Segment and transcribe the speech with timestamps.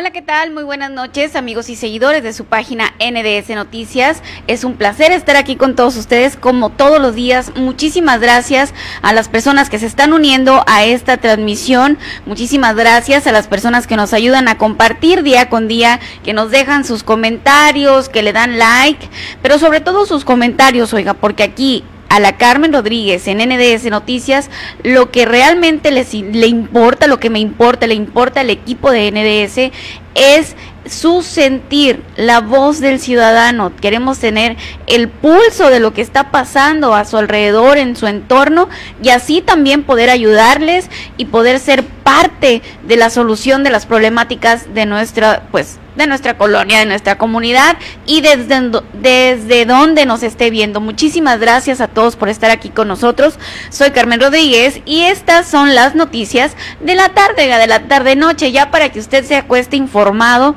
[0.00, 0.50] Hola, ¿qué tal?
[0.50, 4.22] Muy buenas noches, amigos y seguidores de su página NDS Noticias.
[4.46, 7.52] Es un placer estar aquí con todos ustedes como todos los días.
[7.54, 11.98] Muchísimas gracias a las personas que se están uniendo a esta transmisión.
[12.24, 16.50] Muchísimas gracias a las personas que nos ayudan a compartir día con día, que nos
[16.50, 19.06] dejan sus comentarios, que le dan like,
[19.42, 24.50] pero sobre todo sus comentarios, oiga, porque aquí a la Carmen Rodríguez en NDS Noticias
[24.82, 29.10] lo que realmente les, le importa, lo que me importa, le importa al equipo de
[29.10, 29.72] NDS
[30.14, 33.72] es su sentir, la voz del ciudadano.
[33.80, 38.68] Queremos tener el pulso de lo que está pasando a su alrededor, en su entorno,
[39.02, 44.74] y así también poder ayudarles y poder ser parte de la solución de las problemáticas
[44.74, 50.50] de nuestra, pues, de nuestra colonia, de nuestra comunidad y desde, desde donde nos esté
[50.50, 50.80] viendo.
[50.80, 53.38] Muchísimas gracias a todos por estar aquí con nosotros.
[53.70, 58.52] Soy Carmen Rodríguez y estas son las noticias de la tarde, de la tarde noche,
[58.52, 60.54] ya para que usted se acueste informado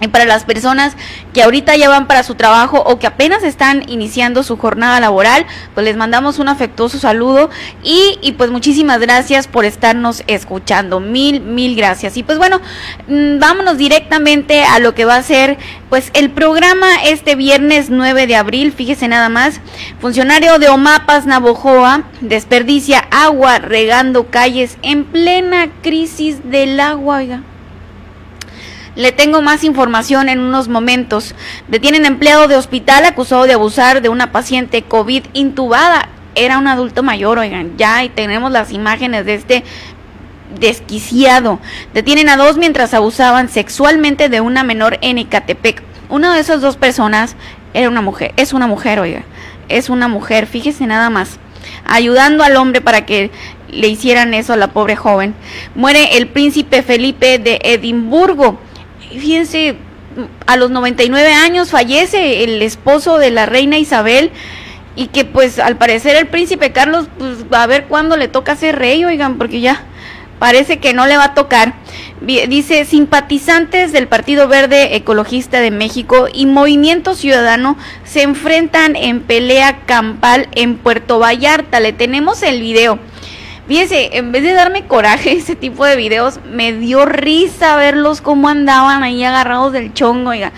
[0.00, 0.96] y para las personas
[1.32, 5.46] que ahorita ya van para su trabajo o que apenas están iniciando su jornada laboral,
[5.74, 7.50] pues les mandamos un afectuoso saludo
[7.82, 11.00] y, y, pues muchísimas gracias por estarnos escuchando.
[11.00, 12.16] Mil, mil gracias.
[12.16, 12.60] Y pues bueno,
[13.08, 18.26] mm, vámonos directamente a lo que va a ser pues el programa este viernes 9
[18.26, 18.72] de abril.
[18.72, 19.60] Fíjese nada más,
[20.00, 27.18] funcionario de Omapas Navojoa desperdicia agua regando calles en plena crisis del agua.
[27.18, 27.42] Oiga.
[28.98, 31.36] Le tengo más información en unos momentos.
[31.68, 36.08] Detienen empleado de hospital acusado de abusar de una paciente COVID intubada.
[36.34, 39.62] Era un adulto mayor, oigan, ya y tenemos las imágenes de este
[40.58, 41.60] desquiciado.
[41.94, 45.80] Detienen a dos mientras abusaban sexualmente de una menor en Ecatepec.
[46.08, 47.36] Una de esas dos personas
[47.74, 49.22] era una mujer, es una mujer, oiga,
[49.68, 51.38] es una mujer, fíjese nada más,
[51.86, 53.30] ayudando al hombre para que
[53.70, 55.36] le hicieran eso a la pobre joven.
[55.76, 58.58] Muere el príncipe Felipe de Edimburgo
[59.10, 59.76] fíjense,
[60.46, 64.30] a los 99 años fallece el esposo de la reina Isabel
[64.96, 68.78] y que pues al parecer el príncipe Carlos, pues a ver cuándo le toca ser
[68.78, 69.84] rey, oigan, porque ya
[70.38, 71.74] parece que no le va a tocar.
[72.20, 79.80] Dice, simpatizantes del Partido Verde Ecologista de México y Movimiento Ciudadano se enfrentan en pelea
[79.86, 81.78] campal en Puerto Vallarta.
[81.78, 82.98] Le tenemos el video.
[83.68, 88.48] Fíjese, en vez de darme coraje ese tipo de videos, me dio risa verlos cómo
[88.48, 90.52] andaban ahí agarrados del chongo, oiga.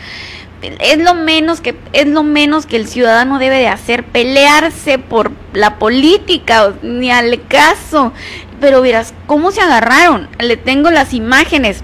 [0.62, 5.32] Es lo menos que es lo menos que el ciudadano debe de hacer, pelearse por
[5.54, 8.12] la política, ni al caso.
[8.60, 10.28] Pero verás cómo se agarraron.
[10.38, 11.82] Le tengo las imágenes.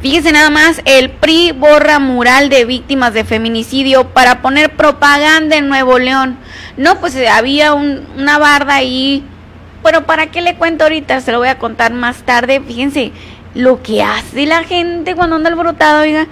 [0.00, 5.68] Fíjese nada más, el PRI borra mural de víctimas de feminicidio para poner propaganda en
[5.68, 6.38] Nuevo León.
[6.76, 9.24] No, pues había una barda ahí
[9.82, 11.20] pero ¿para qué le cuento ahorita?
[11.20, 12.60] Se lo voy a contar más tarde.
[12.60, 13.12] Fíjense
[13.54, 16.26] lo que hace la gente cuando anda alborotado, oiga.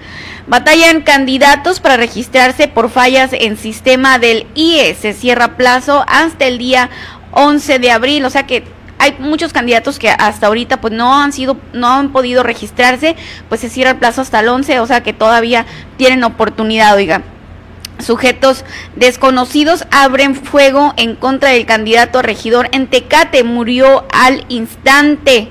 [0.47, 4.95] Batallan candidatos para registrarse por fallas en sistema del IE.
[4.95, 6.89] Se cierra plazo hasta el día
[7.31, 8.25] 11 de abril.
[8.25, 8.63] O sea que
[8.97, 13.15] hay muchos candidatos que hasta ahorita pues no han sido, no han podido registrarse.
[13.47, 14.79] Pues se cierra el plazo hasta el 11.
[14.79, 15.65] O sea que todavía
[15.97, 17.21] tienen oportunidad, oiga.
[17.99, 18.63] Sujetos
[18.95, 23.43] desconocidos abren fuego en contra del candidato a regidor en Tecate.
[23.43, 25.49] Murió al instante.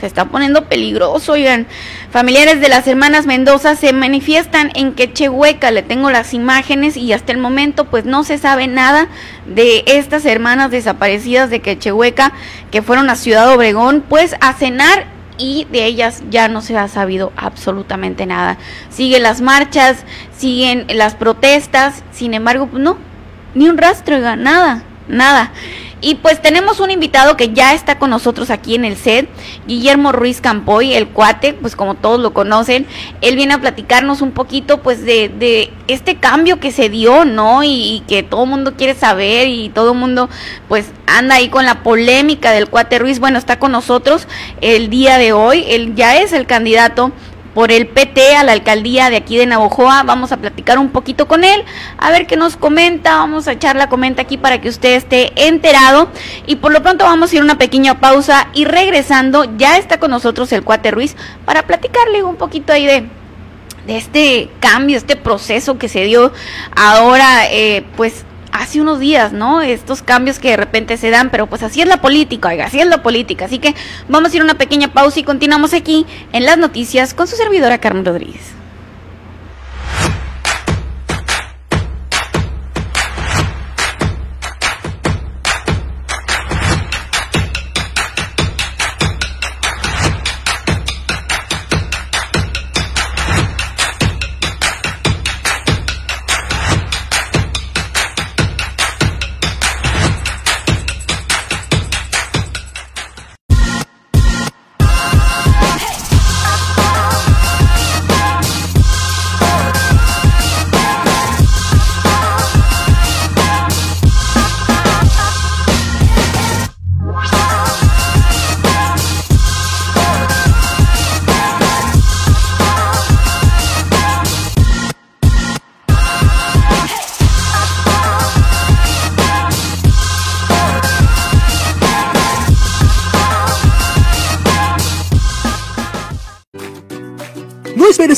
[0.00, 1.68] Se está poniendo peligroso, oigan.
[2.10, 5.70] Familiares de las hermanas Mendoza se manifiestan en Quechehueca.
[5.70, 9.08] Le tengo las imágenes y hasta el momento pues no se sabe nada
[9.46, 12.32] de estas hermanas desaparecidas de Quechehueca
[12.72, 15.06] que fueron a Ciudad Obregón pues a cenar
[15.38, 18.58] y de ellas ya no se ha sabido absolutamente nada.
[18.90, 20.04] Siguen las marchas,
[20.36, 22.96] siguen las protestas, sin embargo, pues no,
[23.54, 25.52] ni un rastro, nada, nada.
[26.04, 29.28] Y pues tenemos un invitado que ya está con nosotros aquí en el set,
[29.68, 32.88] Guillermo Ruiz Campoy, el cuate, pues como todos lo conocen,
[33.20, 37.62] él viene a platicarnos un poquito pues de, de este cambio que se dio, ¿no?
[37.62, 40.28] Y, que todo el mundo quiere saber y todo el mundo
[40.66, 43.20] pues anda ahí con la polémica del cuate Ruiz.
[43.20, 44.26] Bueno, está con nosotros
[44.60, 47.12] el día de hoy, él ya es el candidato
[47.54, 50.02] por el PT a la alcaldía de aquí de Navojoa.
[50.02, 51.64] Vamos a platicar un poquito con él,
[51.98, 53.16] a ver qué nos comenta.
[53.16, 56.08] Vamos a echar la comenta aquí para que usted esté enterado.
[56.46, 59.98] Y por lo pronto vamos a ir a una pequeña pausa y regresando ya está
[59.98, 63.08] con nosotros el cuate Ruiz para platicarle un poquito ahí de
[63.86, 66.32] de este cambio, este proceso que se dio
[66.76, 69.60] ahora, eh, pues hace unos días, ¿no?
[69.60, 72.78] Estos cambios que de repente se dan, pero pues así es la política, oiga, así
[72.80, 73.46] es la política.
[73.46, 73.74] Así que
[74.08, 77.36] vamos a ir a una pequeña pausa y continuamos aquí en las noticias con su
[77.36, 78.61] servidora Carmen Rodríguez.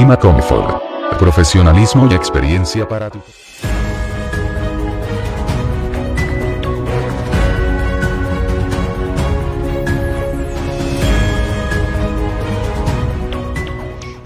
[0.00, 0.82] Clima Comfort.
[1.18, 3.18] Profesionalismo y experiencia para tu...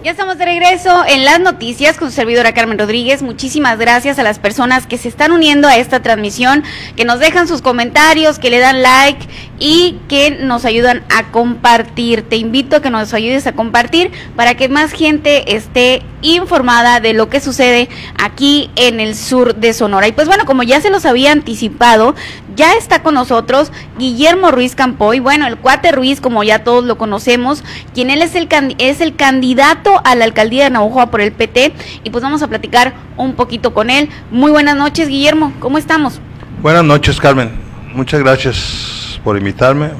[0.05, 3.23] Ya estamos de regreso en las noticias con su servidora Carmen Rodríguez.
[3.23, 6.63] Muchísimas gracias a las personas que se están uniendo a esta transmisión,
[6.95, 9.27] que nos dejan sus comentarios, que le dan like
[9.59, 12.21] y que nos ayudan a compartir.
[12.21, 17.15] Te invito a que nos ayudes a compartir para que más gente esté informada de
[17.15, 17.89] lo que sucede
[18.23, 20.07] aquí en el sur de Sonora.
[20.07, 22.15] Y pues bueno, como ya se los había anticipado,
[22.57, 26.99] ya está con nosotros Guillermo Ruiz Campoy, bueno, el cuate Ruiz, como ya todos lo
[26.99, 31.33] conocemos, quien él es el, es el candidato a la alcaldía de Navajoa por el
[31.33, 34.09] PT, y pues vamos a platicar un poquito con él.
[34.31, 36.21] Muy buenas noches, Guillermo, ¿cómo estamos?
[36.63, 37.51] Buenas noches, Carmen.
[37.95, 39.91] Muchas gracias por invitarme.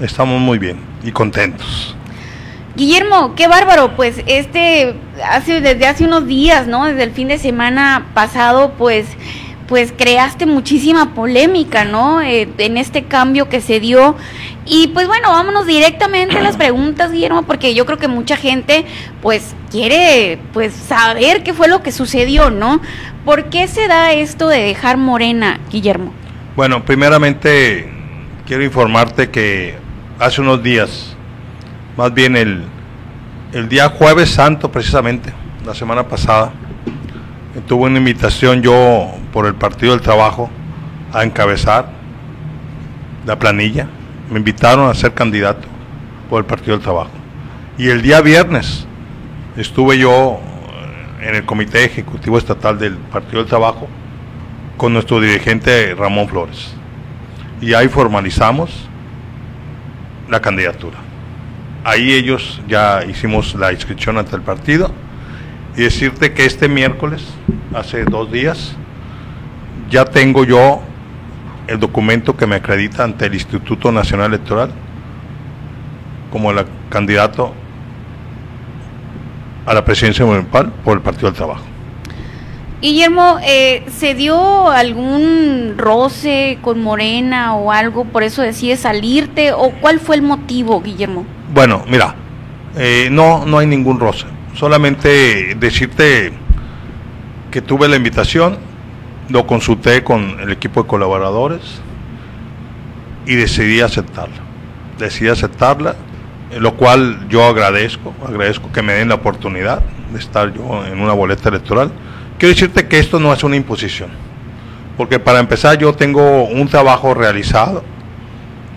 [0.00, 1.96] Estamos muy bien y contentos.
[2.74, 4.94] Guillermo, qué bárbaro, pues este
[5.28, 6.86] hace desde hace unos días, ¿no?
[6.86, 9.06] Desde el fin de semana pasado, pues
[9.72, 12.20] pues creaste muchísima polémica, ¿no?
[12.20, 14.16] Eh, en este cambio que se dio.
[14.66, 18.84] Y pues bueno, vámonos directamente a las preguntas, Guillermo, porque yo creo que mucha gente
[19.22, 22.82] pues quiere pues saber qué fue lo que sucedió, ¿no?
[23.24, 26.12] ¿Por qué se da esto de dejar morena, Guillermo?
[26.54, 27.90] Bueno, primeramente
[28.46, 29.76] quiero informarte que
[30.18, 31.16] hace unos días,
[31.96, 32.62] más bien el,
[33.54, 35.32] el día jueves santo precisamente,
[35.64, 36.52] la semana pasada,
[37.60, 40.50] tuve una invitación yo por el Partido del Trabajo
[41.12, 41.88] a encabezar
[43.26, 43.86] la planilla.
[44.30, 45.68] Me invitaron a ser candidato
[46.30, 47.10] por el Partido del Trabajo.
[47.76, 48.86] Y el día viernes
[49.56, 50.40] estuve yo
[51.20, 53.88] eh, en el Comité Ejecutivo Estatal del Partido del Trabajo
[54.76, 56.74] con nuestro dirigente Ramón Flores.
[57.60, 58.88] Y ahí formalizamos
[60.28, 60.96] la candidatura.
[61.84, 64.92] Ahí ellos ya hicimos la inscripción ante el partido
[65.76, 67.22] y decirte que este miércoles,
[67.74, 68.76] hace dos días,
[69.90, 70.80] ya tengo yo
[71.66, 74.70] el documento que me acredita ante el Instituto Nacional Electoral
[76.30, 77.52] como el candidato
[79.66, 81.62] a la presidencia municipal por el Partido del Trabajo.
[82.80, 89.52] Guillermo, eh, ¿se dio algún roce con Morena o algo, por eso decides salirte?
[89.52, 91.24] ¿O cuál fue el motivo, Guillermo?
[91.54, 92.16] Bueno, mira,
[92.76, 94.26] eh, no, no hay ningún roce.
[94.54, 96.32] Solamente decirte
[97.50, 98.58] que tuve la invitación,
[99.28, 101.80] lo consulté con el equipo de colaboradores
[103.26, 104.36] y decidí aceptarla.
[104.98, 105.96] Decidí aceptarla,
[106.58, 109.80] lo cual yo agradezco, agradezco que me den la oportunidad
[110.12, 111.90] de estar yo en una boleta electoral.
[112.38, 114.10] Quiero decirte que esto no es una imposición,
[114.96, 117.82] porque para empezar yo tengo un trabajo realizado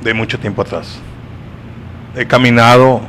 [0.01, 0.99] de mucho tiempo atrás.
[2.15, 3.01] He caminado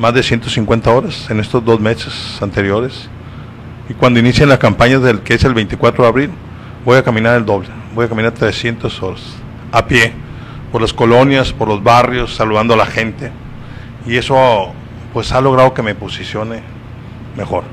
[0.00, 3.10] más de 150 horas en estos dos meses anteriores.
[3.86, 6.30] Y cuando inicien las campañas del que es el 24 de abril,
[6.86, 9.20] voy a caminar el doble, voy a caminar 300 horas
[9.70, 10.14] a pie,
[10.72, 13.30] por las colonias, por los barrios, saludando a la gente.
[14.06, 14.72] Y eso
[15.12, 16.62] pues ha logrado que me posicione
[17.36, 17.64] mejor.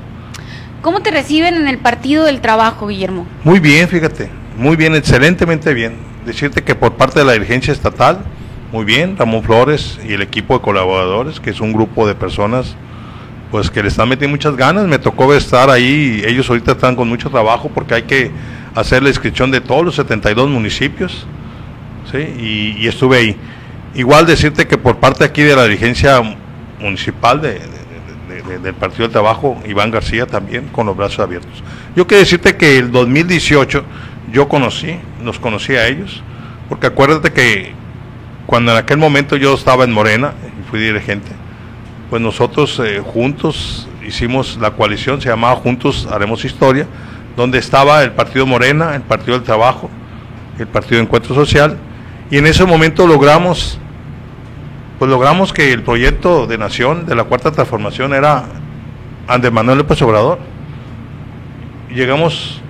[0.82, 3.26] ¿Cómo te reciben en el Partido del Trabajo, Guillermo?
[3.42, 5.96] Muy bien, fíjate, muy bien, excelentemente bien.
[6.26, 8.18] Decirte que por parte de la dirigencia estatal,
[8.70, 12.76] muy bien, Ramón Flores y el equipo de colaboradores, que es un grupo de personas
[13.50, 14.86] pues que le están metiendo muchas ganas.
[14.86, 18.30] Me tocó estar ahí, ellos ahorita están con mucho trabajo porque hay que
[18.74, 21.26] hacer la inscripción de todos los 72 municipios.
[22.12, 22.76] ¿sí?
[22.78, 23.36] Y, estuve ahí.
[23.94, 26.20] Igual decirte que por parte aquí de la dirigencia
[26.78, 27.60] municipal de,
[28.62, 31.62] del Partido del Trabajo, Iván García también con los brazos abiertos.
[31.96, 33.82] Yo quiero decirte que el 2018
[34.30, 34.94] yo conocí,
[35.24, 36.22] los conocí a ellos,
[36.68, 37.77] porque acuérdate que
[38.48, 40.32] cuando en aquel momento yo estaba en Morena,
[40.70, 41.32] fui dirigente,
[42.08, 46.86] pues nosotros eh, juntos hicimos la coalición, se llamaba Juntos Haremos Historia,
[47.36, 49.90] donde estaba el Partido Morena, el Partido del Trabajo,
[50.58, 51.76] el Partido Encuentro Social,
[52.30, 53.78] y en ese momento logramos,
[54.98, 58.46] pues logramos que el proyecto de nación de la Cuarta Transformación era
[59.26, 60.38] Andrés Manuel López Obrador.
[61.90, 62.62] Y llegamos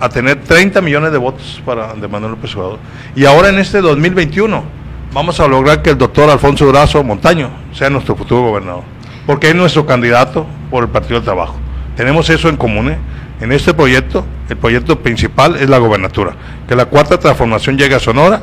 [0.00, 2.78] a tener 30 millones de votos para Andrés Manuel López Obrador.
[3.14, 4.62] Y ahora en este 2021
[5.12, 8.82] vamos a lograr que el doctor Alfonso Durazo Montaño sea nuestro futuro gobernador,
[9.26, 11.56] porque es nuestro candidato por el Partido del Trabajo.
[11.96, 12.90] Tenemos eso en común.
[12.90, 12.98] ¿eh?
[13.40, 16.34] En este proyecto, el proyecto principal es la gobernatura,
[16.68, 18.42] que la cuarta transformación llegue a Sonora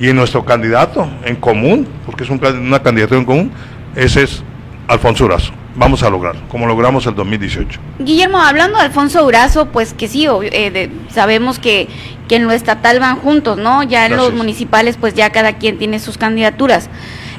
[0.00, 3.52] y en nuestro candidato en común, porque es una candidatura en común,
[3.96, 4.42] ese es
[4.86, 7.80] Alfonso Durazo vamos a lograr, como logramos el 2018.
[8.00, 11.88] Guillermo, hablando de Alfonso Durazo, pues que sí, eh, sabemos que,
[12.28, 13.84] que, en lo estatal van juntos, ¿no?
[13.84, 16.90] Ya en los municipales, pues ya cada quien tiene sus candidaturas.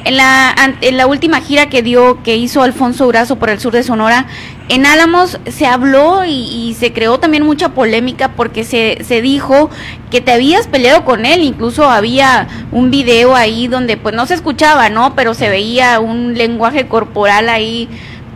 [0.05, 3.73] En la, en la última gira que dio, que hizo Alfonso Durazo por el sur
[3.73, 4.27] de Sonora,
[4.69, 9.69] en Álamos se habló y, y, se creó también mucha polémica porque se, se dijo
[10.09, 14.35] que te habías peleado con él, incluso había un video ahí donde pues no se
[14.35, 15.15] escuchaba, ¿no?
[15.15, 17.89] Pero se veía un lenguaje corporal ahí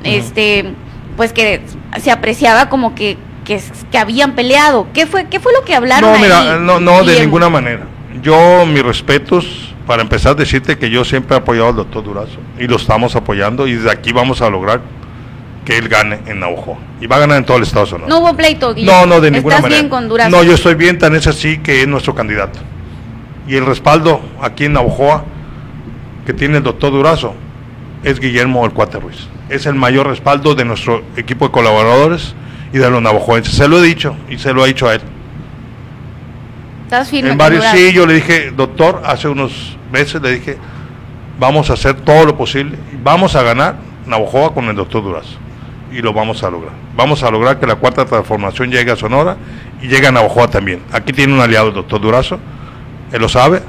[0.03, 0.74] este,
[1.17, 1.62] pues que
[2.01, 3.62] se apreciaba como que, que,
[3.98, 4.88] habían peleado.
[4.93, 6.12] ¿Qué fue, qué fue lo que hablaron?
[6.12, 7.83] No, mira, no, no de ninguna manera.
[8.22, 12.67] Yo, mis respetos, para empezar, decirte que yo siempre he apoyado al doctor Durazo y
[12.67, 14.81] lo estamos apoyando y desde aquí vamos a lograr
[15.65, 16.77] que él gane en Navajo.
[17.00, 18.10] Y va a ganar en todo el Estado Sonora.
[18.10, 19.81] No hubo pleito, No, no, de ninguna manera.
[19.81, 20.29] bien con Durazo?
[20.29, 22.60] No, yo estoy bien, tan es así que es nuestro candidato.
[23.48, 25.25] Y el respaldo aquí en Navajoa
[26.25, 27.36] que tiene el doctor Durazo
[28.03, 32.33] es Guillermo el Cuate Ruiz es el mayor respaldo de nuestro equipo de colaboradores
[32.72, 33.53] y de los navajoenses.
[33.53, 35.01] Se lo he dicho y se lo ha dicho a él.
[36.86, 40.57] ¿Estás firme en varios sí, yo le dije, doctor, hace unos meses le dije,
[41.39, 45.38] vamos a hacer todo lo posible, vamos a ganar Navajoa con el doctor Durazo
[45.91, 46.74] y lo vamos a lograr.
[46.95, 49.38] Vamos a lograr que la cuarta transformación llegue a Sonora
[49.81, 50.81] y llegue a Navajoa también.
[50.91, 52.39] Aquí tiene un aliado el doctor Durazo,
[53.12, 53.62] él lo sabe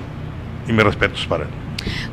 [0.66, 1.63] y mi respeto es para él.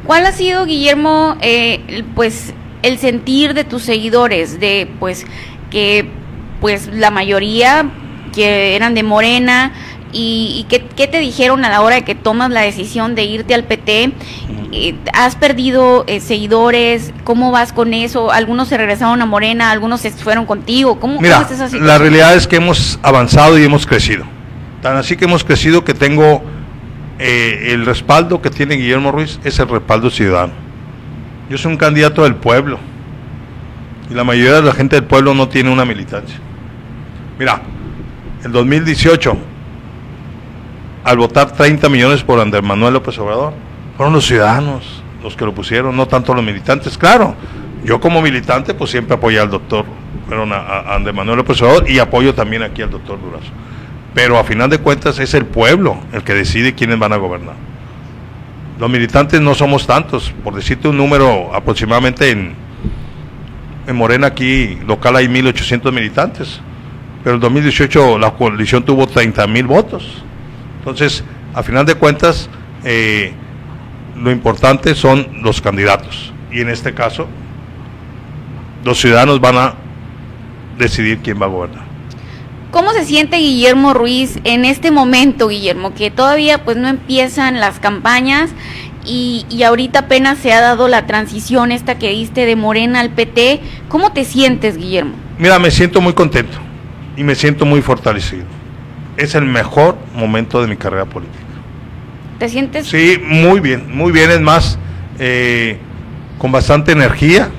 [0.06, 5.26] ¿Cuál ha sido, Guillermo, eh, pues el sentir de tus seguidores, de pues
[5.70, 6.08] que
[6.60, 7.90] pues la mayoría
[8.34, 9.74] que eran de Morena
[10.14, 13.64] y, qué, te dijeron a la hora de que tomas la decisión de irte al
[13.64, 14.12] PT.
[14.74, 17.14] Eh, ¿Has perdido eh, seguidores?
[17.24, 18.32] ¿Cómo vas con eso?
[18.32, 19.72] ¿Algunos se regresaron a Morena?
[19.72, 21.00] ¿Algunos se fueron contigo?
[21.00, 21.48] ¿Cómo, Mira,
[21.80, 24.26] La realidad es que hemos avanzado y hemos crecido.
[24.82, 26.42] Tan así que hemos crecido que tengo
[27.22, 30.54] eh, el respaldo que tiene Guillermo Ruiz, es el respaldo ciudadano
[31.52, 32.80] yo soy un candidato del pueblo.
[34.10, 36.38] Y la mayoría de la gente del pueblo no tiene una militancia.
[37.38, 37.62] Mira,
[38.44, 39.38] en 2018,
[41.04, 43.54] al votar 30 millones por Andrés Manuel López Obrador,
[43.98, 46.98] fueron los ciudadanos los que lo pusieron, no tanto los militantes.
[46.98, 47.36] Claro,
[47.84, 49.86] yo como militante pues siempre apoyé al doctor,
[50.28, 53.52] fueron a, Andrés Manuel López Obrador y apoyo también aquí al doctor Durazo.
[54.14, 57.56] Pero a final de cuentas es el pueblo el que decide quiénes van a gobernar.
[58.80, 62.56] Los militantes no somos tantos, por decirte un número aproximadamente en,
[63.88, 66.60] en Morena aquí local hay 1.800 militantes,
[67.24, 70.24] pero en 2018 la coalición tuvo 30.000 votos.
[70.80, 72.50] Entonces, a final de cuentas,
[72.84, 73.34] eh,
[74.18, 76.34] lo importante son los candidatos.
[76.52, 77.28] Y en este caso,
[78.84, 79.74] los ciudadanos van a
[80.78, 81.91] decidir quién va a gobernar.
[82.72, 87.80] ¿Cómo se siente Guillermo Ruiz en este momento, Guillermo, que todavía pues no empiezan las
[87.80, 88.52] campañas
[89.06, 93.10] y, y, ahorita apenas se ha dado la transición esta que diste de Morena al
[93.10, 93.60] PT?
[93.90, 95.16] ¿Cómo te sientes, Guillermo?
[95.38, 96.60] Mira, me siento muy contento
[97.18, 98.46] y me siento muy fortalecido.
[99.18, 101.40] Es el mejor momento de mi carrera política.
[102.40, 102.88] ¿Te sientes?
[102.88, 104.32] Sí, muy bien, muy bien.
[104.32, 104.80] Es más,
[105.20, 105.78] eh,
[106.38, 107.50] con bastante energía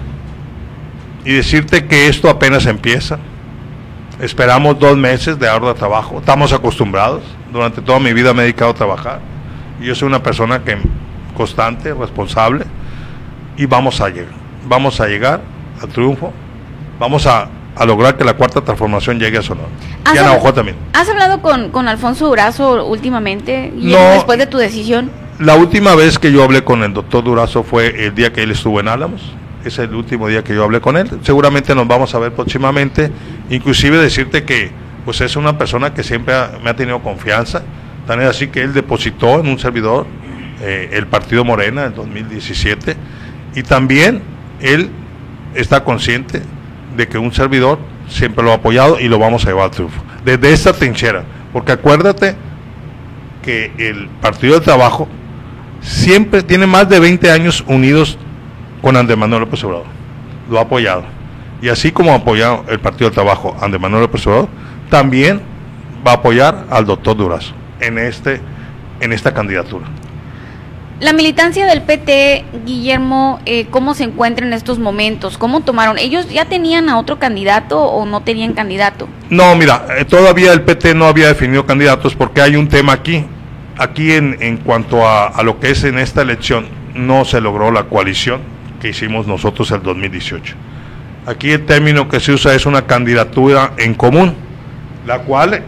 [1.24, 3.18] y decirte que esto apenas empieza
[4.22, 6.20] Esperamos dos meses de arduo trabajo.
[6.20, 7.24] Estamos acostumbrados.
[7.52, 9.18] Durante toda mi vida me he dedicado a trabajar.
[9.80, 10.78] Yo soy una persona que
[11.36, 12.64] constante, responsable.
[13.56, 14.30] Y vamos a llegar.
[14.68, 15.40] Vamos a llegar
[15.82, 16.32] al triunfo.
[17.00, 17.48] Vamos a,
[17.84, 19.66] lograr que la cuarta transformación llegue a Sonora.
[20.14, 20.76] Y a también.
[20.92, 23.72] ¿Has hablado con, Alfonso Durazo últimamente?
[23.74, 25.10] no, después de tu decisión.
[25.40, 28.52] La última vez que yo hablé con el doctor Durazo fue el día que él
[28.52, 29.32] estuvo en Álamos
[29.64, 31.08] es el último día que yo hablé con él.
[31.22, 33.10] Seguramente nos vamos a ver próximamente.
[33.50, 34.70] Inclusive decirte que
[35.04, 37.62] pues es una persona que siempre me ha tenido confianza.
[38.06, 40.06] Tan es así que él depositó en un servidor
[40.60, 42.96] eh, el partido Morena en 2017
[43.54, 44.22] y también
[44.60, 44.90] él
[45.54, 46.42] está consciente
[46.96, 47.78] de que un servidor
[48.08, 50.02] siempre lo ha apoyado y lo vamos a llevar al triunfo.
[50.24, 52.36] Desde esta trinchera, porque acuérdate
[53.42, 55.08] que el Partido del Trabajo
[55.80, 58.18] siempre tiene más de 20 años unidos
[58.82, 59.86] con Andrés Manuel López Obrador.
[60.50, 61.04] Lo ha apoyado.
[61.62, 64.48] Y así como ha apoyado el Partido del Trabajo Andrés Manuel López Obrador,
[64.90, 65.40] también
[66.06, 68.40] va a apoyar al doctor Durazo en, este,
[69.00, 69.86] en esta candidatura.
[71.00, 75.36] La militancia del PT, Guillermo, eh, ¿cómo se encuentra en estos momentos?
[75.36, 75.98] ¿Cómo tomaron?
[75.98, 79.08] ¿Ellos ya tenían a otro candidato o no tenían candidato?
[79.28, 83.24] No, mira, eh, todavía el PT no había definido candidatos porque hay un tema aquí.
[83.78, 87.72] Aquí en, en cuanto a, a lo que es en esta elección, no se logró
[87.72, 88.40] la coalición
[88.82, 90.56] que hicimos nosotros el 2018.
[91.24, 94.34] Aquí el término que se usa es una candidatura en común,
[95.06, 95.62] la cual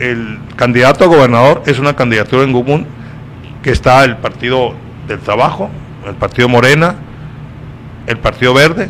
[0.00, 2.84] el candidato a gobernador es una candidatura en común
[3.62, 4.74] que está el Partido
[5.06, 5.70] del Trabajo,
[6.04, 6.96] el Partido Morena,
[8.08, 8.88] el Partido Verde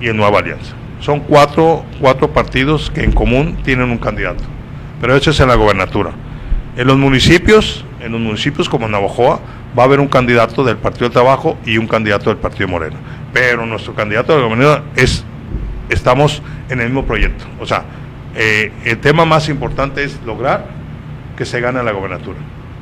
[0.00, 0.74] y el Nueva Alianza.
[0.98, 4.42] Son cuatro, cuatro partidos que en común tienen un candidato,
[5.00, 6.10] pero eso es en la gobernatura.
[6.76, 9.40] En los municipios, en los municipios como Navajoa,
[9.78, 12.96] va a haber un candidato del Partido del Trabajo y un candidato del Partido Morena.
[13.32, 15.24] Pero nuestro candidato de la gobernadora es,
[15.88, 17.44] estamos en el mismo proyecto.
[17.60, 17.84] O sea,
[18.34, 20.66] eh, el tema más importante es lograr
[21.36, 22.38] que se gane la gobernatura.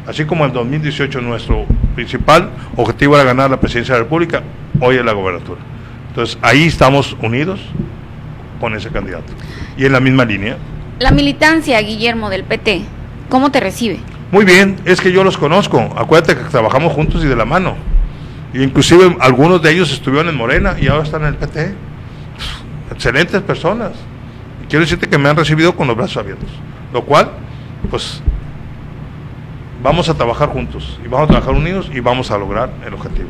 [0.07, 4.43] Así como en 2018 nuestro principal objetivo era ganar la presidencia de la República,
[4.81, 5.61] hoy es la gobernatura.
[6.09, 7.61] Entonces ahí estamos unidos
[8.61, 9.33] con ese candidato.
[9.77, 10.57] Y en la misma línea.
[10.99, 12.83] La militancia, Guillermo, del PT,
[13.29, 14.01] ¿cómo te recibe?
[14.31, 15.81] Muy bien, es que yo los conozco.
[15.97, 17.77] Acuérdate que trabajamos juntos y de la mano.
[18.53, 21.75] Y inclusive algunos de ellos estuvieron en Morena y ahora están en el PT.
[22.93, 23.93] Excelentes personas.
[24.63, 26.49] Y quiero decirte que me han recibido con los brazos abiertos.
[26.93, 27.31] Lo cual,
[27.91, 28.23] pues
[29.83, 33.29] vamos a trabajar juntos y vamos a trabajar unidos y vamos a lograr el objetivo.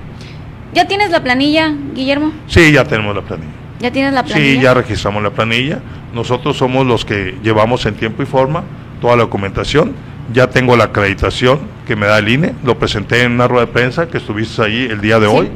[0.72, 2.32] ¿Ya tienes la planilla, Guillermo?
[2.46, 3.52] Sí, ya tenemos la planilla.
[3.80, 4.54] ¿Ya tienes la planilla?
[4.54, 5.80] Sí, ya registramos la planilla.
[6.12, 8.64] Nosotros somos los que llevamos en tiempo y forma
[9.00, 9.94] toda la documentación.
[10.32, 12.54] Ya tengo la acreditación que me da el INE.
[12.64, 15.32] Lo presenté en una rueda de prensa que estuviste ahí el día de Sí.
[15.34, 15.48] hoy.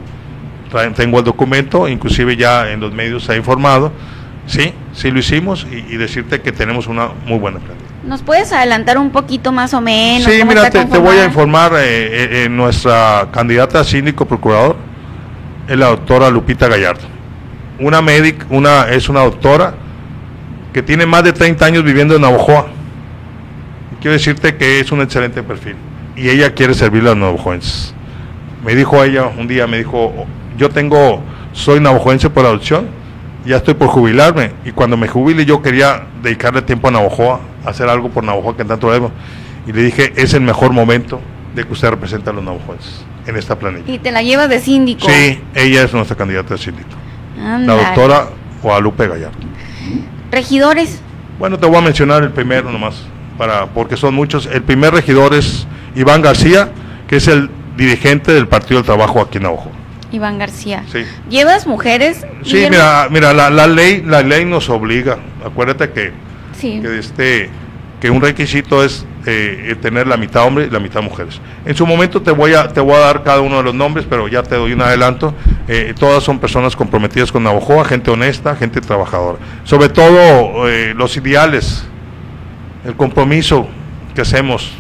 [0.71, 3.93] Traen- Tengo el documento, inclusive ya en los medios se ha informado.
[4.47, 7.85] Sí, sí lo hicimos y, y decirte que tenemos una muy buena planilla.
[8.05, 10.25] ¿Nos puedes adelantar un poquito más o menos?
[10.33, 14.77] Sí, mira, te, te voy a informar, eh, eh, eh, nuestra candidata a síndico procurador
[15.69, 17.03] es la doctora Lupita Gallardo.
[17.79, 19.75] Una médica, una, es una doctora
[20.73, 22.67] que tiene más de 30 años viviendo en Navojoa.
[24.03, 25.77] Quiero decirte que es un excelente perfil
[26.17, 27.95] y ella quiere servirle a los navajoenses.
[28.65, 30.27] Me dijo ella un día, me dijo,
[30.59, 32.89] yo tengo, soy navajoense por adopción,
[33.47, 37.89] ya estoy por jubilarme y cuando me jubile yo quería dedicarle tiempo a Navajoa, hacer
[37.89, 39.13] algo por Navajoa que tanto debo.
[39.69, 41.21] Y le dije, es el mejor momento
[41.55, 43.85] de que usted represente a los navajoenses en esta planilla.
[43.87, 45.07] Y te la llevas de síndico.
[45.09, 46.91] Sí, ella es nuestra candidata a síndico.
[47.37, 48.27] La doctora
[48.63, 49.39] Guadalupe Gallardo.
[50.33, 51.01] Regidores.
[51.39, 53.05] Bueno, te voy a mencionar el primero nomás,
[53.39, 54.47] para, porque son muchos.
[54.47, 56.71] El primer regidor es Iván García,
[57.09, 59.71] que es el dirigente del Partido del Trabajo aquí en Navajo.
[60.13, 60.85] Iván García.
[60.93, 61.05] Sí.
[61.31, 62.19] ¿Llevas mujeres?
[62.43, 62.71] Sí, Guillermo?
[62.71, 65.19] mira, mira la, la ley, la ley nos obliga.
[65.45, 66.13] Acuérdate que,
[66.59, 66.81] Sí.
[66.83, 67.51] que este
[68.01, 71.41] que un requisito es eh, eh, tener la mitad hombres y la mitad mujeres.
[71.65, 74.05] En su momento te voy a te voy a dar cada uno de los nombres,
[74.11, 75.35] pero ya te doy un adelanto.
[75.69, 79.39] Eh, todas son personas comprometidas con Navajoa, gente honesta, gente trabajadora.
[79.65, 81.85] Sobre todo eh, los ideales,
[82.85, 83.67] el compromiso
[84.15, 84.71] que hacemos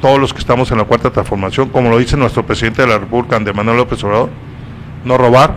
[0.00, 2.98] todos los que estamos en la cuarta transformación, como lo dice nuestro presidente de la
[2.98, 4.30] República, Andrés Manuel López Obrador,
[5.04, 5.56] no robar,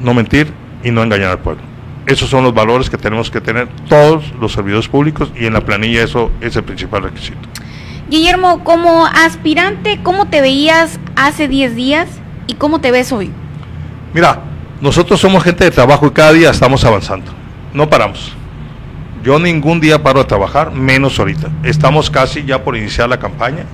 [0.00, 0.52] no mentir
[0.84, 1.62] y no engañar al pueblo.
[2.06, 5.60] Esos son los valores que tenemos que tener todos los servidores públicos y en la
[5.60, 7.38] planilla eso es el principal requisito.
[8.08, 12.08] Guillermo, como aspirante, ¿cómo te veías hace 10 días
[12.46, 13.30] y cómo te ves hoy?
[14.12, 14.40] Mira,
[14.80, 17.30] nosotros somos gente de trabajo y cada día estamos avanzando.
[17.72, 18.34] No paramos.
[19.22, 21.50] Yo ningún día paro de trabajar, menos ahorita.
[21.62, 23.64] Estamos casi ya por iniciar la campaña.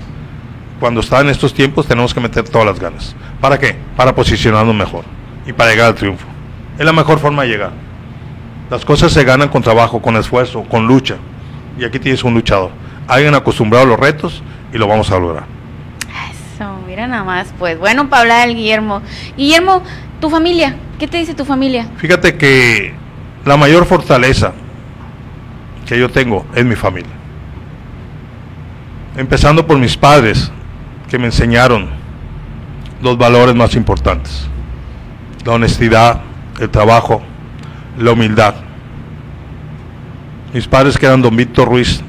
[0.81, 3.15] Cuando está en estos tiempos tenemos que meter todas las ganas.
[3.41, 3.77] ¿Para qué?
[3.97, 5.05] Para posicionarnos mejor
[5.47, 6.27] y para llegar al triunfo.
[6.79, 7.71] Es la mejor forma de llegar.
[8.71, 11.17] Las cosas se ganan con trabajo, con esfuerzo, con lucha.
[11.79, 12.71] Y aquí tienes un luchador.
[13.07, 14.43] Alguien acostumbrado a los retos
[14.75, 15.45] y lo vamos a lograr.
[16.57, 19.01] Eso, mira nada más, pues bueno para hablar el Guillermo.
[19.37, 19.85] Guillermo,
[20.21, 21.87] tu familia, ¿qué te dice tu familia?
[21.99, 22.95] Fíjate que
[23.45, 24.53] la mayor fortaleza
[25.87, 27.13] que yo tengo es mi familia.
[29.17, 30.51] Empezando por mis padres,
[31.09, 31.89] que me enseñaron
[33.01, 34.47] los valores más importantes.
[35.45, 36.21] La honestidad,
[36.61, 37.23] el trabajo,
[37.99, 38.55] la humildad.
[40.53, 42.03] Mis padres que eran don Víctor Ruiz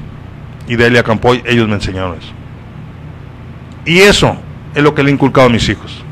[0.66, 2.32] y Delia Campoy, ellos me enseñaron eso.
[3.84, 4.36] Y eso
[4.74, 6.02] es lo que le he inculcado a mis hijos.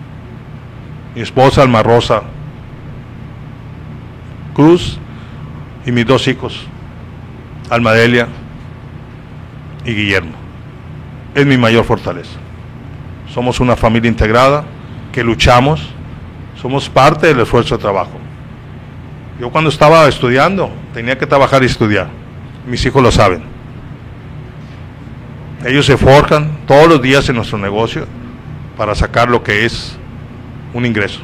[1.15, 2.23] Mi esposa, Alma Rosa,
[4.55, 4.99] Cruz
[5.85, 6.67] y mis dos hijos,
[7.71, 8.29] Almadelia
[9.85, 10.33] y Guillermo.
[11.35, 12.39] Es mi mayor fortaleza.
[13.33, 14.65] Somos una familia integrada
[15.13, 15.89] que luchamos,
[16.61, 18.19] somos parte del esfuerzo de trabajo.
[19.41, 22.09] Yo cuando estaba estudiando tenía que trabajar y estudiar.
[22.67, 23.43] Mis hijos lo saben.
[25.65, 28.07] Ellos se forjan todos los días en nuestro negocio
[28.77, 29.97] para sacar lo que es
[30.73, 31.21] un ingreso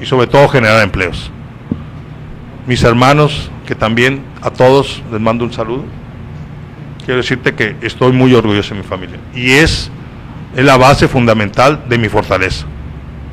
[0.00, 1.30] y sobre todo generar empleos.
[2.66, 5.84] Mis hermanos, que también a todos les mando un saludo,
[7.04, 9.90] quiero decirte que estoy muy orgulloso de mi familia y es,
[10.56, 12.66] es la base fundamental de mi fortaleza,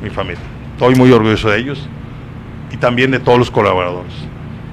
[0.02, 0.42] mi familia.
[0.74, 1.88] Estoy muy orgulloso de ellos
[2.70, 4.12] y también de todos los colaboradores,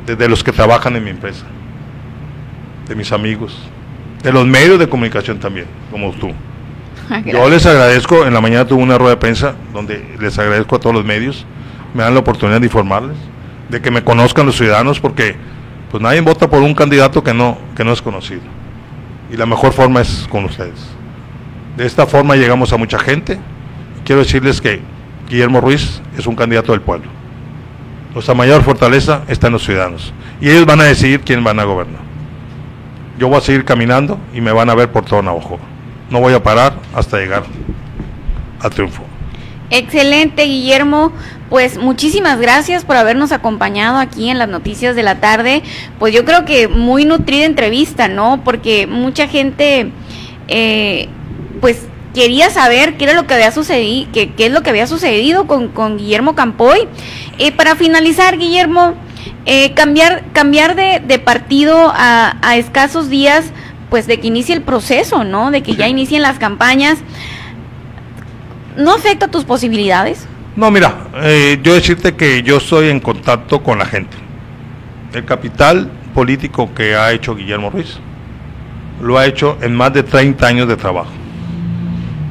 [0.06, 1.46] desde los que trabajan en mi empresa,
[2.88, 3.58] de mis amigos,
[4.24, 6.32] de los medios de comunicación también, como tú.
[7.26, 10.80] Yo les agradezco, en la mañana tuve una rueda de prensa donde les agradezco a
[10.80, 11.46] todos los medios,
[11.94, 13.18] me dan la oportunidad de informarles,
[13.70, 15.36] de que me conozcan los ciudadanos, porque
[15.92, 18.42] pues nadie vota por un candidato que no, que no es conocido.
[19.32, 20.88] Y la mejor forma es con ustedes.
[21.78, 23.40] De esta forma llegamos a mucha gente.
[24.04, 24.82] Quiero decirles que
[25.30, 27.10] Guillermo Ruiz es un candidato del pueblo.
[28.14, 30.14] Nuestra mayor fortaleza está en los ciudadanos.
[30.42, 32.02] Y ellos van a decidir quién van a gobernar.
[33.20, 35.60] Yo voy a seguir caminando y me van a ver por todo Navajo
[36.10, 37.44] no voy a parar hasta llegar
[38.60, 39.04] al triunfo.
[39.70, 41.12] Excelente, Guillermo.
[41.50, 45.64] Pues muchísimas gracias por habernos acompañado aquí en las noticias de la tarde.
[45.98, 48.44] Pues yo creo que muy nutrida entrevista, ¿no?
[48.44, 49.92] Porque mucha gente,
[50.48, 51.10] eh,
[51.60, 54.86] pues quería saber qué era lo que había sucedido, qué, qué es lo que había
[54.86, 56.88] sucedido con, con Guillermo Campoy.
[57.40, 58.94] Eh, para finalizar, Guillermo,
[59.48, 63.52] eh, cambiar, cambiar de, de partido a, a escasos días
[63.90, 65.50] pues de que inicie el proceso, ¿no?
[65.50, 67.00] De que ya inicien las campañas.
[68.78, 70.28] ¿No afecta tus posibilidades?
[70.60, 70.94] No, mira,
[71.24, 74.18] eh, yo decirte que yo estoy en contacto con la gente.
[75.14, 77.98] El capital político que ha hecho Guillermo Ruiz
[79.02, 81.12] lo ha hecho en más de 30 años de trabajo.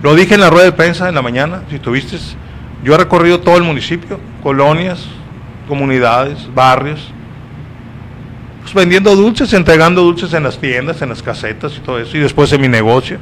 [0.02, 2.18] Lo dije en la rueda de prensa en la mañana, si tuviste,
[2.84, 5.06] yo he recorrido todo el municipio, colonias,
[5.66, 7.10] comunidades, barrios,
[8.60, 12.20] pues, vendiendo dulces, entregando dulces en las tiendas, en las casetas y todo eso, y
[12.20, 13.16] después en mi negocio.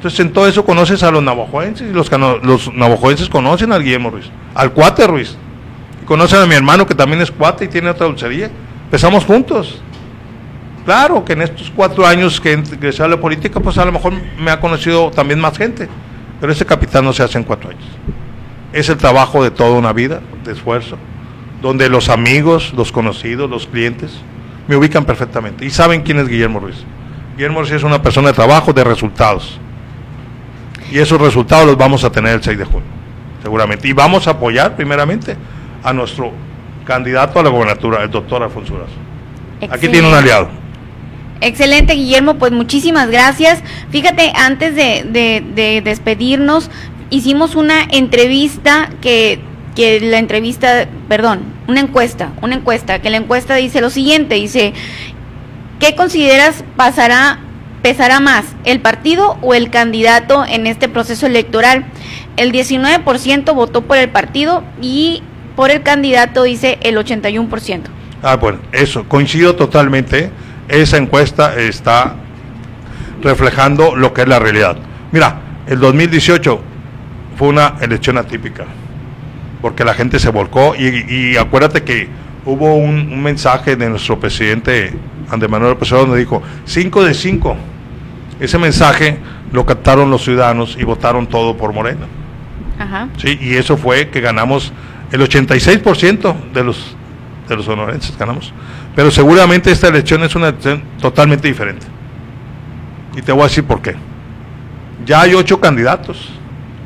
[0.00, 2.10] Entonces en todo eso conoces a los navajoenses y los,
[2.42, 5.36] los navajoenses conocen al Guillermo Ruiz, al cuate Ruiz.
[6.02, 8.50] Y conocen a mi hermano que también es cuate y tiene otra dulcería.
[8.84, 9.82] Empezamos juntos.
[10.86, 14.14] Claro que en estos cuatro años que ingresé a la política, pues a lo mejor
[14.38, 15.86] me ha conocido también más gente.
[16.40, 17.84] Pero ese capital no se hace en cuatro años.
[18.72, 20.96] Es el trabajo de toda una vida, de esfuerzo,
[21.60, 24.18] donde los amigos, los conocidos, los clientes,
[24.66, 26.86] me ubican perfectamente y saben quién es Guillermo Ruiz.
[27.36, 29.60] Guillermo Ruiz es una persona de trabajo, de resultados.
[30.90, 32.88] Y esos resultados los vamos a tener el 6 de junio,
[33.42, 33.88] seguramente.
[33.88, 35.36] Y vamos a apoyar primeramente
[35.82, 36.32] a nuestro
[36.84, 39.72] candidato a la gobernatura, el doctor Alfonso Durazo.
[39.72, 40.48] Aquí tiene un aliado.
[41.40, 43.62] Excelente, Guillermo, pues muchísimas gracias.
[43.90, 45.04] Fíjate, antes de,
[45.54, 46.70] de despedirnos,
[47.10, 49.40] hicimos una entrevista que
[49.74, 54.72] que la entrevista, perdón, una encuesta, una encuesta, que la encuesta dice lo siguiente, dice,
[55.78, 57.38] ¿qué consideras pasará,
[57.82, 61.84] pesará más, el partido o el candidato en este proceso electoral?
[62.36, 65.22] El 19% votó por el partido y
[65.56, 67.82] por el candidato dice el 81%.
[68.22, 70.30] Ah, bueno, eso, coincido totalmente.
[70.68, 72.14] Esa encuesta está
[73.22, 74.76] reflejando lo que es la realidad.
[75.12, 76.60] Mira, el 2018
[77.36, 78.66] fue una elección atípica
[79.60, 82.08] porque la gente se volcó y, acuérdate que
[82.44, 84.92] hubo un, mensaje de nuestro presidente
[85.28, 87.56] Andrés Manuel López donde dijo 5 de 5.
[88.40, 89.18] Ese mensaje
[89.52, 92.06] lo captaron los ciudadanos y votaron todo por Morena.
[93.18, 94.72] Sí, y eso fue que ganamos
[95.12, 96.96] el 86% de los
[97.46, 98.54] de los sonorenses ganamos.
[98.94, 101.86] Pero seguramente esta elección es una elección totalmente diferente.
[103.16, 103.96] Y te voy a decir por qué.
[105.04, 106.30] Ya hay ocho candidatos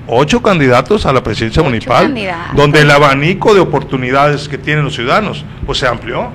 [0.07, 2.15] ocho candidatos a la presidencia municipal,
[2.55, 6.29] donde el abanico de oportunidades que tienen los ciudadanos, pues se amplió.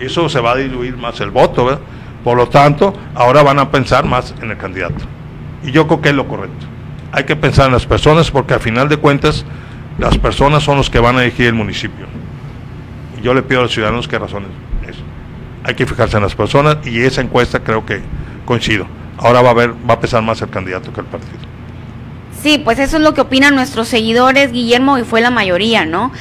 [0.00, 1.80] Y eso se va a diluir más el voto,
[2.24, 5.04] Por lo tanto, ahora van a pensar más en el candidato.
[5.62, 6.66] Y yo creo que es lo correcto.
[7.12, 9.44] Hay que pensar en las personas porque al final de cuentas,
[9.98, 12.06] las personas son los que van a elegir el municipio.
[13.18, 14.48] Y yo le pido a los ciudadanos qué razones
[14.88, 15.02] eso.
[15.62, 18.00] Hay que fijarse en las personas y esa encuesta creo que
[18.46, 18.86] coincido.
[19.18, 21.53] Ahora va a ver, va a pesar más el candidato que el partido.
[22.44, 26.12] Sí, pues eso es lo que opinan nuestros seguidores, Guillermo, y fue la mayoría, ¿no?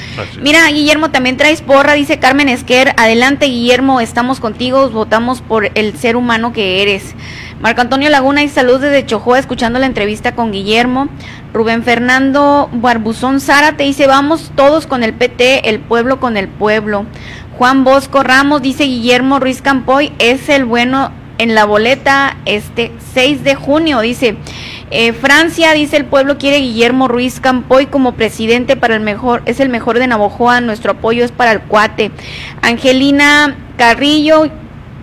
[0.42, 2.94] Mira, Guillermo, también traes porra, dice Carmen Esquer.
[2.96, 7.14] Adelante, Guillermo, estamos contigo, votamos por el ser humano que eres.
[7.60, 11.10] Marco Antonio Laguna y salud desde Chojoa, escuchando la entrevista con Guillermo.
[11.54, 13.40] Rubén Fernando Barbuzón
[13.76, 17.06] te dice, vamos todos con el PT, el pueblo con el pueblo.
[17.58, 23.44] Juan Bosco Ramos dice, Guillermo Ruiz Campoy es el bueno en la boleta este 6
[23.44, 24.38] de junio, dice.
[24.96, 29.60] Eh, Francia dice el pueblo quiere Guillermo Ruiz Campoy como presidente para el mejor, es
[29.60, 32.12] el mejor de Navojoa, nuestro apoyo es para el cuate.
[32.62, 34.52] Angelina Carrillo,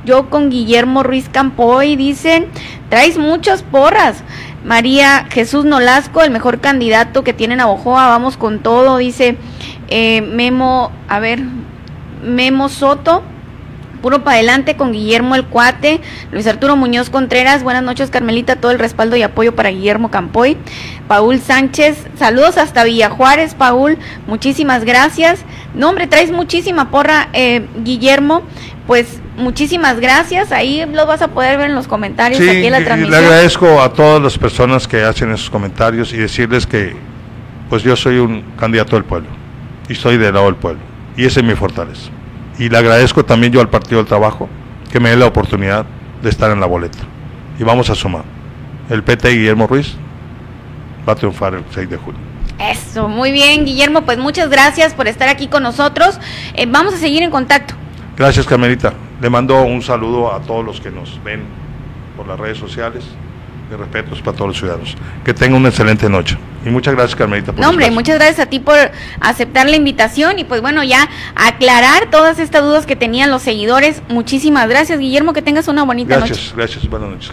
[0.04, 2.46] yo con Guillermo Ruiz Campoy, dicen,
[2.88, 4.22] traes muchas porras.
[4.64, 9.38] María Jesús Nolasco, el mejor candidato que tiene Navojoa, vamos con todo, dice
[9.88, 11.40] eh, Memo, a ver,
[12.22, 13.24] Memo Soto.
[14.00, 16.00] Puro para adelante con Guillermo el Cuate,
[16.32, 20.56] Luis Arturo Muñoz Contreras, buenas noches Carmelita, todo el respaldo y apoyo para Guillermo Campoy.
[21.06, 25.44] Paul Sánchez, saludos hasta Villa Juárez, Paul, muchísimas gracias.
[25.74, 28.42] No, hombre, traes muchísima porra, eh, Guillermo,
[28.86, 32.84] pues muchísimas gracias, ahí lo vas a poder ver en los comentarios aquí en la
[32.84, 33.20] transmisión.
[33.20, 36.96] Le agradezco a todas las personas que hacen esos comentarios y decirles que
[37.68, 39.28] pues yo soy un candidato del pueblo
[39.88, 40.80] y estoy del lado del pueblo
[41.16, 42.10] y ese es mi fortaleza
[42.60, 44.46] y le agradezco también yo al Partido del Trabajo
[44.92, 45.86] que me dé la oportunidad
[46.22, 46.98] de estar en la boleta.
[47.58, 48.24] Y vamos a sumar.
[48.90, 49.94] El PT Guillermo Ruiz
[51.08, 52.20] va a triunfar el 6 de julio.
[52.58, 56.20] Eso, muy bien, Guillermo, pues muchas gracias por estar aquí con nosotros.
[56.54, 57.72] Eh, vamos a seguir en contacto.
[58.18, 58.92] Gracias, Carmelita.
[59.22, 61.44] Le mando un saludo a todos los que nos ven
[62.14, 63.04] por las redes sociales
[63.70, 64.96] de respetos para todos los ciudadanos.
[65.24, 66.36] Que tengan una excelente noche.
[66.66, 67.52] Y muchas gracias, Carmelita.
[67.52, 68.76] Por no, hombre, muchas gracias a ti por
[69.20, 74.02] aceptar la invitación y pues bueno, ya aclarar todas estas dudas que tenían los seguidores.
[74.08, 76.34] Muchísimas gracias, Guillermo, que tengas una bonita noche.
[76.34, 77.32] Gracias, gracias, buenas noches.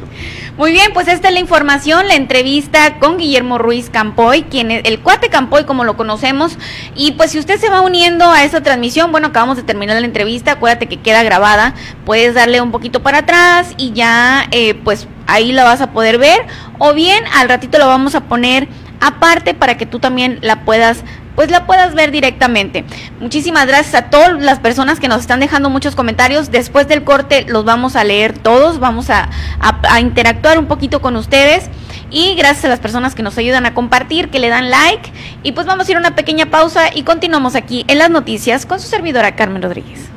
[0.57, 4.85] Muy bien, pues esta es la información, la entrevista con Guillermo Ruiz Campoy, quien es
[4.85, 6.57] el cuate Campoy como lo conocemos.
[6.95, 10.05] Y pues si usted se va uniendo a esta transmisión, bueno, acabamos de terminar la
[10.05, 11.73] entrevista, acuérdate que queda grabada,
[12.05, 16.17] puedes darle un poquito para atrás y ya eh, pues ahí la vas a poder
[16.17, 16.45] ver
[16.79, 18.67] o bien al ratito lo vamos a poner
[18.99, 21.03] aparte para que tú también la puedas
[21.35, 22.83] pues la puedas ver directamente.
[23.19, 26.49] Muchísimas gracias a todas las personas que nos están dejando muchos comentarios.
[26.49, 31.15] Después del corte los vamos a leer todos, vamos a, a, interactuar un poquito con
[31.15, 31.69] ustedes.
[32.09, 35.11] Y gracias a las personas que nos ayudan a compartir, que le dan like.
[35.43, 38.65] Y pues vamos a ir a una pequeña pausa y continuamos aquí en las noticias
[38.65, 40.16] con su servidora Carmen Rodríguez.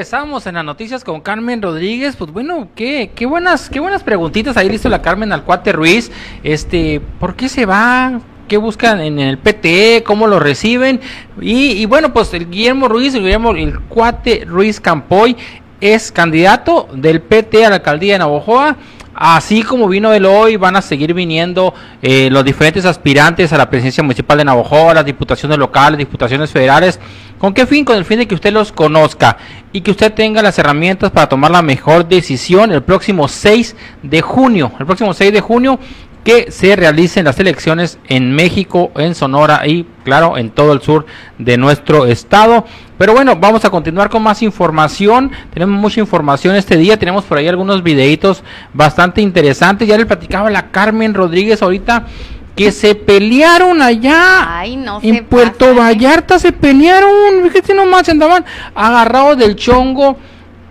[0.00, 2.16] Regresamos en las noticias con Carmen Rodríguez.
[2.16, 6.10] Pues bueno, qué, qué buenas, qué buenas preguntitas ahí listo la Carmen al cuate Ruiz.
[6.42, 8.18] Este, ¿por qué se va?
[8.48, 10.02] ¿Qué buscan en el PT?
[10.06, 11.02] ¿Cómo lo reciben?
[11.38, 15.36] Y, bueno, pues el Guillermo Ruiz, el Guillermo, el cuate Ruiz Campoy
[15.82, 18.78] es candidato del PT a la alcaldía de Navojoa.
[19.22, 23.68] Así como vino el hoy, van a seguir viniendo eh, los diferentes aspirantes a la
[23.68, 26.98] presidencia municipal de Navojoa, las diputaciones locales, diputaciones federales.
[27.38, 27.84] ¿Con qué fin?
[27.84, 29.36] Con el fin de que usted los conozca
[29.74, 34.22] y que usted tenga las herramientas para tomar la mejor decisión el próximo 6 de
[34.22, 34.72] junio.
[34.80, 35.78] El próximo 6 de junio
[36.24, 41.06] que se realicen las elecciones en México, en Sonora y claro en todo el sur
[41.38, 42.64] de nuestro estado.
[42.98, 45.30] Pero bueno, vamos a continuar con más información.
[45.54, 46.98] Tenemos mucha información este día.
[46.98, 48.42] Tenemos por ahí algunos videitos
[48.74, 49.88] bastante interesantes.
[49.88, 52.06] Ya le platicaba la Carmen Rodríguez ahorita
[52.54, 55.74] que se pelearon allá Ay, no en Puerto.
[55.74, 56.38] Vallarta.
[56.38, 57.10] Se pelearon.
[57.44, 60.18] Fíjate nomás, andaban agarrados del chongo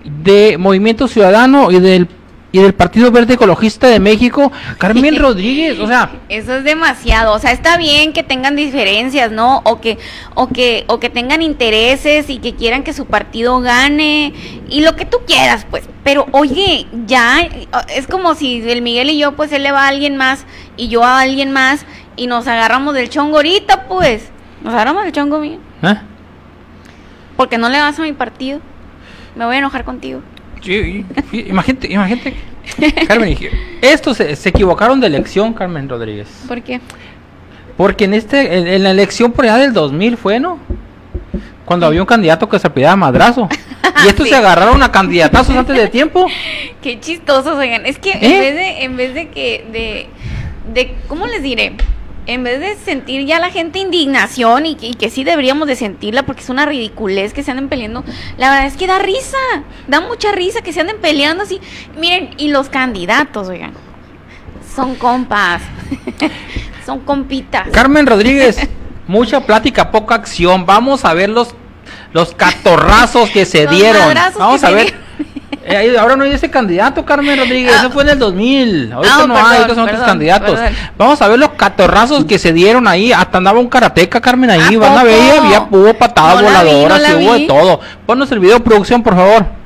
[0.03, 2.07] de Movimiento Ciudadano y del
[2.51, 7.39] y del Partido Verde Ecologista de México, Carmen Rodríguez, o sea, Eso es demasiado, o
[7.39, 9.61] sea, está bien que tengan diferencias, ¿no?
[9.65, 9.97] O que
[10.35, 14.33] o que o que tengan intereses y que quieran que su partido gane
[14.67, 15.87] y lo que tú quieras, pues.
[16.03, 17.47] Pero oye, ya
[17.95, 20.87] es como si el Miguel y yo pues él le va a alguien más y
[20.87, 21.85] yo a alguien más
[22.15, 24.29] y nos agarramos del chongo ahorita, pues.
[24.63, 25.59] Nos agarramos del chongo, Miguel.
[25.83, 25.95] ¿eh?
[27.37, 28.59] Porque no le vas a mi partido.
[29.35, 30.21] Me voy a enojar contigo.
[31.31, 32.33] Imagínate, imagínate,
[33.07, 33.37] Carmen,
[33.81, 36.79] estos se, se equivocaron de elección, Carmen Rodríguez, ¿Por qué?
[37.77, 40.59] porque en este, en, en la elección por allá del 2000 fue, ¿no?
[41.65, 43.47] Cuando había un candidato que se apellidaba Madrazo.
[44.03, 44.31] Y estos Sí.
[44.31, 46.25] se agarraron a candidatazos antes de tiempo.
[46.81, 47.85] Qué chistosos, oigan.
[47.85, 48.39] Es que en ¿Eh?
[48.39, 50.07] vez de, en vez de que, de,
[50.73, 51.73] de, ¿cómo les diré?
[52.25, 55.75] En vez de sentir ya la gente indignación y que, y que sí deberíamos de
[55.75, 58.03] sentirla porque es una ridiculez que se anden peleando,
[58.37, 59.37] la verdad es que da risa,
[59.87, 61.59] da mucha risa que se anden peleando así.
[61.97, 63.73] Miren, y los candidatos, oigan,
[64.75, 65.61] son compas,
[66.85, 67.67] son compitas.
[67.69, 68.59] Carmen Rodríguez,
[69.07, 70.65] mucha plática, poca acción.
[70.65, 71.55] Vamos a ver los,
[72.13, 74.13] los catorrazos que se Los dieron.
[74.37, 75.08] Vamos a ver.
[75.65, 77.73] Eh, ahora no hay ese candidato, Carmen Rodríguez.
[77.75, 77.79] Ah.
[77.81, 78.91] Eso fue en el 2000.
[78.93, 80.51] Ahorita Ah, no perdón, hay, ahorita son otros candidatos.
[80.59, 80.75] perdón.
[80.97, 83.11] Vamos a ver los catorrazos que se dieron ahí.
[83.11, 84.75] Hasta andaba un karateca, Carmen, ahí.
[84.75, 87.79] ¿A Van a ver, había, hubo patadas No la vi, voladoras, no hubo de todo.
[88.05, 89.58] Ponnos el video, producción, por favor.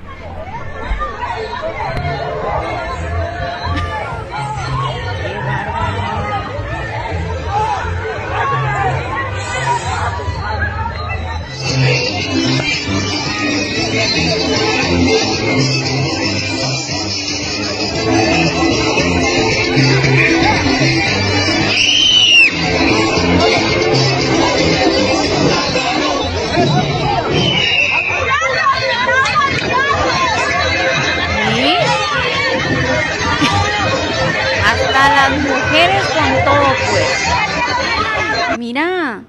[38.63, 39.23] Mira,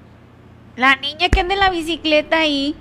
[0.77, 2.77] la niña que anda en la bicicleta ahí.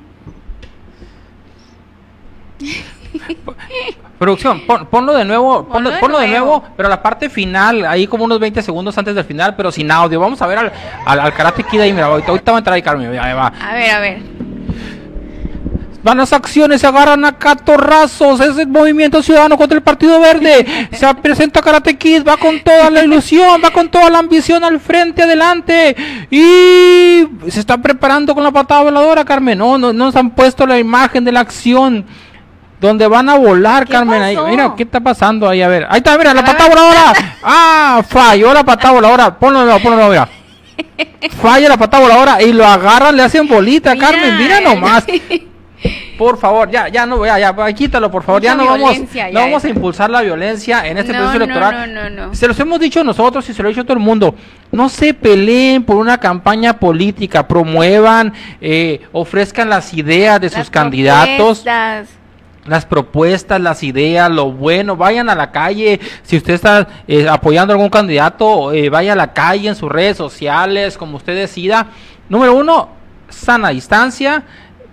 [4.20, 6.46] Producción, pon- ponlo de nuevo, ponlo, Ponlo de ponlo de nuevo.
[6.46, 9.90] nuevo, pero la parte final, ahí como unos 20 segundos antes del final, pero sin
[9.90, 10.20] audio.
[10.20, 10.72] Vamos a ver al,
[11.08, 13.48] al, al Karate Kid ahí, mira, ahorita, ahorita va a entrar ahí, Carmen, ahí va.
[13.48, 14.20] A ver, a ver.
[16.04, 20.90] Van las acciones, se agarran a catorrazos, es el movimiento ciudadano contra el Partido Verde.
[20.92, 24.82] Se presenta Karate Kid, va con toda la ilusión, va con toda la ambición al
[24.82, 25.96] frente, adelante.
[26.30, 29.58] Y se está preparando con la patada voladora, Carmen.
[29.58, 32.06] No, no, no nos han puesto la imagen de la acción.
[32.82, 34.22] Donde van a volar, ¿Qué Carmen.
[34.22, 35.62] Ahí, mira, ¿qué está pasando ahí?
[35.62, 37.14] A ver, ahí está, mira, la patada voladora.
[37.46, 39.40] Ah, falló la patada voladora.
[39.40, 40.28] Ponlo ponlo mira.
[41.42, 44.38] Falla la patada voladora y lo agarran, le hacen bolita, Mira, Carmen.
[44.38, 45.06] Mira nomás.
[46.18, 48.98] Por favor, ya, ya no, ya, ya, quítalo, por favor, ya no vamos,
[49.32, 51.94] no vamos a impulsar la violencia en este No, proceso electoral.
[51.94, 52.36] no, no, no.
[52.36, 54.36] Se los hemos dicho nosotros y se lo ha dicho todo el mundo.
[54.72, 61.62] No se peleen por una campaña política, promuevan, eh, ofrezcan las ideas de sus candidatos
[61.62, 62.10] propuestas.
[62.66, 67.74] las propuestas, las ideas, lo bueno, vayan a la calle, si usted está eh, apoyando
[67.74, 71.88] a algún candidato, eh, vaya a la calle en sus redes sociales, como usted decida.
[72.30, 72.90] Número uno,
[73.30, 74.44] sana distancia,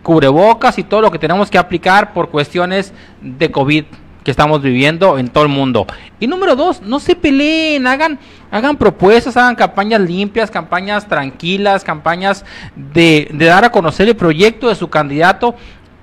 [0.03, 3.85] cubrebocas y todo lo que tenemos que aplicar por cuestiones de COVID
[4.25, 5.87] que estamos viviendo en todo el mundo.
[6.19, 8.19] Y número dos, no se peleen, hagan,
[8.51, 12.45] hagan propuestas, hagan campañas limpias, campañas tranquilas, campañas
[12.77, 15.55] de, dar a conocer el proyecto de su candidato.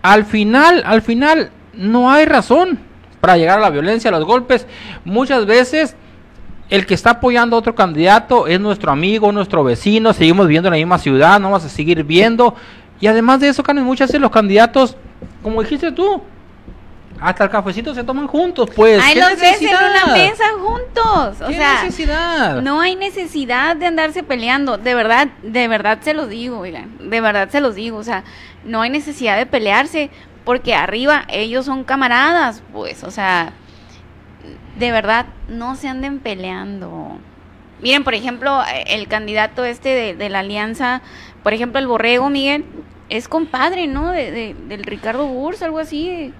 [0.02, 2.80] Al final, al final, no hay razón
[3.22, 4.66] para llegar a la violencia, a los golpes.
[5.06, 5.96] Muchas veces
[6.70, 10.74] el que está apoyando a otro candidato es nuestro amigo, nuestro vecino, seguimos viviendo en
[10.74, 12.56] la misma ciudad, no vamos a seguir viendo.
[13.00, 14.96] Y además de eso, Carmen, muchas veces los candidatos,
[15.44, 16.22] como dijiste tú,
[17.20, 19.02] hasta el cafecito se toman juntos, pues.
[19.04, 21.42] Ahí ¿qué los ves en una mesa juntos.
[21.42, 22.62] O ¿Qué sea, necesidad?
[22.62, 24.78] no hay necesidad de andarse peleando.
[24.78, 27.10] De verdad, de verdad se los digo, oigan.
[27.10, 27.98] De verdad se los digo.
[27.98, 28.24] O sea,
[28.64, 30.10] no hay necesidad de pelearse
[30.44, 33.04] porque arriba ellos son camaradas, pues.
[33.04, 33.52] O sea,
[34.78, 37.18] de verdad, no se anden peleando.
[37.82, 41.02] Miren, por ejemplo, el candidato este de, de la alianza,
[41.44, 42.66] por ejemplo, el Borrego, Miguel,
[43.10, 44.12] es compadre, ¿no?
[44.12, 46.34] De, de- del Ricardo Burs, algo así.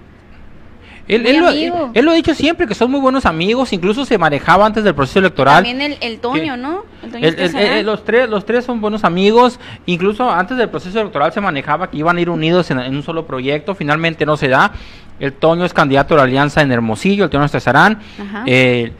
[1.06, 1.48] Él, él lo,
[1.94, 4.94] él lo ha dicho siempre, que son muy buenos amigos, incluso se manejaba antes del
[4.94, 5.64] proceso electoral.
[5.64, 6.84] También el, el Toño, que- ¿no?
[7.02, 7.78] El Toño El- el- Escazarán.
[7.78, 11.90] el- los, tres, los tres son buenos amigos, incluso antes del proceso electoral se manejaba
[11.90, 14.70] que iban a ir unidos en, en un solo proyecto, finalmente no se da.
[15.18, 18.00] El Toño es candidato a la alianza en Hermosillo, el Toño Escazarán.
[18.20, 18.42] Ajá.
[18.44, 18.92] Eh,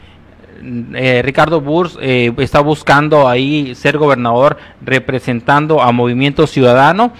[0.93, 7.11] eh, Ricardo Burs eh, está buscando ahí ser gobernador representando a Movimiento Ciudadano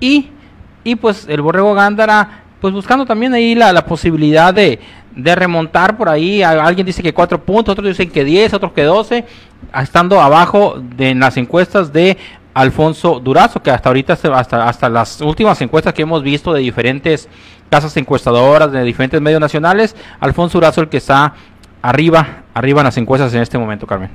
[0.00, 0.28] y,
[0.84, 4.78] y pues el Borrego Gándara pues buscando también ahí la, la posibilidad de,
[5.16, 8.82] de remontar por ahí, alguien dice que cuatro puntos, otros dicen que 10, otros que
[8.82, 9.24] 12,
[9.72, 12.18] a- estando abajo de en las encuestas de
[12.52, 17.28] Alfonso Durazo, que hasta ahorita, hasta, hasta las últimas encuestas que hemos visto de diferentes
[17.70, 21.32] casas encuestadoras, de diferentes medios nacionales, Alfonso Durazo el que está
[21.80, 24.10] arriba, arriba en las encuestas en este momento, Carmen.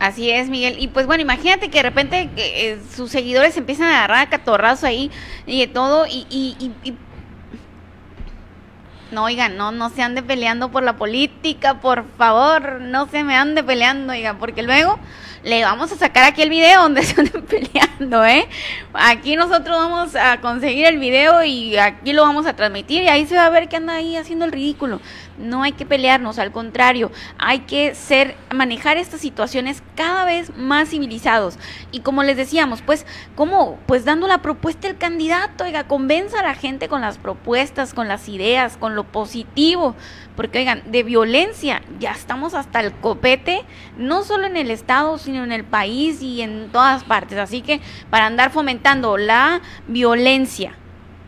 [0.00, 0.76] Así es, Miguel.
[0.78, 4.30] Y pues bueno, imagínate que de repente que, eh, sus seguidores empiezan a agarrar a
[4.30, 5.10] catorrazos ahí
[5.46, 6.06] y de todo.
[6.06, 6.94] Y, y, y- y-
[9.10, 12.80] No, oigan, no, no se ande peleando por la política, por favor.
[12.80, 14.98] No se me ande peleando, oigan, porque luego
[15.48, 18.46] le vamos a sacar aquí el video donde se anden peleando, ¿eh?
[18.92, 23.26] Aquí nosotros vamos a conseguir el video y aquí lo vamos a transmitir y ahí
[23.26, 25.00] se va a ver que anda ahí haciendo el ridículo.
[25.38, 30.90] No hay que pelearnos, al contrario, hay que ser, manejar estas situaciones cada vez más
[30.90, 31.58] civilizados.
[31.92, 33.78] Y como les decíamos, pues, ¿cómo?
[33.86, 38.08] Pues dando la propuesta del candidato, oiga, convenza a la gente con las propuestas, con
[38.08, 39.94] las ideas, con lo positivo.
[40.38, 43.64] Porque, oigan, de violencia ya estamos hasta el copete,
[43.96, 47.38] no solo en el Estado, sino en el país y en todas partes.
[47.38, 50.76] Así que para andar fomentando la violencia,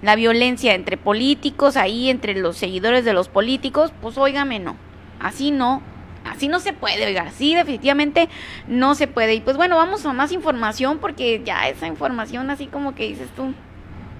[0.00, 4.76] la violencia entre políticos, ahí entre los seguidores de los políticos, pues óigame, no.
[5.18, 5.82] Así no.
[6.24, 8.28] Así no se puede, oiga, así definitivamente
[8.68, 9.34] no se puede.
[9.34, 13.28] Y pues bueno, vamos a más información porque ya esa información así como que dices
[13.34, 13.54] tú,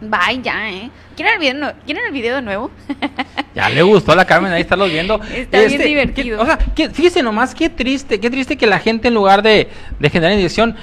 [0.01, 0.91] bye ya, ¿eh?
[1.17, 2.71] ¿Quieren el video, nue- ¿quieren el video de nuevo?
[3.55, 5.21] Ya le gustó a la Carmen, ahí está los viendo.
[5.35, 6.39] Está bien divertido.
[6.39, 6.59] qué- o sea,
[6.93, 10.77] fíjese nomás, qué triste, qué triste que la gente en lugar de, de generar indignación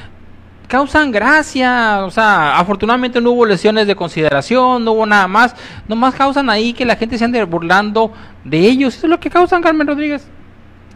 [0.68, 5.56] causan gracia, o sea, afortunadamente no hubo lesiones de consideración, no hubo nada más,
[5.88, 8.12] nomás causan ahí que la gente se ande burlando
[8.44, 10.28] de ellos, eso es lo que causan Carmen Rodríguez.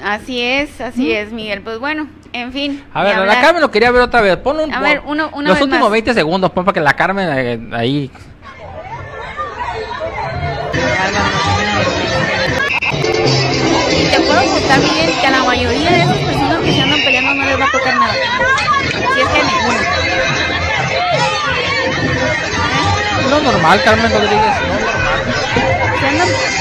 [0.03, 1.61] Así es, así es, Miguel.
[1.61, 2.83] Pues bueno, en fin.
[2.93, 3.39] A ver, la.
[3.41, 5.83] Carmen lo quería ver otra vez, ponlo un A ver, uno- una los vez últimos
[5.85, 5.91] más.
[5.91, 8.09] 20 segundos, pon para que la Carmen eh, ahí
[13.91, 17.01] Y te puedo apostar, Miguel, que a la mayoría de esas personas que se andan
[17.03, 18.13] peleando no les va a tocar nada.
[18.13, 19.79] Si es que a ninguno.
[23.29, 24.55] no normal, Carmen Rodríguez,
[26.01, 26.60] no es normal.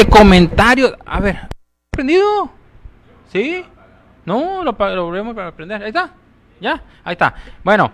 [0.00, 0.94] De comentarios.
[1.04, 1.48] A ver,
[1.90, 2.50] ¿prendido?
[3.32, 3.64] ¿Sí?
[4.24, 5.82] No, lo, lo volvemos para aprender.
[5.82, 6.10] Ahí está.
[6.60, 6.82] ¿Ya?
[7.04, 7.34] Ahí está.
[7.62, 7.92] Bueno.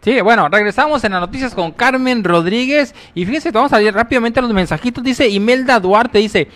[0.00, 2.92] Sí, bueno, regresamos en las noticias con Carmen Rodríguez.
[3.14, 5.04] Y fíjense, vamos a ir rápidamente a los mensajitos.
[5.04, 6.48] Dice Imelda Duarte, dice,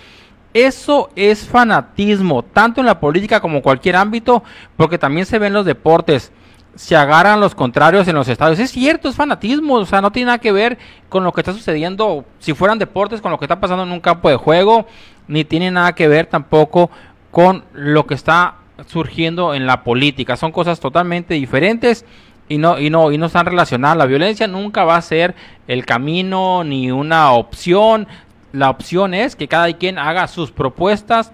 [0.52, 4.42] eso es fanatismo, tanto en la política como en cualquier ámbito,
[4.76, 6.32] porque también se ven los deportes.
[6.76, 8.58] Se agarran los contrarios en los estadios.
[8.58, 11.52] Es cierto, es fanatismo, o sea, no tiene nada que ver con lo que está
[11.52, 14.86] sucediendo, si fueran deportes, con lo que está pasando en un campo de juego,
[15.26, 16.90] ni tiene nada que ver tampoco
[17.30, 18.56] con lo que está
[18.86, 20.36] surgiendo en la política.
[20.36, 22.04] Son cosas totalmente diferentes
[22.48, 23.96] y no y no y no están relacionadas.
[23.96, 25.34] La violencia nunca va a ser
[25.66, 28.06] el camino ni una opción.
[28.52, 31.32] La opción es que cada quien haga sus propuestas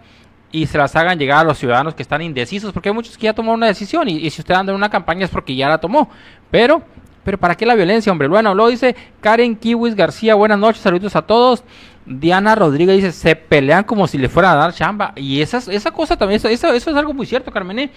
[0.52, 3.24] y se las hagan llegar a los ciudadanos que están indecisos, porque hay muchos que
[3.24, 5.78] ya tomaron una decisión y, si usted anda en una campaña es porque ya la
[5.78, 6.10] tomó.
[6.50, 6.82] Pero
[7.24, 8.26] pero ¿para qué la violencia, hombre?
[8.26, 11.62] Bueno, luego dice Karen Kiwis García, buenas noches, saludos a todos.
[12.04, 15.12] Diana Rodríguez dice, se pelean como si le fuera a dar chamba.
[15.14, 17.78] Y esa, esa cosa también, eso, eso, eso es algo muy cierto, Carmen.
[17.78, 17.90] ¿eh?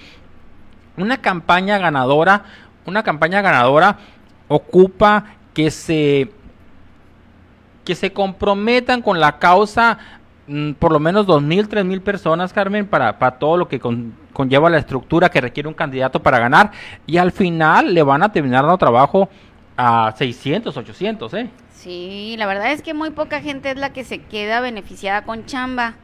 [0.95, 2.45] Una campaña ganadora,
[2.85, 3.97] una campaña ganadora
[4.47, 5.25] ocupa
[5.55, 6.31] que se
[7.83, 9.99] que se comprometan con la causa
[10.47, 13.79] mm, por lo menos dos mil, tres mil personas, Carmen, para, para todo lo que
[13.79, 16.71] con- conlleva la estructura que requiere un candidato para ganar.
[17.05, 19.29] Y al final le van a terminar dando trabajo
[19.77, 21.49] a 600, 800, ¿eh?
[21.73, 25.45] Sí, la verdad es que muy poca gente es la que se queda beneficiada con
[25.45, 25.95] chamba.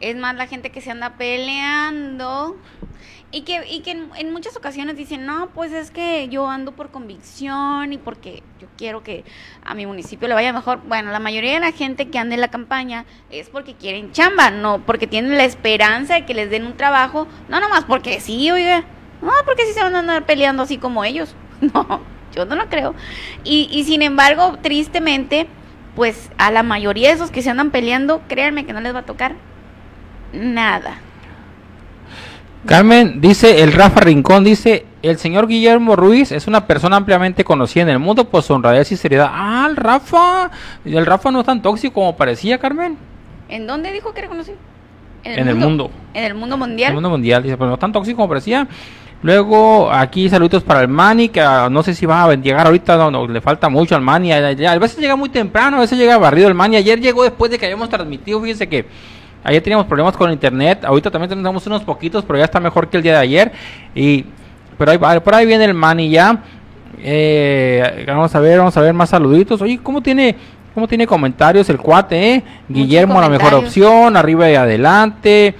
[0.00, 2.56] Es más la gente que se anda peleando
[3.32, 6.90] y que, y que en, muchas ocasiones dicen, no, pues es que yo ando por
[6.90, 9.24] convicción y porque yo quiero que
[9.64, 10.80] a mi municipio le vaya mejor.
[10.86, 14.50] Bueno, la mayoría de la gente que anda en la campaña es porque quieren chamba,
[14.50, 18.50] no porque tienen la esperanza de que les den un trabajo, no nomás porque sí,
[18.50, 18.84] oiga,
[19.20, 21.34] no, porque sí se van a andar peleando así como ellos.
[21.72, 22.00] No,
[22.34, 22.94] yo no lo creo.
[23.42, 25.46] Y, y sin embargo, tristemente,
[25.94, 28.98] pues a la mayoría de esos que se andan peleando, créanme que no les va
[28.98, 29.36] a tocar
[30.36, 30.98] nada.
[32.66, 37.84] Carmen dice, el Rafa Rincón dice, el señor Guillermo Ruiz es una persona ampliamente conocida
[37.84, 39.30] en el mundo por su honradez y seriedad.
[39.32, 40.50] Ah, el Rafa,
[40.84, 42.98] el Rafa no es tan tóxico como parecía, Carmen.
[43.48, 44.56] ¿En dónde dijo que era conocido?
[45.22, 45.90] En el mundo.
[46.12, 46.88] En el mundo En mundial.
[46.88, 48.66] el mundo mundial, dice, pero no tan tóxico como parecía.
[49.22, 52.96] Luego, aquí saluditos para el Mani, que ah, no sé si va a llegar ahorita,
[52.96, 54.32] no, no, le falta mucho al Mani.
[54.32, 56.76] A veces llega muy temprano, a veces llega barrido el Mani.
[56.76, 58.86] Ayer llegó después de que habíamos transmitido, fíjense que
[59.46, 62.96] ayer teníamos problemas con internet, ahorita también tenemos unos poquitos, pero ya está mejor que
[62.98, 63.52] el día de ayer.
[63.94, 64.24] Y,
[64.76, 66.38] pero ahí, va, por ahí viene el Mani ya.
[67.02, 69.60] Eh, vamos a ver, vamos a ver más saluditos.
[69.62, 70.34] Oye, ¿cómo tiene,
[70.74, 72.42] cómo tiene comentarios el cuate, eh?
[72.68, 75.54] Guillermo, la mejor opción, arriba y adelante.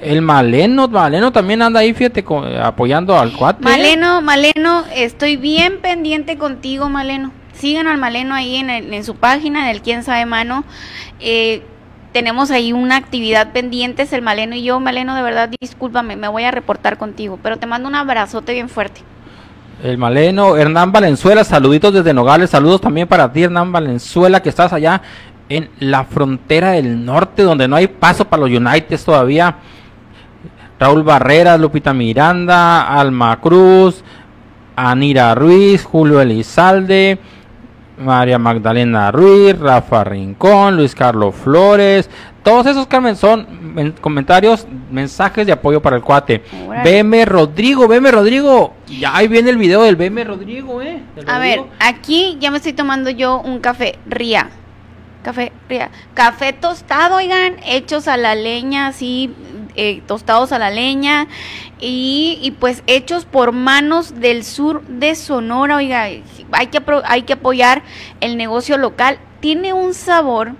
[0.00, 2.24] El Maleno, Maleno también anda ahí, fíjate,
[2.62, 3.62] apoyando al cuate.
[3.62, 7.32] Maleno, Maleno, estoy bien pendiente contigo, Maleno.
[7.54, 10.64] Sigan al Maleno ahí en, el- en su página, en el Quién Sabe Mano.
[11.20, 11.62] Eh,
[12.16, 14.80] tenemos ahí una actividad pendiente, es el Maleno y yo.
[14.80, 18.70] Maleno, de verdad, discúlpame, me voy a reportar contigo, pero te mando un abrazote bien
[18.70, 19.02] fuerte.
[19.82, 24.72] El Maleno, Hernán Valenzuela, saluditos desde Nogales, saludos también para ti, Hernán Valenzuela, que estás
[24.72, 25.02] allá
[25.50, 29.56] en la frontera del norte, donde no hay paso para los United todavía.
[30.80, 34.02] Raúl Barreras, Lupita Miranda, Alma Cruz,
[34.74, 37.18] Anira Ruiz, Julio Elizalde,
[37.98, 42.10] María Magdalena Ruiz, Rafa Rincón, Luis Carlos Flores.
[42.42, 46.42] Todos esos, Carmen, son men- comentarios, mensajes de apoyo para el cuate.
[46.68, 47.02] Órale.
[47.02, 48.74] BM Rodrigo, BM Rodrigo.
[48.86, 51.02] Ya ahí viene el video del BM Rodrigo, ¿eh?
[51.16, 54.50] Del A ver, aquí ya me estoy tomando yo un café Ría.
[55.24, 55.90] Café Ría.
[56.14, 59.34] Café tostado, oigan, hechos a la leña, así,
[59.76, 61.28] eh, tostados a la leña.
[61.80, 66.04] Y, y pues hechos por manos del sur de Sonora, oiga.
[66.52, 67.82] Hay que, hay que apoyar
[68.20, 69.18] el negocio local.
[69.40, 70.52] Tiene un sabor,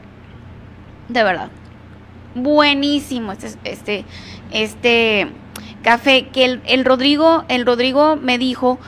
[1.09, 1.51] de verdad,
[2.35, 4.05] buenísimo este, este,
[4.51, 5.29] este
[5.83, 6.29] café.
[6.29, 8.79] Que el, el Rodrigo, el Rodrigo me dijo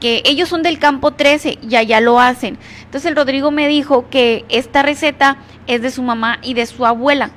[0.00, 2.58] que ellos son del campo 13 y allá lo hacen.
[2.84, 6.86] Entonces el Rodrigo me dijo que esta receta es de su mamá y de su
[6.86, 7.30] abuela.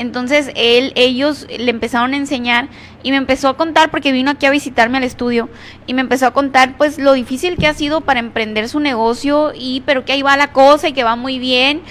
[0.00, 2.68] Entonces él, ellos le empezaron a enseñar
[3.02, 5.50] y me empezó a contar porque vino aquí a visitarme al estudio
[5.86, 9.52] y me empezó a contar pues lo difícil que ha sido para emprender su negocio
[9.54, 11.82] y pero que ahí va la cosa y que va muy bien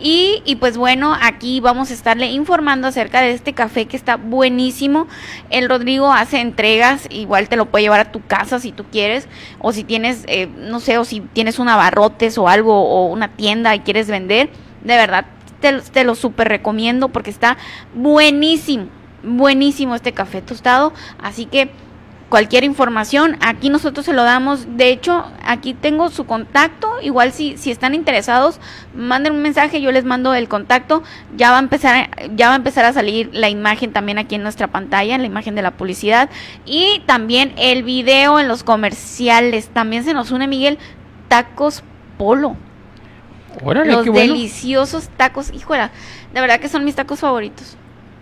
[0.00, 4.16] y, y pues bueno, aquí vamos a estarle informando acerca de este café que está
[4.16, 5.08] buenísimo.
[5.50, 9.26] El Rodrigo hace entregas, igual te lo puede llevar a tu casa si tú quieres,
[9.58, 13.28] o si tienes, eh, no sé, o si tienes un abarrotes o algo, o una
[13.28, 14.50] tienda y quieres vender,
[14.84, 15.26] de verdad
[15.92, 17.56] te, lo- súper recomiendo porque está
[17.94, 18.86] buenísimo,
[19.22, 20.92] buenísimo este café tostado.
[21.22, 21.70] Así que
[22.28, 24.66] cualquier información, aquí nosotros se lo damos.
[24.76, 26.90] De hecho, aquí tengo su contacto.
[27.00, 28.58] Igual si, si están interesados,
[28.94, 31.02] manden un mensaje, yo les mando el contacto.
[31.36, 34.42] Ya va a empezar, ya va a empezar a salir la imagen también aquí en
[34.42, 36.28] nuestra pantalla, la imagen de la publicidad.
[36.64, 39.68] Y también el video en los comerciales.
[39.68, 40.78] También se nos une Miguel,
[41.28, 41.84] tacos
[42.18, 42.56] polo.
[43.64, 45.90] Los deliciosos tacos, híjole,
[46.32, 47.76] de verdad que son mis tacos favoritos.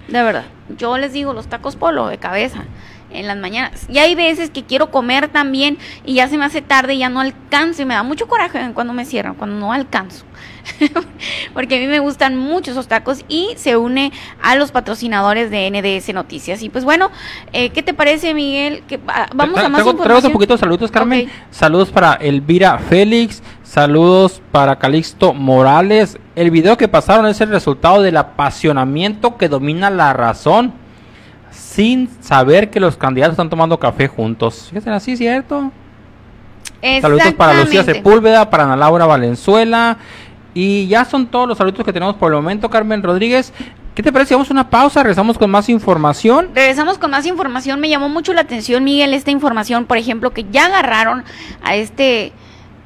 [0.09, 0.45] De verdad.
[0.77, 2.65] Yo les digo los tacos polo de cabeza
[3.15, 3.87] en las mañanas.
[3.89, 7.09] Y hay veces que quiero comer también y ya se me hace tarde y ya
[7.09, 10.25] no alcanzo y me da mucho coraje cuando me cierran, cuando no alcanzo.
[11.55, 14.13] Porque a mí me gustan mucho esos tacos y se une
[14.43, 16.63] a los patrocinadores de NDS Noticias.
[16.63, 17.11] Y pues bueno,
[17.53, 18.83] eh, ¿qué te parece, Miguel?
[18.89, 20.27] Que, ah, vamos a más información.
[20.27, 21.31] un poquito de saludos, Carmen.
[21.51, 26.19] Saludos para Elvira Félix, saludos para Calixto Morales.
[26.37, 30.73] El video que pasaron es el resultado del apasionamiento que domina la razón
[31.51, 34.67] sin saber que los candidatos están tomando café juntos.
[34.69, 35.73] Fíjense así, ¿cierto?
[37.01, 39.99] Saludos para Lucía Sepúlveda, para Ana Laura Valenzuela.
[40.53, 43.53] Y ya son todos los saludos que tenemos por el momento, Carmen Rodríguez.
[43.95, 44.35] ¿Qué te parece?
[44.35, 46.51] Vamos a una pausa, regresamos con más información.
[46.55, 47.81] Regresamos con más información.
[47.81, 51.25] Me llamó mucho la atención, Miguel, esta información, por ejemplo, que ya agarraron
[51.63, 52.33] a este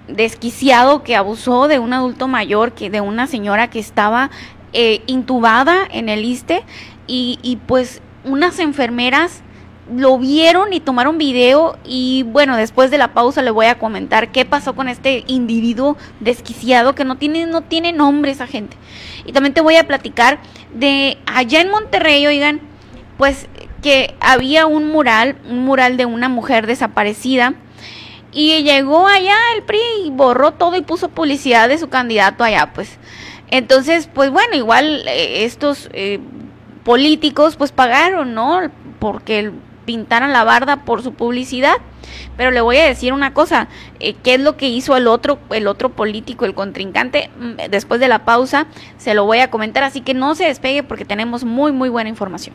[0.09, 4.31] desquiciado que abusó de un adulto mayor, que de una señora que estaba
[4.73, 6.65] eh, intubada en el ISTE
[7.07, 9.43] y, y pues unas enfermeras
[9.95, 14.31] lo vieron y tomaron video y bueno, después de la pausa le voy a comentar
[14.31, 18.77] qué pasó con este individuo desquiciado que no tiene no tiene nombre esa gente.
[19.25, 20.39] Y también te voy a platicar
[20.75, 22.61] de allá en Monterrey, oigan,
[23.17, 23.49] pues
[23.83, 27.55] que había un mural, un mural de una mujer desaparecida
[28.33, 32.73] y llegó allá el PRI y borró todo y puso publicidad de su candidato allá,
[32.75, 32.99] pues.
[33.51, 36.21] Entonces, pues bueno, igual eh, estos eh,
[36.85, 38.61] políticos pues pagaron, ¿no?
[38.99, 39.53] Porque
[39.87, 41.77] pintaran la barda por su publicidad.
[42.37, 43.69] Pero le voy a decir una cosa,
[44.01, 47.31] eh, ¿qué es lo que hizo el otro, el otro político, el contrincante?
[47.39, 48.67] Mm, después de la pausa
[48.99, 52.11] se lo voy a comentar, así que no se despegue porque tenemos muy, muy buena
[52.11, 52.55] información.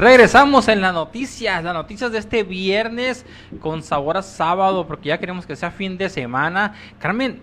[0.00, 3.26] Regresamos en las noticias, las noticias de este viernes
[3.60, 6.72] con sabor a sábado, porque ya queremos que sea fin de semana.
[6.98, 7.42] Carmen,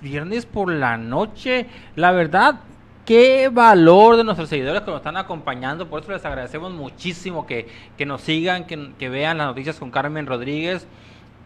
[0.00, 2.60] viernes por la noche, la verdad,
[3.04, 7.66] qué valor de nuestros seguidores que nos están acompañando, por eso les agradecemos muchísimo que,
[7.98, 10.86] que nos sigan, que, que vean las noticias con Carmen Rodríguez.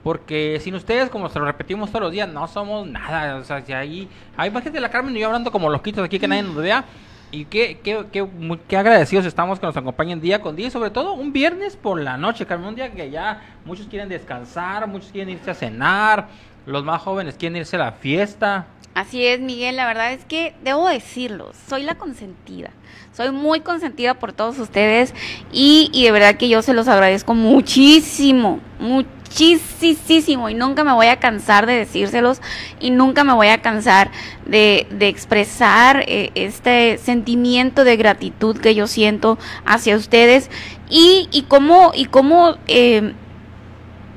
[0.05, 3.37] Porque sin ustedes, como se lo repetimos todos los días, no somos nada.
[3.37, 6.05] O sea, si ahí hay más gente de la Carmen y yo hablando como loquitos
[6.05, 6.85] aquí que nadie nos vea
[7.33, 8.27] Y qué, qué, qué,
[8.67, 12.01] qué agradecidos estamos que nos acompañen día con día y sobre todo un viernes por
[12.01, 16.29] la noche, Carmen, un día que ya muchos quieren descansar, muchos quieren irse a cenar,
[16.67, 18.67] los más jóvenes quieren irse a la fiesta.
[18.95, 22.71] Así es, Miguel, la verdad es que debo decirlo, soy la consentida.
[23.13, 25.15] Soy muy consentida por todos ustedes
[25.53, 31.07] y, y de verdad que yo se los agradezco muchísimo, muchísimo y nunca me voy
[31.07, 32.41] a cansar de decírselos
[32.81, 34.11] y nunca me voy a cansar
[34.47, 40.51] de, de expresar eh, este sentimiento de gratitud que yo siento hacia ustedes
[40.89, 43.15] y, y cómo, y cómo eh,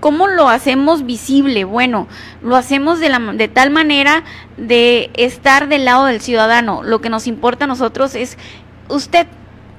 [0.04, 1.64] ¿Cómo lo hacemos visible?
[1.64, 2.10] Bueno,
[2.42, 4.26] lo hacemos de, la, de tal manera
[4.58, 6.84] de estar del lado del ciudadano.
[6.84, 8.38] Lo que nos importa a nosotros es
[8.90, 9.28] usted,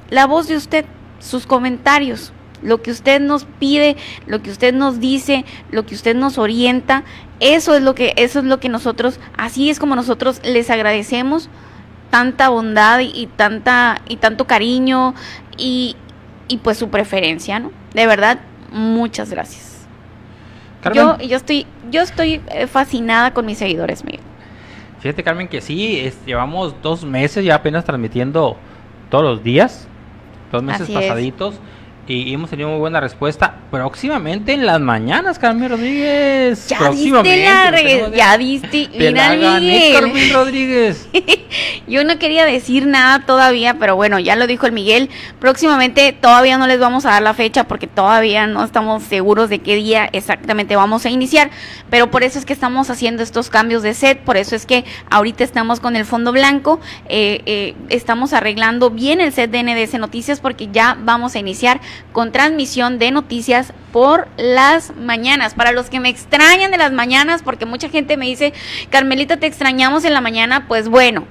[0.08, 0.86] la voz de usted,
[1.18, 2.32] sus comentarios,
[2.64, 3.96] lo que usted nos pide,
[4.26, 7.04] lo que usted nos dice, lo que usted nos orienta.
[7.38, 11.48] Eso es lo que, eso es lo que nosotros, así es como nosotros les agradecemos
[12.10, 15.14] tanta bondad y, y tanta y tanto cariño
[15.58, 15.94] y,
[16.48, 17.70] y pues su preferencia, ¿no?
[17.92, 18.38] De verdad,
[18.72, 19.86] muchas gracias.
[20.82, 24.20] Carmen, Yo, yo estoy, yo estoy eh, fascinada con mis seguidores, Miguel.
[25.00, 28.56] fíjate Carmen que sí, es- llevamos dos meses ya apenas transmitiendo
[29.10, 29.86] todos los días,
[30.52, 30.98] dos meses Así es.
[32.06, 33.54] Y hemos tenido muy buena respuesta.
[33.70, 36.68] Próximamente en las mañanas, Carmen Rodríguez.
[36.68, 39.28] Ya Próximamente, diste la ya diste, Te mira.
[39.94, 41.08] Carmen Rodríguez.
[41.86, 45.08] Yo no quería decir nada todavía, pero bueno, ya lo dijo el Miguel.
[45.38, 49.60] Próximamente todavía no les vamos a dar la fecha porque todavía no estamos seguros de
[49.60, 51.50] qué día exactamente vamos a iniciar.
[51.88, 54.84] Pero por eso es que estamos haciendo estos cambios de set, por eso es que
[55.10, 59.94] ahorita estamos con el fondo blanco, eh, eh, estamos arreglando bien el set de NDS
[59.98, 61.80] Noticias porque ya vamos a iniciar
[62.12, 65.54] con transmisión de noticias por las mañanas.
[65.54, 68.52] Para los que me extrañan de las mañanas, porque mucha gente me dice,
[68.90, 71.26] Carmelita, te extrañamos en la mañana, pues bueno,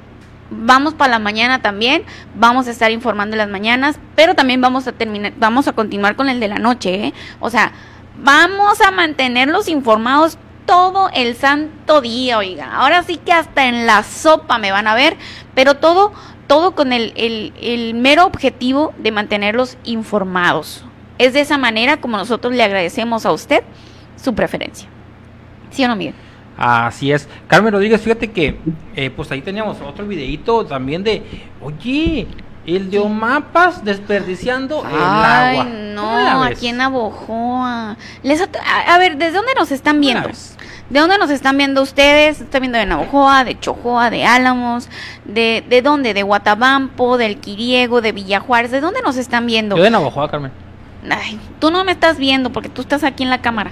[0.50, 2.04] vamos para la mañana también,
[2.36, 6.16] vamos a estar informando en las mañanas, pero también vamos a terminar, vamos a continuar
[6.16, 7.14] con el de la noche, ¿eh?
[7.40, 7.72] O sea,
[8.18, 12.74] vamos a mantenerlos informados todo el santo día, oiga.
[12.74, 15.18] Ahora sí que hasta en la sopa me van a ver,
[15.56, 16.14] pero todo,
[16.48, 20.86] todo con el, el, el mero objetivo de mantenerlos informados.
[21.18, 23.64] Es de esa manera como nosotros le agradecemos a usted
[24.22, 24.88] su preferencia.
[25.72, 26.16] ¿Sí o no, Miguel?
[26.58, 27.28] Así es.
[27.48, 28.60] Carmen Rodríguez, fíjate que
[28.96, 31.24] eh, pues ahí teníamos otro videito también de,
[31.62, 32.28] oye,
[32.66, 35.64] el de Omapas desperdiciando el Ay, agua.
[35.96, 37.98] ¿Cómo la no, aquí en Abojoa.
[38.22, 38.48] Les a,
[38.88, 40.38] a ver, ¿desde dónde nos están ¿Cómo la viendo?
[40.94, 42.40] ¿De dónde nos están viendo ustedes?
[42.40, 44.90] ¿Están viendo de Navojoa, de Chojoa, de Álamos?
[45.26, 46.14] ¿De, ¿De dónde?
[46.14, 48.70] ¿De Guatabampo, del Quiriego, de Villajuárez?
[48.70, 49.76] ¿De dónde nos están viendo?
[49.76, 50.52] Yo de Navajoa, Carmen.
[51.10, 53.72] Ay, tú no me estás viendo porque tú estás aquí en la cámara,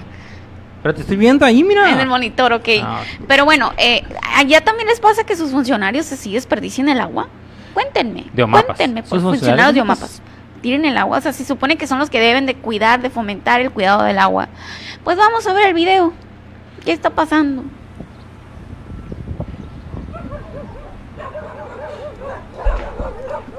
[0.82, 1.88] Pero te estoy viendo ahí, mira.
[1.92, 2.68] en el monitor, ok.
[2.82, 4.02] Ah, Pero bueno, eh,
[4.34, 7.28] ¿allá también les pasa que sus funcionarios se sigue desperdician el agua?
[7.72, 8.24] Cuéntenme.
[8.32, 8.78] De Omapas.
[8.78, 10.20] Cuéntenme, por ¿Sus funcionarios de Omapas.
[10.60, 13.10] Tiren el agua, o sea, se supone que son los que deben de cuidar, de
[13.10, 14.48] fomentar el cuidado del agua.
[15.04, 16.12] Pues vamos a ver el video.
[16.84, 17.62] ¿Qué está pasando?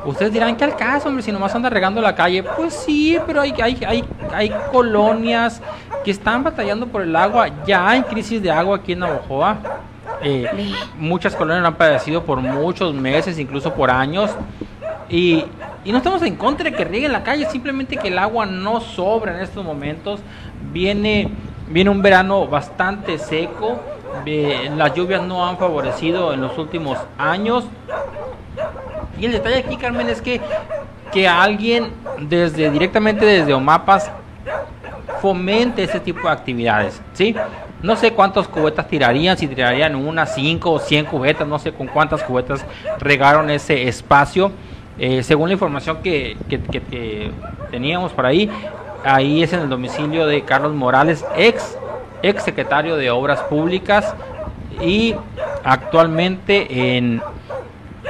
[0.05, 1.23] Ustedes dirán, ¿qué al caso, hombre?
[1.23, 2.43] Si nomás anda regando la calle.
[2.43, 4.03] Pues sí, pero hay, hay, hay,
[4.33, 5.61] hay colonias
[6.03, 7.49] que están batallando por el agua.
[7.65, 9.57] Ya hay crisis de agua aquí en Navajoa.
[10.21, 14.31] Eh, muchas colonias lo han padecido por muchos meses, incluso por años.
[15.09, 15.45] Y,
[15.85, 18.81] y no estamos en contra de que rieguen la calle, simplemente que el agua no
[18.81, 20.19] sobra en estos momentos.
[20.73, 21.29] Viene,
[21.67, 23.79] viene un verano bastante seco.
[24.77, 27.65] las lluvias no han favorecido en los últimos años.
[29.19, 30.39] Y el detalle aquí, Carmen, es que,
[31.11, 34.09] que alguien desde directamente desde Omapas
[35.21, 37.35] fomente ese tipo de actividades, ¿sí?
[37.81, 41.87] No sé cuántas cubetas tirarían, si tirarían unas 5 o 100 cubetas, no sé con
[41.87, 42.65] cuántas cubetas
[42.99, 44.51] regaron ese espacio.
[44.97, 47.31] Eh, según la información que- que- que
[47.71, 48.49] teníamos por ahí,
[49.03, 51.77] ahí es en el domicilio de Carlos Morales, ex,
[52.21, 54.13] ex secretario de Obras Públicas
[54.81, 55.15] y
[55.63, 57.21] actualmente en,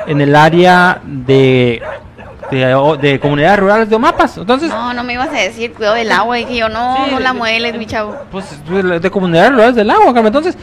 [0.08, 1.82] en el área de,
[2.52, 4.38] de, de comunidades rurales de Omapas.
[4.38, 6.38] Entonces, No, no me ibas a decir cuidado del agua.
[6.38, 8.16] Dije yo, no, Sí, no la mueles, mi chavo.
[8.32, 8.60] pues
[9.02, 10.28] de comunidades rurales del agua, Carmen.
[10.28, 10.58] Entonces,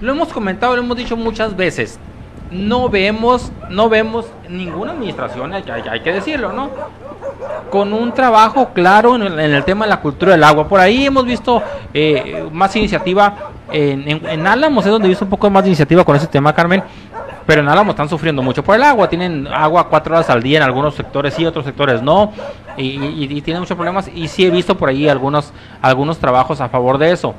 [0.00, 1.98] lo hemos comentado, lo hemos dicho muchas veces.
[2.54, 6.70] No vemos, no vemos ninguna administración, hay, hay- hay que decirlo, ¿no?
[7.70, 10.68] Con un trabajo claro en el, tema de la cultura del agua.
[10.68, 11.60] Por ahí hemos visto
[11.92, 13.34] eh, más iniciativa
[13.72, 16.28] en, en, en Álamos, es donde he visto un poco más de iniciativa con ese
[16.28, 16.82] tema, Carmen.
[17.44, 19.08] Pero en Álamos están sufriendo mucho por el agua.
[19.08, 22.32] Tienen agua cuatro horas al día en algunos sectores sí, otros sectores no.
[22.76, 24.08] Y, y- y tienen muchos problemas.
[24.14, 25.52] Y sí he visto por ahí algunos,
[25.82, 27.34] algunos trabajos a favor de eso.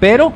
[0.00, 0.32] Pero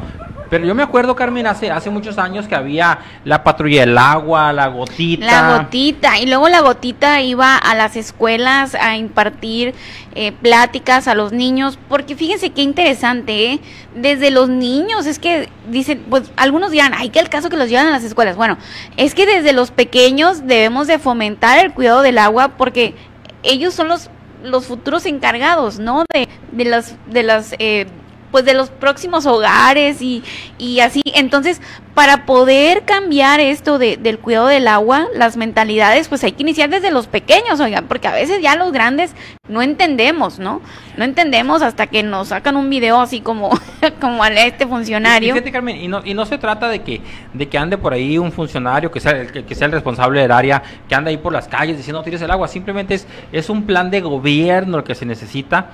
[0.51, 4.53] Pero yo me acuerdo, Carmen, hace, hace muchos años que había la patrulla del agua,
[4.53, 5.27] la gotita.
[5.27, 6.19] La gotita.
[6.19, 9.75] Y luego la gotita iba a las escuelas a impartir
[10.15, 11.79] eh, pláticas a los niños.
[11.89, 13.61] Porque fíjense qué interesante, ¿eh?
[13.95, 17.69] Desde los niños, es que dicen, pues algunos dirán, ay, que el caso que los
[17.69, 18.37] llevan a las escuelas.
[18.37, 18.59] Bueno,
[18.97, 22.95] es que desde los pequeños debemos de fomentar el cuidado del agua porque
[23.43, 24.11] ellos son los
[24.43, 26.05] los futuros encargados, ¿no?
[26.13, 27.87] De, de las, de las eh,
[28.31, 30.23] pues de los próximos hogares y,
[30.59, 31.03] y así.
[31.05, 31.61] Entonces,
[31.95, 36.69] para poder cambiar esto de, del cuidado del agua, las mentalidades, pues hay que iniciar
[36.69, 39.15] desde los pequeños, oigan, porque a veces ya los grandes
[39.49, 40.61] no entendemos, ¿no?
[40.99, 43.49] No entendemos hasta que nos sacan un video así como,
[44.01, 45.37] como a este funcionario.
[45.37, 47.01] Y, Carmen, y no, y no se trata de que,
[47.33, 50.33] de que ande por ahí un funcionario que sea, que, que sea el responsable del
[50.33, 53.65] área, que ande ahí por las calles diciendo tires el agua, simplemente es, es un
[53.65, 55.71] plan de gobierno el que se necesita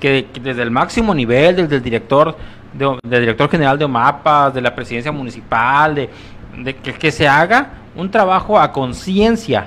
[0.00, 2.36] que, que desde el máximo nivel, desde el director,
[2.72, 6.10] de, del director general de OMAPA, de la presidencia municipal, de,
[6.58, 9.66] de que, que, se haga un trabajo a conciencia,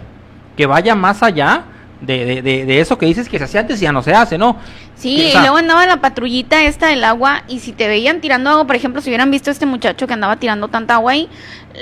[0.55, 1.63] que vaya más allá
[2.01, 4.57] de, de, eso que dices que se hace antes y ya no se hace, ¿no?
[4.95, 8.65] Sí, y luego andaba la patrullita esta del agua y si te veían tirando agua,
[8.65, 11.29] por ejemplo, si hubieran visto a este muchacho que andaba tirando tanta agua ahí,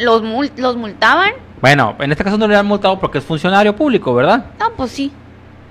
[0.02, 1.32] los, mul los multaban.
[1.62, 4.45] Bueno, en este caso no le han multado porque es funcionario público, ¿verdad?
[4.60, 5.12] No, pues sí.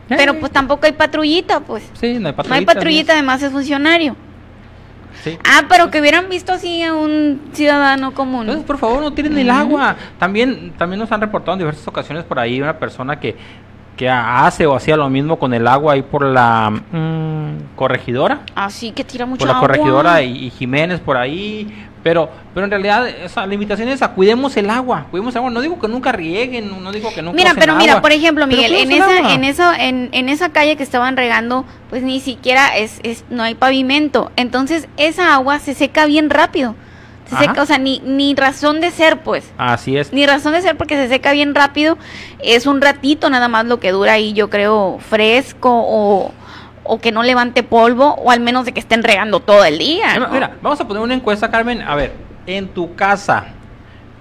[0.09, 1.88] Pero pues tampoco hay patrullita, pues.
[1.94, 2.48] Sí, no hay patrullita.
[2.48, 4.14] No hay patrullita, además es funcionario.
[5.24, 5.36] Sí.
[5.44, 8.42] Ah, pero que hubieran visto así a un ciudadano común.
[8.42, 9.96] Entonces, por favor, no tiren el agua.
[10.18, 13.34] También, también nos han reportado en diversas ocasiones por ahí una persona que,
[13.96, 18.42] que hace o hacía lo mismo con el agua ahí por la mmm, corregidora.
[18.54, 19.68] Ah, sí, que tira mucho Por la agua.
[19.68, 21.86] corregidora y, y, Jiménez por ahí.
[22.07, 25.09] Pero, pero en realidad, esa limitación es a cuidemos el agua.
[25.11, 25.50] Cuidemos el agua.
[25.50, 27.34] No digo que nunca rieguen, no digo que nunca.
[27.34, 29.34] Mira, pero agua, mira, por ejemplo, Miguel, en esa, agua.
[29.34, 33.42] en eso, en, en esa calle que estaban regando, pues ni siquiera es, es, no
[33.42, 34.30] hay pavimento.
[34.36, 36.76] Entonces, esa agua se seca bien rápido.
[37.28, 39.50] Se seca, o sea, ni, ni razón de ser, pues.
[39.59, 40.12] Así es.
[40.12, 41.98] Ni razón de ser porque se seca bien rápido.
[42.38, 46.32] Es un ratito nada más lo que dura ahí, yo creo, fresco o,
[46.89, 50.07] o que no levante polvo, o al menos de que estén regando todo el día.
[50.14, 50.32] Mira, ¿no?
[50.32, 51.82] mira, vamos a poner una encuesta, Carmen.
[51.82, 52.12] A ver,
[52.47, 53.45] en tu casa,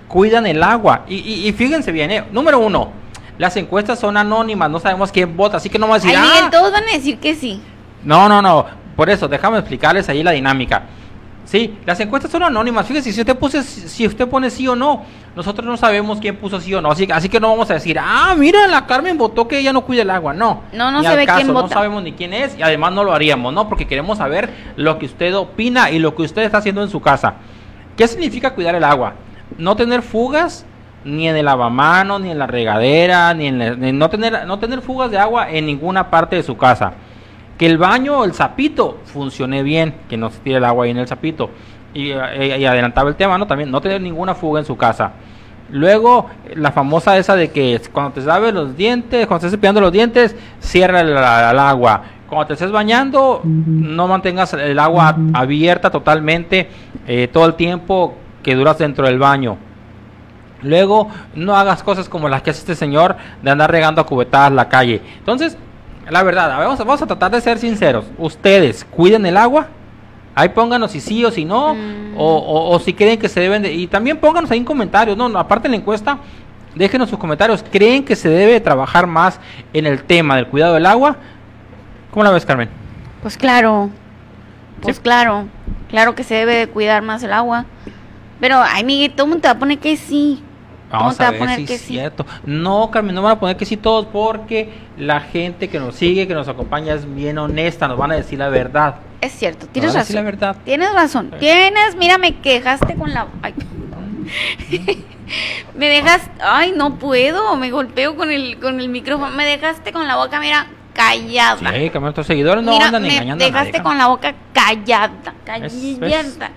[0.07, 1.03] cuidan el agua.
[1.07, 2.91] Y, y, y fíjense bien, eh, número uno,
[3.37, 6.27] las encuestas son anónimas, no sabemos quién vota, así que no vamos a decir, Ay,
[6.27, 6.49] Miguel, "Ah".
[6.51, 7.61] todos van a decir que sí.
[8.03, 8.65] No, no, no.
[8.95, 10.83] Por eso, déjame explicarles ahí la dinámica.
[11.45, 12.87] Sí, las encuestas son anónimas.
[12.87, 15.03] Fíjese, si usted puse, si usted pone sí o no,
[15.35, 16.89] nosotros no sabemos quién puso sí o no.
[16.91, 19.81] Así, así que no vamos a decir, ah, mira, la Carmen votó que ella no
[19.85, 20.33] cuida el agua.
[20.33, 20.63] No.
[20.73, 21.75] No, no Ni se ve quién caso, No vota.
[21.75, 23.69] sabemos ni quién es y además no lo haríamos, ¿no?
[23.69, 26.99] Porque queremos saber lo que usted opina y lo que usted está haciendo en su
[26.99, 27.35] casa.
[27.95, 29.13] ¿Qué significa cuidar el agua?
[29.59, 30.65] No tener fugas
[31.03, 34.57] ni en el lavamano, ni en la regadera, ni en la- ni no tener no
[34.57, 36.93] tener fugas de agua en ninguna parte de su casa.
[37.57, 40.91] Que el baño o el zapito funcione bien, que no se tire el agua ahí
[40.91, 41.49] en el zapito.
[41.93, 43.47] Y, eh, y adelantaba el tema, ¿no?
[43.47, 45.13] También no tener ninguna fuga en su casa.
[45.71, 49.91] Luego, la famosa esa de que cuando te laves los dientes, cuando estés cepillando los
[49.91, 52.03] dientes, cierra el, el agua.
[52.27, 56.69] Cuando te estés bañando, no mantengas el agua abierta totalmente
[57.07, 59.57] eh, todo el tiempo que duras dentro del baño.
[60.61, 64.51] Luego, no hagas cosas como las que hace este señor de andar regando a cubetadas
[64.51, 65.01] la calle.
[65.19, 65.57] Entonces,
[66.09, 68.05] la verdad, a ver, vamos, a- vamos a tratar de ser sinceros.
[68.17, 69.67] ¿Ustedes cuiden el agua?
[70.35, 72.17] Ahí pónganos si sí o si no, Mm.
[72.17, 73.71] o, o- o si creen que se deben de...
[73.73, 76.17] Y también pónganos ahí en comentarios, no, aparte de la encuesta,
[76.75, 77.63] déjenos sus comentarios.
[77.71, 79.39] ¿Creen que se debe trabajar más
[79.73, 81.15] en el tema del cuidado del agua?
[82.11, 82.69] ¿Cómo la ves, Carmen?
[83.21, 83.89] Pues claro,
[84.81, 85.01] pues Sí.
[85.01, 85.45] claro,
[85.89, 87.65] claro que se debe de cuidar más el agua.
[88.41, 90.43] Pero, ay, Miguel, todo el mundo te va a poner que sí.
[90.99, 91.93] Vamos te a va a ver poner si que es sí?
[91.93, 92.25] cierto.
[92.45, 96.27] No, Carmen, no van a poner que sí todos porque la gente que nos sigue,
[96.27, 98.95] que nos acompaña es bien honesta, nos van a decir la verdad.
[99.21, 100.15] Es cierto, tienes razón.
[100.15, 100.55] la verdad.
[100.65, 101.31] Tienes razón.
[101.39, 103.27] Tienes, mira, me quejaste con la.
[103.41, 103.53] ay.
[105.75, 106.29] me dejas.
[106.41, 107.55] Ay, no puedo.
[107.55, 109.31] Me golpeo con el, con el micrófono.
[109.35, 111.57] Me dejaste con la boca, mira, callada.
[111.57, 114.33] Sí, Carmen, nuestros seguidores no Mira, andan me engañando a nadie, dejaste con la boca
[114.53, 115.11] callada,
[115.45, 116.51] callada,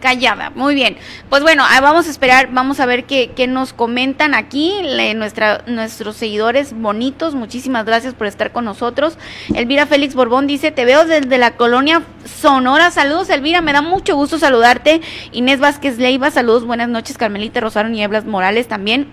[0.00, 0.50] callada.
[0.50, 0.96] Muy bien.
[1.28, 5.14] Pues bueno, ahí vamos a esperar, vamos a ver qué, qué nos comentan aquí le-
[5.14, 7.34] nuestros seguidores bonitos.
[7.34, 9.18] Muchísimas gracias por estar con nosotros.
[9.54, 12.90] Elvira Félix Borbón dice, te veo desde la colonia Sonora.
[12.90, 15.00] Saludos, Elvira, me da mucho gusto saludarte.
[15.32, 17.18] Inés Vázquez Leiva, saludos, buenas noches.
[17.18, 19.08] Carmelita Rosario Nieblas Morales también.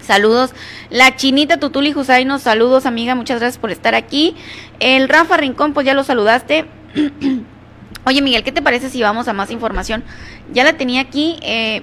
[0.00, 0.54] Saludos.
[0.88, 4.34] La chinita Tutuli Jusainos, saludos amiga, muchas gracias por estar aquí.
[4.80, 6.64] El Rafa Rincón, pues ya lo saludaste.
[8.04, 10.04] Oye Miguel, ¿qué te parece si vamos a más información?
[10.52, 11.38] Ya la tenía aquí.
[11.42, 11.82] eh,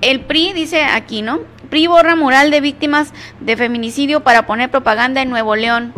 [0.00, 1.40] el PRI dice aquí, ¿no?
[1.70, 5.92] PRI borra mural de víctimas de feminicidio para poner propaganda en Nuevo León.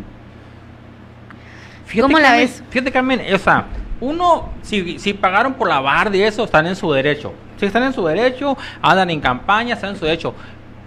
[1.87, 2.63] Fíjate, ¿Cómo la Carmen, ves?
[2.71, 3.67] Fíjate, Carmen, o sea,
[4.01, 7.33] uno, si, si pagaron por la barda y eso, están en su derecho.
[7.59, 10.35] Si están en su derecho, andan en campaña, están en su derecho.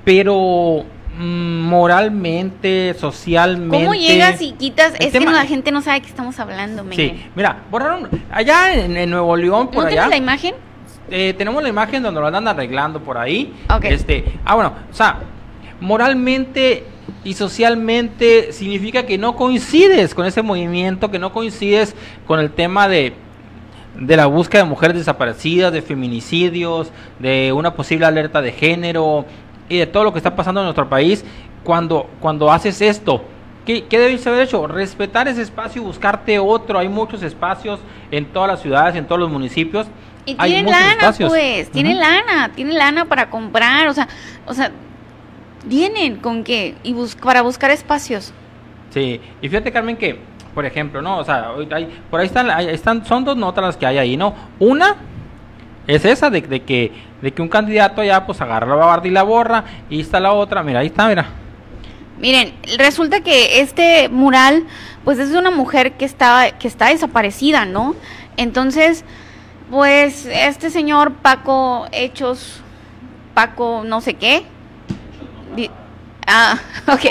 [0.05, 0.85] Pero
[1.18, 3.78] moralmente, socialmente.
[3.78, 4.93] ¿Cómo llegas y quitas?
[4.99, 6.86] El Es que tema- la gente no sabe que estamos hablando.
[6.91, 10.07] Sí, mira, borraron allá en, en Nuevo León, por ¿No allá.
[10.07, 10.55] la imagen?
[11.09, 13.53] Eh, tenemos la imagen donde lo andan arreglando por ahí.
[13.74, 13.86] Ok.
[13.86, 15.20] Este, ah, bueno, o sea,
[15.80, 16.84] moralmente
[17.24, 21.95] y socialmente significa que no coincides con ese movimiento, que no coincides
[22.26, 23.13] con el tema de
[23.99, 29.26] de la búsqueda de mujeres desaparecidas, de feminicidios, de una posible alerta de género
[29.70, 31.24] y de todo lo que está pasando en nuestro país
[31.63, 33.22] cuando cuando haces esto.
[33.65, 34.65] ¿Qué, qué debes haber hecho?
[34.65, 36.80] Respetar ese espacio y buscarte otro.
[36.80, 39.88] Hay muchos espacios en todas las ciudades, en todos los municipios.
[40.26, 41.30] Y Hay tienen lana, espacios.
[41.30, 42.01] pues, tienen Ujú.
[42.01, 44.07] lana, tienen lana para comprar, o sea,
[44.45, 44.72] o sea,
[45.68, 48.34] tienen con qué y bus para buscar espacios.
[48.93, 50.18] Sí, y fíjate Carmen que,
[50.53, 51.18] por ejemplo, ¿no?
[51.18, 54.18] O sea, hay- por ahí están, ahí están, son dos notas las que hay ahí,
[54.18, 54.34] ¿no?
[54.59, 54.95] Una
[55.88, 59.11] es esa de, de que de que un candidato ya pues agarra la barda y
[59.11, 61.29] la borra, y está la otra, mira, ahí está, mira.
[62.19, 64.65] Miren, resulta que este mural,
[65.03, 67.95] pues es de una mujer que está, que está desaparecida, ¿no?
[68.38, 69.03] Entonces,
[69.69, 72.61] pues este señor Paco Hechos,
[73.33, 74.43] Paco no sé qué.
[76.25, 76.57] Ah,
[76.88, 77.05] ok.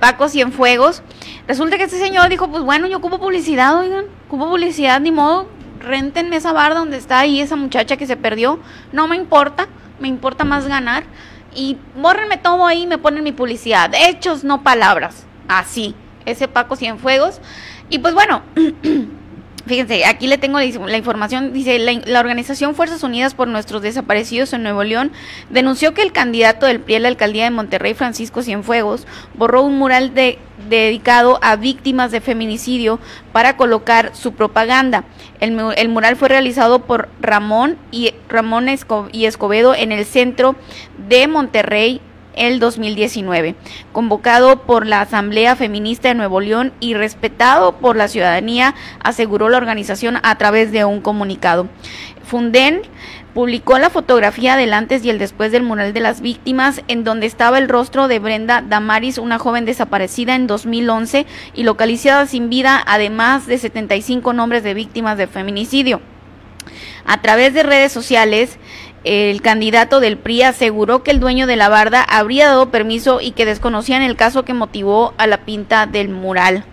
[0.00, 1.02] Paco Cienfuegos.
[1.48, 5.46] Resulta que este señor dijo, pues bueno, yo ocupo publicidad, oigan, ocupo publicidad, ni modo,
[5.84, 8.58] rentenme esa barda donde está ahí esa muchacha que se perdió.
[8.92, 9.68] No me importa,
[10.00, 11.04] me importa más ganar.
[11.54, 13.92] Y bórrenme todo ahí y me ponen mi publicidad.
[13.94, 15.24] Hechos, no palabras.
[15.46, 17.40] Así, ese Paco Cienfuegos.
[17.90, 18.42] Y pues bueno,
[19.66, 21.54] Fíjense, aquí le tengo la, información.
[21.54, 25.10] Dice, la, organización Fuerzas Unidas por Nuestros Desaparecidos en Nuevo León
[25.48, 29.78] denunció que el candidato del PRI a la alcaldía de Monterrey, Francisco Cienfuegos, borró un
[29.78, 30.38] mural de-
[30.68, 33.00] dedicado a víctimas de feminicidio
[33.32, 35.04] para colocar su propaganda.
[35.40, 40.56] El, el mural fue realizado por Ramón y Ramón Esco- y Escobedo en el centro
[41.08, 42.02] de Monterrey
[42.36, 43.54] el 2019,
[43.92, 49.56] convocado por la Asamblea Feminista de Nuevo León y respetado por la ciudadanía, aseguró la
[49.56, 51.68] organización a través de un comunicado.
[52.24, 52.82] Funden
[53.34, 57.26] publicó la fotografía del antes y el después del mural de las víctimas, en donde
[57.26, 62.82] estaba el rostro de Brenda Damaris, una joven desaparecida en 2011 y localizada sin vida,
[62.86, 66.00] además de 75 nombres de víctimas de feminicidio.
[67.04, 68.58] A través de redes sociales,
[69.04, 73.32] el candidato del PRI aseguró que el dueño de la barda habría dado permiso y
[73.32, 76.64] que desconocían el caso que motivó a la pinta del mural.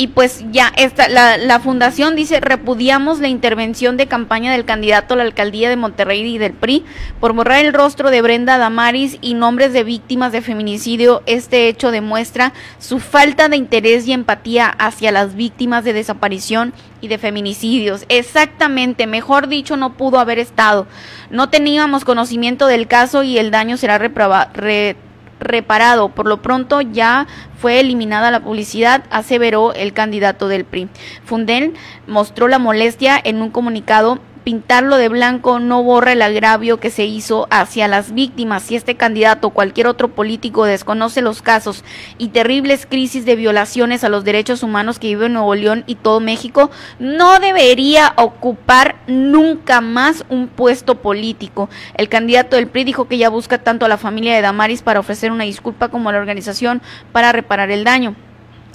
[0.00, 5.14] Y pues ya esta, la, la fundación dice, repudiamos la intervención de campaña del candidato
[5.14, 6.84] a la alcaldía de Monterrey y del PRI
[7.18, 11.24] por borrar el rostro de Brenda Damaris y nombres de víctimas de feminicidio.
[11.26, 17.08] Este hecho demuestra su falta de interés y empatía hacia las víctimas de desaparición y
[17.08, 18.04] de feminicidios.
[18.08, 20.86] Exactamente, mejor dicho, no pudo haber estado.
[21.30, 24.94] No teníamos conocimiento del caso y el daño será reprava- re-
[25.40, 26.08] reparado.
[26.08, 27.26] Por lo pronto ya
[27.58, 30.88] fue eliminada la publicidad, aseveró el candidato del PRI.
[31.24, 31.74] Fundel
[32.06, 34.18] mostró la molestia en un comunicado.
[34.48, 38.62] Pintarlo de blanco no borra el agravio que se hizo hacia las víctimas.
[38.62, 41.84] Si este candidato o cualquier otro político desconoce los casos
[42.16, 46.20] y terribles crisis de violaciones a los derechos humanos que vive Nuevo León y todo
[46.20, 51.68] México, no debería ocupar nunca más un puesto político.
[51.92, 55.00] El candidato del PRI dijo que ya busca tanto a la familia de Damaris para
[55.00, 56.80] ofrecer una disculpa como a la organización
[57.12, 58.16] para reparar el daño.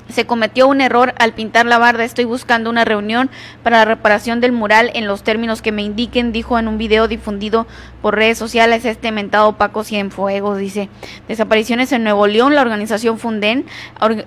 [0.09, 2.03] Se cometió un error al pintar la barda.
[2.03, 3.29] Estoy buscando una reunión
[3.63, 7.07] para la reparación del mural en los términos que me indiquen, dijo en un video
[7.07, 7.67] difundido
[8.01, 10.57] por redes sociales este mentado Paco Cienfuegos.
[10.57, 10.89] Dice,
[11.27, 13.65] desapariciones en Nuevo León, la organización Funden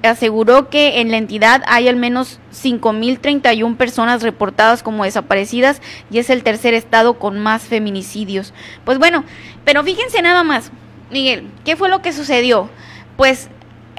[0.03, 6.31] aseguró que en la entidad hay al menos 5.031 personas reportadas como desaparecidas y es
[6.31, 8.55] el tercer estado con más feminicidios.
[8.85, 9.24] Pues bueno,
[9.64, 10.72] pero fíjense nada más,
[11.11, 12.68] Miguel, ¿qué fue lo que sucedió?
[13.16, 13.49] Pues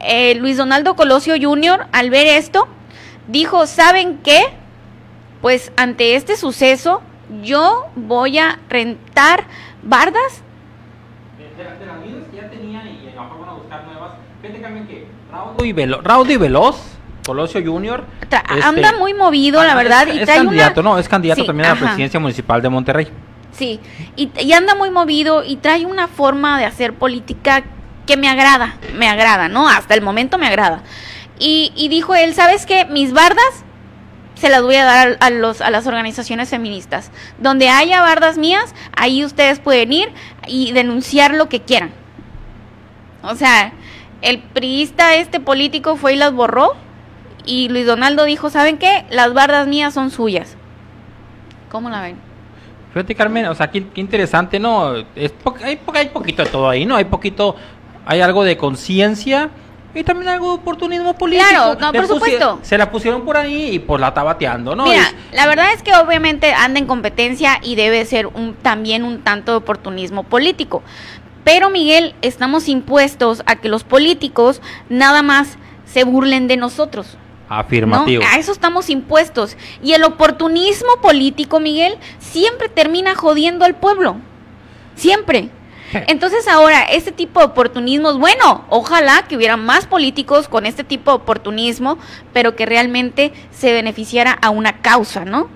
[0.07, 2.67] eh, Luis Donaldo Colosio Jr., al ver esto,
[3.27, 4.41] dijo, ¿saben qué?
[5.41, 7.01] Pues ante este suceso,
[7.43, 9.43] yo voy a rentar
[9.83, 10.41] bardas.
[11.37, 13.85] De, de- de las mismas que ya tenían y a lo mejor van a buscar
[13.85, 14.11] nuevas.
[14.41, 16.77] Fíjate Carmen que Raudo y, Velo- Raudo y Veloz,
[17.25, 17.59] Colosio.
[17.61, 20.89] Tra- este, anda muy movido, la verdad, Es, y es trae candidato, una...
[20.91, 21.85] no, es candidato Sí, también a la ajá.
[21.85, 23.07] presidencia municipal de Monterrey.
[23.51, 23.79] Sí,
[24.15, 27.63] y, y anda muy movido y trae una forma de hacer política
[28.07, 29.69] que me agrada, me agrada, ¿no?
[29.69, 30.81] Hasta el momento me agrada.
[31.37, 32.85] Y, y dijo él, ¿sabes qué?
[32.85, 33.63] Mis bardas
[34.33, 37.11] se las voy a dar a, los, a las organizaciones feministas.
[37.39, 40.09] Donde haya bardas mías, ahí ustedes pueden ir
[40.47, 41.91] y denunciar lo que quieran.
[43.23, 43.73] O sea,
[44.21, 46.75] el priista, este político, fue y las borró
[47.45, 49.05] y Luis Donaldo dijo, ¿saben qué?
[49.09, 50.55] Las bardas mías son suyas.
[51.69, 52.17] ¿Cómo la ven?
[52.93, 54.93] Fíjate, Carmen, o sea, qué, qué interesante, ¿no?
[55.63, 56.95] Hay, hay poquito de todo ahí, ¿no?
[56.95, 57.55] Hay poquito,
[58.07, 59.49] hay algo de conciencia
[59.93, 61.49] y también algo de oportunismo político.
[61.49, 62.59] Claro, no, por supuesto.
[62.61, 64.85] Se la pusieron por ahí y pues la está bateando, ¿no?
[64.85, 69.21] Mira, la verdad es que obviamente anda en competencia y debe ser un, también un
[69.23, 70.83] tanto de oportunismo político.
[71.43, 77.17] Pero Miguel, estamos impuestos a que los políticos nada más se burlen de nosotros.
[77.49, 78.23] afirmativo.
[78.23, 78.29] ¿no?
[78.29, 79.57] A eso estamos impuestos.
[79.83, 84.17] Y el oportunismo político, Miguel, siempre termina jodiendo al pueblo.
[84.95, 85.49] Siempre.
[86.07, 91.11] Entonces ahora, este tipo de oportunismos, bueno, ojalá que hubiera más políticos con este tipo
[91.11, 91.97] de oportunismo,
[92.33, 95.49] pero que realmente se beneficiara a una causa, ¿no?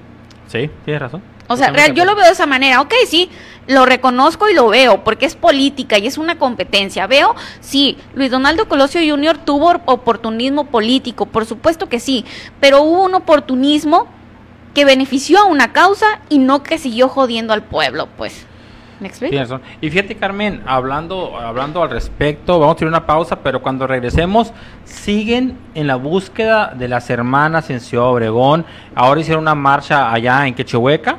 [0.48, 1.22] Sí, tienes razón.
[1.48, 2.80] O sea, real- yo lo veo de esa manera.
[2.80, 3.30] Ok, sí,
[3.68, 7.08] lo reconozco y lo veo, porque es política y es una competencia.
[7.08, 9.38] Veo, sí, Luis Donaldo Colosio Jr.
[9.40, 12.24] tuvo oportunismo político, por supuesto que sí,
[12.62, 14.08] pero hubo un oportunismo
[14.74, 18.46] que benefició a una causa y no que siguió jodiendo al pueblo, pues.
[19.82, 24.54] Y fíjate, Carmen, hablando, hablando al respecto, vamos a tener una pausa, pero cuando regresemos,
[24.86, 28.66] siguen en la búsqueda de las hermanas en Ciudad Obregón.
[28.96, 31.18] Ahora hicieron una marcha allá en Quechehueca.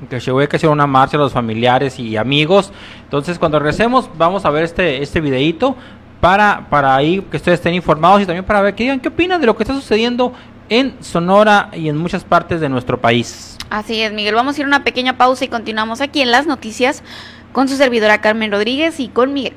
[0.00, 2.72] En Quechehueca hicieron una marcha los familiares y amigos.
[3.04, 5.76] Entonces, cuando regresemos, vamos a ver este, este videíto
[6.20, 9.40] para, para ahí que ustedes estén informados y también para ver que digan qué opinan
[9.40, 10.32] de lo que está sucediendo
[10.68, 13.53] en Sonora y en muchas partes de nuestro país.
[13.70, 14.34] Así es, Miguel.
[14.34, 17.02] Vamos a ir a una pequeña pausa y continuamos aquí en las noticias
[17.52, 19.54] con su servidora Carmen Rodríguez y con Miguel.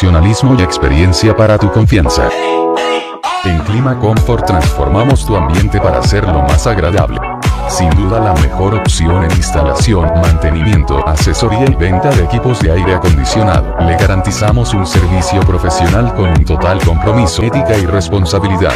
[0.00, 2.26] Profesionalismo y experiencia para tu confianza.
[3.44, 7.20] En Clima Comfort transformamos tu ambiente para hacerlo más agradable.
[7.68, 12.94] Sin duda la mejor opción en instalación, mantenimiento, asesoría y venta de equipos de aire
[12.94, 13.76] acondicionado.
[13.80, 18.72] Le garantizamos un servicio profesional con un total compromiso, ética y responsabilidad.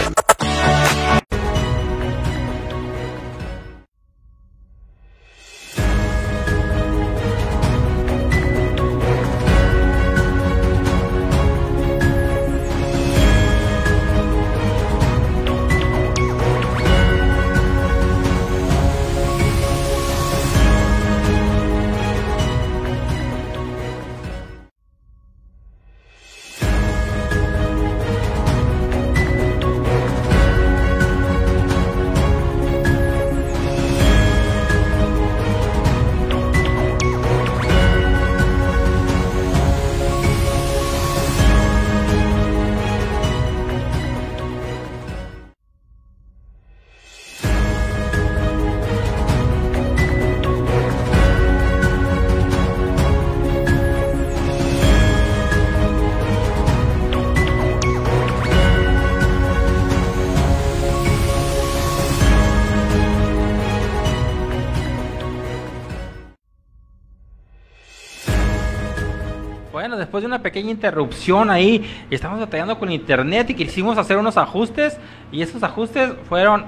[70.27, 74.99] Una pequeña interrupción ahí, estamos batallando con internet y quisimos hacer unos ajustes
[75.33, 76.65] y esos ajustes fueron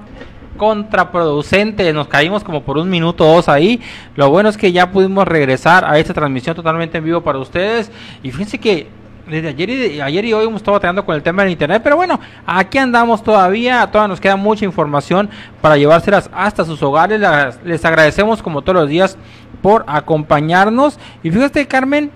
[0.57, 3.81] contraproducentes, nos caímos como por un minuto o dos ahí.
[4.15, 7.91] Lo bueno es que ya pudimos regresar a esta transmisión totalmente en vivo para ustedes
[8.23, 8.87] y fíjense que
[9.27, 11.97] desde ayer y, ayer y hoy hemos estado batallando con el tema del internet, pero
[11.97, 15.29] bueno, aquí andamos todavía, todavía nos queda mucha información
[15.61, 17.19] para llevárselas hasta sus hogares.
[17.19, 19.17] Las- les agradecemos como todos los días
[19.61, 22.09] por acompañarnos y fíjate Carmen,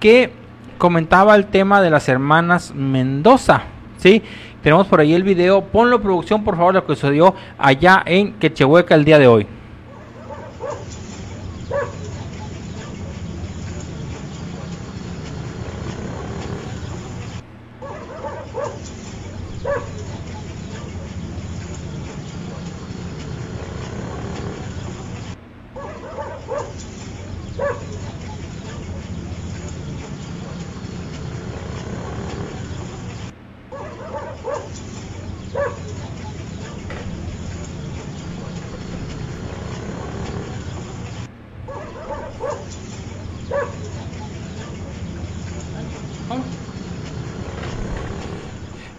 [0.00, 0.32] que
[0.78, 3.62] comentaba el tema de las hermanas Mendoza,
[3.98, 4.22] ¿sí?
[4.62, 8.94] Tenemos por ahí el video, ponlo producción por favor lo que sucedió allá en Quechehueca
[8.94, 9.46] el día de hoy.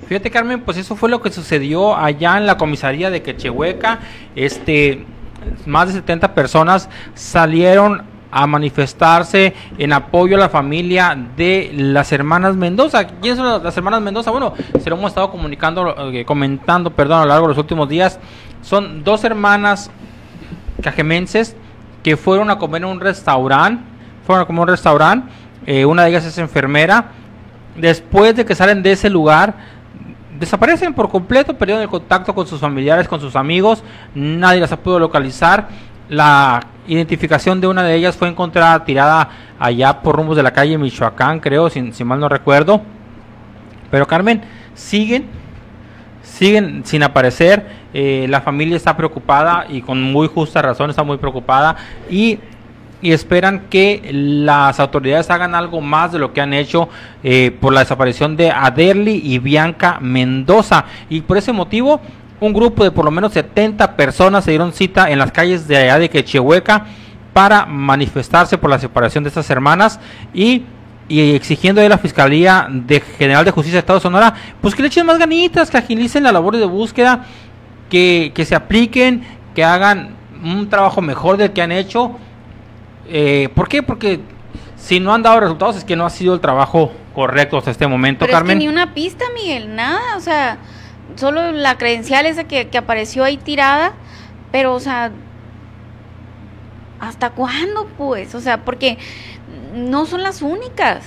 [0.10, 4.00] Fíjate Carmen, pues eso fue lo que sucedió allá en la comisaría de Quechehueca.
[4.36, 5.06] Este,
[5.68, 12.56] más de 70 personas salieron a manifestarse en apoyo a la familia de las hermanas
[12.56, 13.06] Mendoza.
[13.06, 14.32] ¿Quiénes son las hermanas Mendoza?
[14.32, 17.88] Bueno, se lo hemos estado comunicando, eh, comentando, perdón, a lo largo de los últimos
[17.88, 18.20] días.
[18.64, 19.92] Son dos hermanas
[20.82, 21.56] cajemenses
[22.02, 23.84] que fueron a comer en un restaurante,
[24.26, 25.32] fueron a comer en un restaurante,
[25.68, 27.12] eh, una de ellas es enfermera.
[27.76, 29.79] Después de que salen de ese lugar,
[30.40, 33.84] desaparecen por completo, perdieron el contacto con sus familiares, con sus amigos,
[34.16, 35.68] nadie las ha podido localizar.
[36.08, 39.30] La identificación de una de ellas fue encontrada tirada
[39.60, 42.82] allá por rumbos de la calle Michoacán, creo, si, si mal no recuerdo.
[43.92, 44.42] Pero Carmen,
[44.74, 45.28] siguen,
[46.24, 47.80] siguen sin aparecer.
[47.94, 51.76] Eh, la familia está preocupada y con muy justa razón está muy preocupada
[52.10, 52.40] y
[53.02, 56.90] y esperan que las autoridades hagan algo más de lo que han hecho
[57.24, 60.86] eh, por la desaparición de Aderly y Bianca Mendoza.
[61.10, 62.02] Y por ese motivo,
[62.40, 65.78] un grupo de por lo menos 70 personas se dieron cita en las calles de
[65.78, 66.86] allá de Quechehueca
[67.34, 70.00] para manifestarse por la separación de estas hermanas
[70.34, 70.64] y,
[71.08, 74.82] y exigiendo de la Fiscalía de General de Justicia de Estado de Sonora, pues que
[74.82, 77.26] le echen más ganitas, que agilicen la labor de búsqueda,
[77.90, 79.24] que, que se apliquen,
[79.56, 82.18] que hagan un trabajo mejor del que han hecho
[83.10, 83.84] eh, ¿Por qué?
[83.84, 84.20] Porque
[84.78, 87.88] si no han dado resultados es que no ha sido el trabajo correcto hasta este
[87.88, 88.58] momento, Pero Carmen.
[88.58, 90.58] Es que ni una pista, Miguel, nada, o sea,
[91.16, 93.94] solo la credencial esa que, que apareció ahí tirada,
[94.52, 95.12] pero, o sea,
[97.00, 98.36] ¿hasta cuándo, pues?
[98.36, 98.98] O sea, porque
[99.74, 101.04] no son las únicas.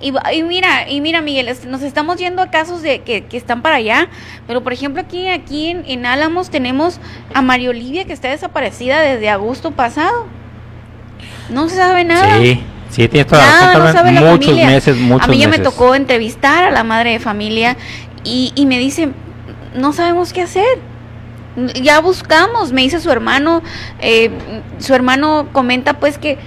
[0.00, 3.62] Y, y, mira, y mira, Miguel, nos estamos yendo a casos de que, que están
[3.62, 4.08] para allá,
[4.48, 6.98] pero por ejemplo aquí, aquí en, en Álamos tenemos
[7.32, 10.26] a María Olivia que está desaparecida desde agosto pasado.
[11.52, 12.38] No se sabe nada.
[12.38, 14.66] Sí, sí, tiene toda Nada, razón, no sabe la muchos familia.
[14.66, 15.64] meses, muchos A mí ya me meses.
[15.64, 17.76] tocó entrevistar a la madre de familia
[18.24, 19.10] y, y me dice,
[19.74, 20.78] no sabemos qué hacer.
[21.82, 23.62] Ya buscamos, me dice su hermano,
[24.00, 24.30] eh,
[24.78, 26.38] su hermano comenta pues que,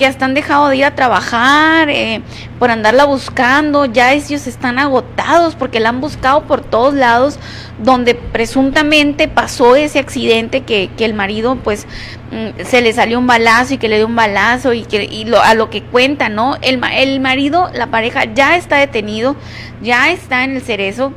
[0.00, 2.22] que hasta han dejado de ir a trabajar eh,
[2.58, 7.38] por andarla buscando, ya ellos están agotados porque la han buscado por todos lados,
[7.78, 11.86] donde presuntamente pasó ese accidente que, que el marido pues
[12.32, 15.26] mm, se le salió un balazo y que le dio un balazo y que y
[15.26, 16.56] lo, a lo que cuenta, ¿no?
[16.62, 19.36] El, el marido, la pareja ya está detenido,
[19.82, 21.12] ya está en el cerezo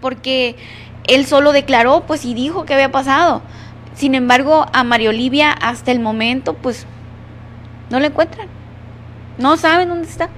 [0.00, 0.54] porque
[1.08, 3.42] él solo declaró pues y dijo que había pasado.
[3.96, 6.86] Sin embargo, a María Olivia hasta el momento pues
[7.94, 8.48] no la encuentran.
[9.38, 10.28] No saben dónde está.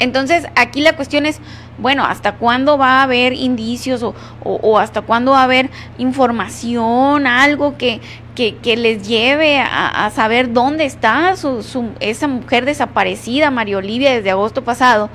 [0.00, 1.38] Entonces, aquí la cuestión es,
[1.78, 4.12] bueno, ¿hasta cuándo va a haber indicios o,
[4.42, 8.00] o- o hasta cuándo va a haber información, algo que,
[8.34, 13.78] que, que les lleve a, a saber dónde está su, su- esa mujer desaparecida, María
[13.78, 15.10] Olivia, desde agosto pasado?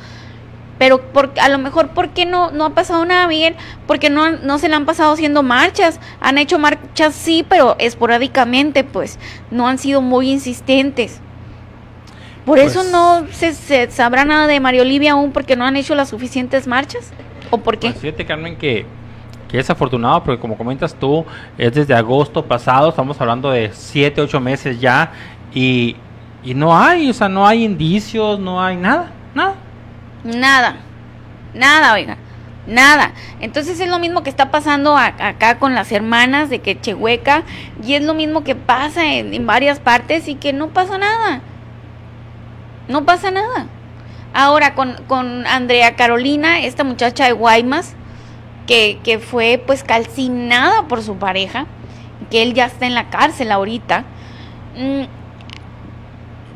[0.79, 3.55] Pero por, a lo mejor, ¿por qué no, no ha pasado nada, Miguel?
[3.85, 5.99] Porque no, no se le han pasado haciendo marchas.
[6.21, 9.19] Han hecho marchas, sí, pero esporádicamente, pues.
[9.51, 11.19] No han sido muy insistentes.
[12.45, 15.75] Por eso Pues- no se, se sabrá nada de María Olivia aún porque no han
[15.75, 17.11] hecho las suficientes marchas.
[17.51, 17.89] ¿O por qué?
[17.89, 18.85] Pues fíjate, Carmen, que,
[19.49, 21.25] que es afortunado porque como comentas tú,
[21.57, 25.11] es desde agosto pasado, estamos hablando de 7, 8 meses ya,
[25.53, 25.95] y,
[26.43, 29.55] y no hay, o sea, no hay indicios, no hay nada, nada.
[30.23, 30.75] Nada,
[31.53, 32.17] nada, oiga,
[32.67, 33.11] nada.
[33.39, 37.43] Entonces es lo mismo que está pasando a- acá con las hermanas de Quechehueca
[37.83, 41.41] y es lo mismo que pasa en, en varias partes y que no pasa nada.
[42.87, 43.67] No pasa nada.
[44.33, 47.95] Ahora con, con Andrea Carolina, esta muchacha de Guaymas,
[48.67, 51.65] que, que fue pues calcinada por su pareja,
[52.29, 54.03] que él ya está en la cárcel ahorita.
[54.77, 55.03] mm,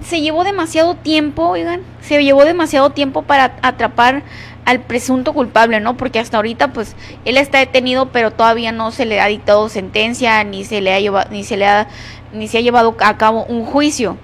[0.04, 4.24] se llevó demasiado tiempo, oigan, se llevó demasiado tiempo para atrapar
[4.66, 5.98] al presunto culpable, ¿no?
[5.98, 10.44] Porque hasta ahorita, pues, él está detenido, pero todavía no se le ha dictado sentencia,
[10.44, 11.88] ni se le ha llevado, ni se le ha,
[12.34, 14.18] ni se ha llevado a cabo un juicio.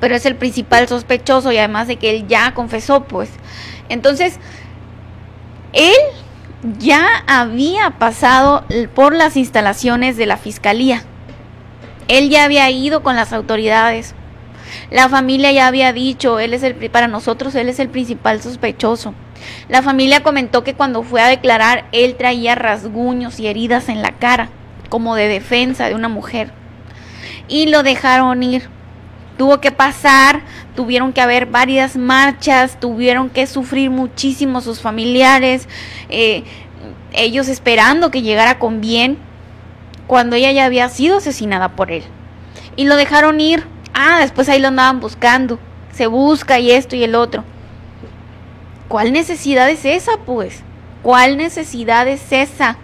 [0.00, 3.30] Pero es el principal sospechoso y además de que él ya confesó, pues.
[3.88, 4.38] Entonces,
[5.72, 5.94] él
[6.78, 8.64] ya había pasado
[8.94, 11.02] por las instalaciones de la fiscalía.
[12.08, 14.14] Él ya había ido con las autoridades.
[14.90, 19.14] La familia ya había dicho, él es el para nosotros él es el principal sospechoso.
[19.68, 24.12] La familia comentó que cuando fue a declarar él traía rasguños y heridas en la
[24.12, 24.48] cara,
[24.88, 26.52] como de defensa de una mujer.
[27.48, 28.68] Y lo dejaron ir.
[29.38, 30.40] Tuvo que pasar,
[30.74, 35.68] tuvieron que haber varias marchas, tuvieron que sufrir muchísimo sus familiares,
[36.08, 36.44] eh,
[37.12, 39.18] ellos esperando que llegara con bien,
[40.06, 42.04] cuando ella ya había sido asesinada por él.
[42.76, 43.64] Y lo dejaron ir.
[43.98, 45.58] Ah, después ahí lo andaban buscando.
[45.90, 47.44] Se busca y esto y el otro.
[48.88, 50.62] ¿Cuál necesidad es esa, pues?
[51.02, 52.76] ¿Cuál necesidad es esa?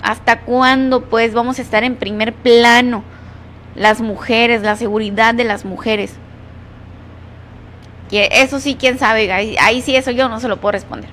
[0.00, 3.02] ¿Hasta cuándo, pues, vamos a estar en primer plano?
[3.74, 6.14] Las mujeres, la seguridad de las mujeres.
[8.08, 11.10] Que eso sí, quién sabe, ahí, sí, eso yo no se lo puedo responder.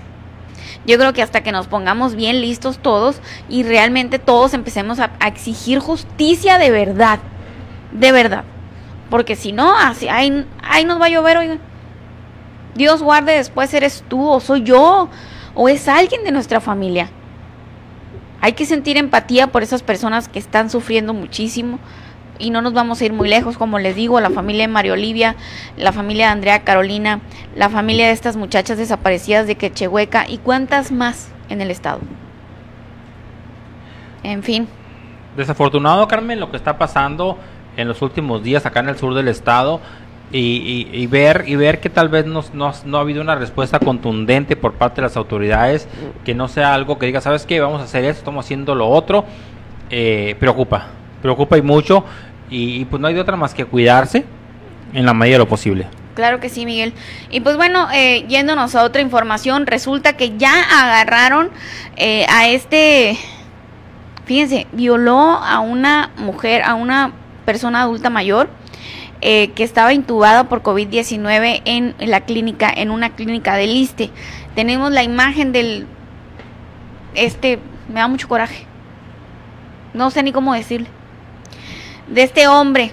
[0.85, 3.19] Yo creo que hasta que nos pongamos bien listos todos
[3.49, 7.18] y realmente todos empecemos a exigir justicia de verdad,
[7.91, 8.45] de verdad.
[9.10, 11.60] Porque si no, así, ahí, ahí nos va a llover, oigan.
[12.76, 15.10] Dios guarde después eres tú o soy yo
[15.53, 17.10] o es alguien de nuestra familia.
[18.41, 21.80] Hay que sentir empatía por esas personas que están sufriendo muchísimo
[22.38, 24.94] y no nos vamos a ir muy lejos, como les digo, la familia de María
[24.94, 25.36] Olivia,
[25.77, 27.22] la familia de Andrea Carolina,
[27.56, 32.02] la familia de estas muchachas desaparecidas de Quechehueca y cuántas más en el estado.
[34.23, 34.68] En fin.
[35.38, 37.38] Desafortunado, Carmen, lo que está pasando
[37.77, 39.81] en los últimos días acá en el sur del estado.
[40.31, 43.80] Y, y, ver y ver que tal vez no, no, no, ha habido una respuesta
[43.80, 45.88] contundente por parte de las autoridades,
[46.26, 47.61] que no sea algo que diga, ¿sabes qué?
[47.61, 49.23] Vamos a hacer esto, estamos haciendo lo otro,
[49.91, 50.88] eh, preocupa,
[51.22, 52.03] preocupa y mucho,
[52.49, 54.26] y, y, pues no hay de otra más que cuidarse
[54.93, 55.88] en la medida de lo posible.
[56.15, 56.93] Claro que sí, Miguel.
[57.30, 61.49] Y pues bueno, eh, yéndonos a otra información, resulta que ya agarraron
[61.97, 63.18] eh, a este,
[64.23, 67.11] fíjense, violó a una mujer, a una
[67.45, 68.49] persona adulta mayor,
[69.22, 74.09] eh, que estaba intubada por COVID-19 en, la clínica, en una clínica del Liste.
[74.55, 75.88] Tenemos la imagen del,
[77.13, 78.65] este, me da mucho coraje,
[79.93, 80.88] no sé ni cómo decirle,
[82.07, 82.91] de este hombre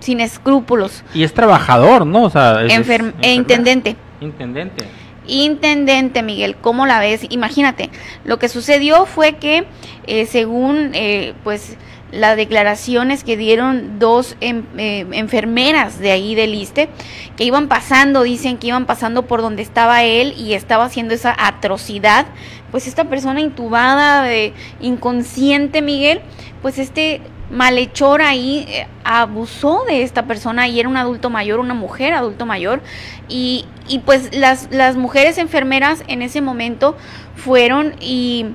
[0.00, 1.02] sin escrúpulos.
[1.14, 2.24] Y es trabajador, ¿no?
[2.24, 3.96] O sea, es, Enfer es, e intendente.
[4.20, 4.84] Intendente.
[5.26, 7.26] Intendente, Miguel, ¿cómo la ves?
[7.28, 7.90] Imagínate,
[8.24, 9.66] lo que sucedió fue que,
[10.06, 11.76] eh, según, eh, pues,
[12.10, 16.88] las declaraciones que dieron dos en, eh, enfermeras de ahí del ISTE,
[17.36, 21.34] que iban pasando, dicen que iban pasando por donde estaba él y estaba haciendo esa
[21.38, 22.26] atrocidad,
[22.70, 26.20] pues esta persona intubada, de, inconsciente, Miguel,
[26.62, 27.20] pues este
[27.50, 32.46] malhechor ahí eh, abusó de esta persona y era un adulto mayor, una mujer adulto
[32.46, 32.82] mayor
[33.28, 36.96] y, y pues las, las mujeres enfermeras en ese momento
[37.36, 38.46] fueron y,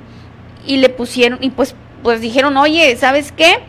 [0.65, 3.59] y le pusieron y pues pues dijeron, oye, ¿sabes qué?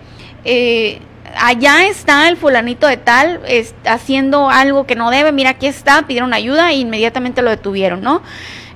[0.45, 1.01] Eh,
[1.37, 3.41] allá está el fulanito de tal
[3.87, 8.23] haciendo algo que no debe, mira, aquí está, pidieron ayuda e inmediatamente lo detuvieron, ¿no?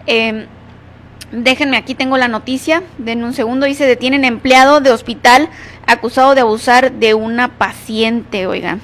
[0.07, 0.47] Eh,
[1.33, 5.51] déjenme, aquí tengo la noticia, den un segundo, dice, detienen empleado de hospital
[5.87, 8.81] acusado de abusar de una paciente, oigan.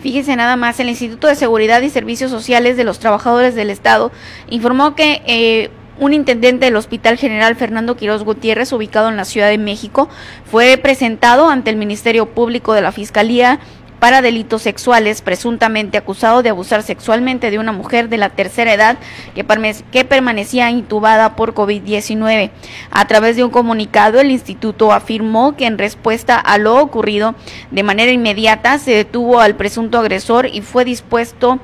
[0.00, 4.12] Fíjese nada más, el Instituto de Seguridad y Servicios Sociales de los Trabajadores del Estado
[4.48, 9.48] informó que eh, un intendente del Hospital General Fernando Quiroz Gutiérrez, ubicado en la Ciudad
[9.48, 10.08] de México,
[10.44, 13.60] fue presentado ante el Ministerio Público de la Fiscalía
[13.98, 18.98] para delitos sexuales, presuntamente acusado de abusar sexualmente de una mujer de la tercera edad
[19.34, 19.44] que,
[19.90, 22.50] que permanecía intubada por COVID-19.
[22.90, 27.34] A través de un comunicado, el instituto afirmó que en respuesta a lo ocurrido,
[27.70, 31.58] de manera inmediata se detuvo al presunto agresor y fue dispuesto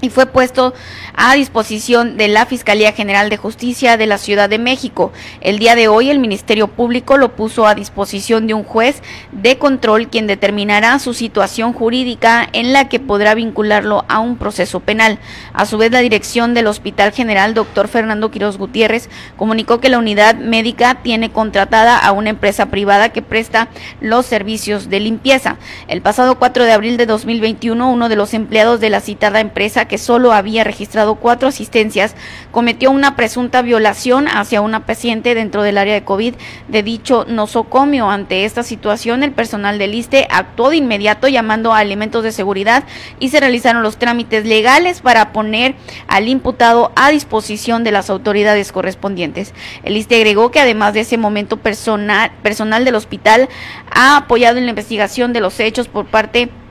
[0.00, 0.74] y fue puesto
[1.14, 5.12] a disposición de la Fiscalía General de Justicia de la Ciudad de México.
[5.40, 9.02] El día de hoy el Ministerio Público lo puso a disposición de un juez
[9.32, 14.80] de control quien determinará su situación jurídica en la que podrá vincularlo a un proceso
[14.80, 15.18] penal.
[15.52, 17.88] A su vez la dirección del Hospital General Dr.
[17.88, 23.22] Fernando Quiroz Gutiérrez comunicó que la unidad médica tiene contratada a una empresa privada que
[23.22, 23.68] presta
[24.00, 25.56] los servicios de limpieza.
[25.88, 29.87] El pasado 4 de abril de 2021 uno de los empleados de la citada empresa
[29.88, 32.14] que solo había registrado cuatro asistencias,
[32.52, 36.34] cometió una presunta violación hacia una paciente dentro del área de COVID
[36.68, 38.10] de dicho nosocomio.
[38.10, 42.84] Ante esta situación, el personal del ISTE actuó de inmediato llamando a elementos de seguridad
[43.18, 45.74] y se realizaron los trámites legales para poner
[46.06, 49.54] al imputado a disposición de las autoridades correspondientes.
[49.82, 53.48] El ISTE agregó que además de ese momento personal, personal del hospital
[53.90, 56.67] ha apoyado en la investigación de los hechos por parte de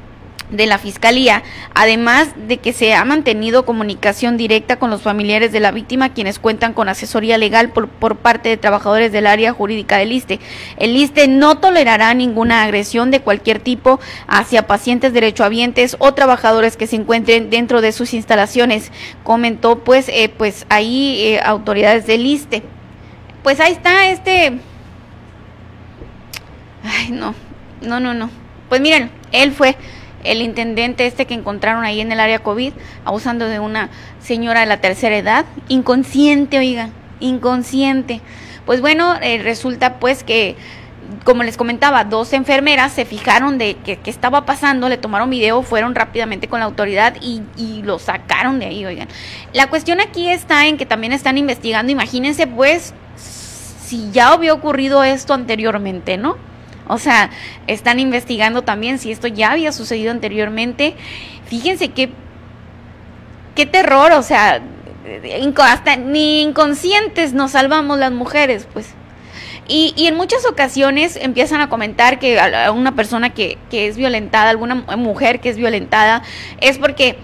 [0.49, 1.43] de la Fiscalía,
[1.73, 6.39] además de que se ha mantenido comunicación directa con los familiares de la víctima, quienes
[6.39, 10.39] cuentan con asesoría legal por, por parte de trabajadores del área jurídica del ISTE.
[10.77, 16.87] El ISTE no tolerará ninguna agresión de cualquier tipo hacia pacientes derechohabientes o trabajadores que
[16.87, 18.91] se encuentren dentro de sus instalaciones,
[19.23, 22.63] comentó pues, eh, pues ahí eh, autoridades del ISTE.
[23.43, 24.59] Pues ahí está este...
[26.83, 27.35] Ay, no,
[27.81, 28.29] no, no, no.
[28.69, 29.75] Pues miren, él fue
[30.23, 32.73] el intendente este que encontraron ahí en el área COVID,
[33.05, 33.89] abusando de una
[34.19, 36.89] señora de la tercera edad, inconsciente, oiga,
[37.19, 38.21] inconsciente.
[38.65, 40.55] Pues bueno, eh, resulta pues que
[41.23, 45.95] como les comentaba, dos enfermeras se fijaron de que, estaba pasando, le tomaron video, fueron
[45.95, 49.07] rápidamente con la autoridad y, y, lo sacaron de ahí, oigan.
[49.53, 55.03] La cuestión aquí está en que también están investigando, imagínense pues si ya había ocurrido
[55.03, 56.35] esto anteriormente, ¿no?
[56.89, 57.29] O sea,
[57.67, 60.95] están investigando también si esto ya había sucedido anteriormente.
[61.45, 62.09] Fíjense qué,
[63.55, 64.61] qué terror, o sea,
[65.63, 68.93] hasta ni inconscientes nos salvamos las mujeres, pues.
[69.69, 73.97] Y, y, en muchas ocasiones empiezan a comentar que a una persona que, que es
[73.97, 76.23] violentada, alguna mujer que es violentada,
[76.61, 77.17] es porque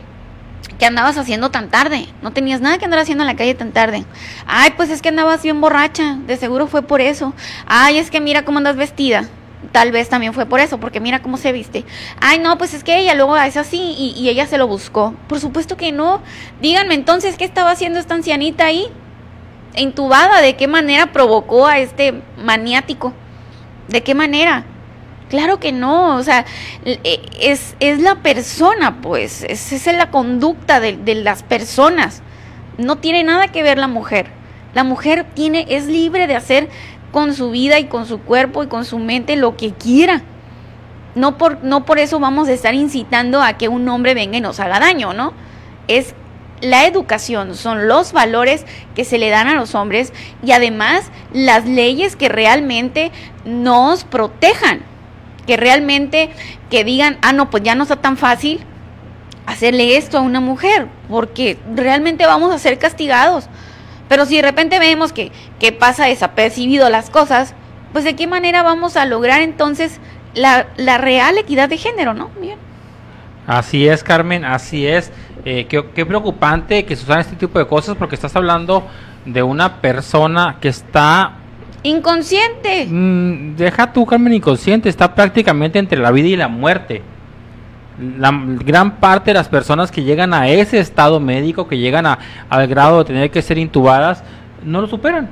[0.78, 2.08] ¿qué andabas haciendo tan tarde?
[2.22, 4.04] No tenías nada que andar haciendo en la calle tan tarde.
[4.46, 7.34] Ay, pues es que andabas bien borracha, de seguro fue por eso.
[7.66, 9.30] Ay, es que mira cómo andas vestida.
[9.72, 11.86] Tal vez también fue por eso, porque mira cómo se viste.
[12.20, 15.14] Ay, no, pues es que ella luego es así y, ella se lo buscó.
[15.28, 16.22] Por supuesto que no.
[16.62, 18.88] Díganme entonces, ¿qué estaba haciendo esta ancianita ahí?
[19.76, 23.14] intubada, ¿de qué manera provocó a este maniático?
[23.88, 24.66] ¿De qué manera?
[25.30, 26.46] Claro que no, o sea,
[26.86, 32.22] e, es, es la persona, pues, es, es la conducta de, de, las personas.
[32.78, 34.28] No tiene nada que ver la mujer.
[34.74, 36.70] La mujer tiene, es libre de hacer
[37.14, 40.24] con su vida y con su cuerpo y con su mente lo que quiera.
[41.16, 44.42] No por, no por eso vamos a estar incitando a que un hombre venga y
[44.42, 45.32] nos haga daño, ¿no?
[45.88, 46.16] Es
[46.60, 48.66] la educación, son los valores
[48.96, 50.12] que se le dan a los hombres
[50.44, 53.12] y además las leyes que realmente
[53.46, 54.82] nos protejan,
[55.46, 56.32] que realmente
[56.72, 58.62] que digan, ah, no, pues ya no está tan fácil
[59.46, 63.50] hacerle esto a una mujer, porque realmente vamos a ser castigados.
[64.10, 67.56] Pero si de repente vemos que, que pasa desapercibido las cosas,
[67.92, 70.00] pues de qué manera vamos a lograr entonces
[70.34, 72.30] la, la real equidad de género, ¿no?
[72.40, 72.58] Bien.
[73.46, 75.12] Así es, Carmen, así es.
[75.46, 78.88] Eh, qué, preocupante que se usan este tipo de cosas porque estás hablando
[79.26, 81.34] de una persona que está...
[81.84, 82.86] Inconsciente.
[82.90, 84.88] Mm, deja tú, Carmen, inconsciente.
[84.88, 87.02] Está prácticamente entre la vida y la muerte.
[88.18, 92.20] La gran parte de las personas que llegan a ese estado médico, que llegan a,
[92.50, 94.24] al grado de tener que ser intubadas,
[94.64, 95.30] no lo superan.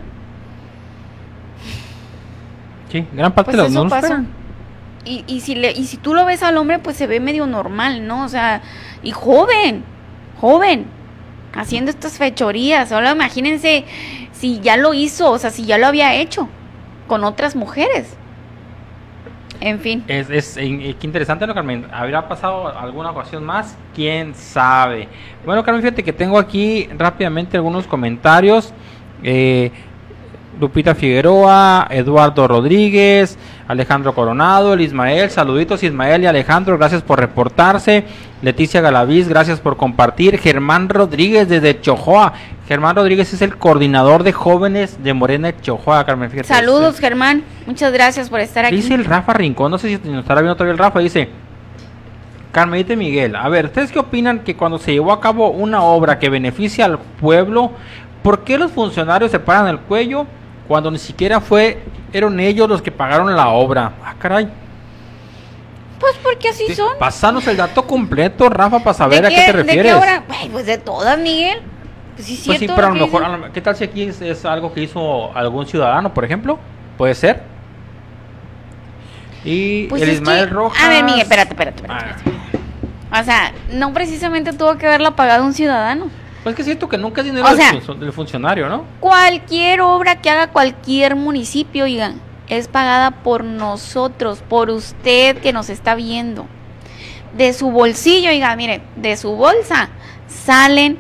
[2.92, 4.28] Sí, gran parte pues de los no lo superan.
[5.04, 7.48] Y, y, si le, y si tú lo ves al hombre, pues se ve medio
[7.48, 8.24] normal, ¿no?
[8.24, 8.62] O sea,
[9.02, 9.84] y joven
[10.42, 10.88] joven
[11.54, 12.92] haciendo estas fechorías.
[12.92, 13.86] Ahora imagínense
[14.32, 16.50] si ya lo hizo, o sea, si ya lo había hecho
[17.08, 18.18] con otras mujeres.
[19.62, 20.04] En fin.
[20.08, 21.86] Es, es, qué interesante, ¿no, Carmen?
[21.94, 23.78] ¿Habrá pasado alguna ocasión más?
[23.94, 25.08] ¿Quién sabe?
[25.46, 28.74] Bueno, Carmen, fíjate que tengo aquí rápidamente algunos comentarios.
[29.24, 29.72] Eh,
[30.60, 33.38] Lupita Figueroa, Eduardo Rodríguez,
[33.68, 38.04] Alejandro Coronado, el Ismael, saluditos Ismael y Alejandro, gracias por reportarse.
[38.42, 40.38] Leticia Galaviz, gracias por compartir.
[40.38, 42.34] Germán Rodríguez desde Chojoa.
[42.68, 46.44] Germán Rodríguez es el coordinador de jóvenes de Morena Chojoa, Carmen.
[46.44, 47.44] Saludos, Germán.
[47.66, 48.76] Muchas gracias por estar aquí.
[48.76, 51.30] Dice el Rafa Rincón, no sé si nos estará viendo todavía el Rafa, dice,
[52.52, 56.20] Carmelita Miguel, a ver, ¿ustedes qué opinan que cuando se llevó a cabo una obra
[56.20, 57.72] que beneficia al pueblo,
[58.22, 60.28] ¿por qué los funcionarios se paran el cuello
[60.72, 61.84] cuando ni siquiera fue,
[62.14, 63.92] eran ellos los que pagaron la obra?
[64.06, 64.48] Ah, caray.
[66.00, 66.98] Pues porque así son.
[66.98, 69.84] Pasanos el dato completo, Rafa, para saber a qué te refieres.
[69.84, 70.24] ¿De qué hora?
[70.50, 71.60] pues de todas, Miguel.
[72.16, 74.82] Pues sí, pues sí pero a lo mejor, ¿qué tal si aquí es, algo que
[74.82, 76.58] hizo algún ciudadano, por ejemplo?
[76.98, 77.44] ¿Puede ser?
[79.44, 80.82] Y pues el Ismael Rojas.
[80.82, 82.32] A ver, Miguel, espérate, espérate, espérate.
[83.12, 83.20] Ah.
[83.20, 86.10] O sea, no precisamente tuvo que haberla pagado un ciudadano.
[86.44, 88.86] Pues que siento que nunca es dinero del, funcionario, ¿no?
[89.00, 95.70] Cualquier obra que haga cualquier municipio, oigan, es pagada por nosotros, por usted que nos
[95.70, 96.48] está viendo.
[97.38, 99.90] De su bolsillo, oiga, mire, de su bolsa
[100.28, 100.98] salen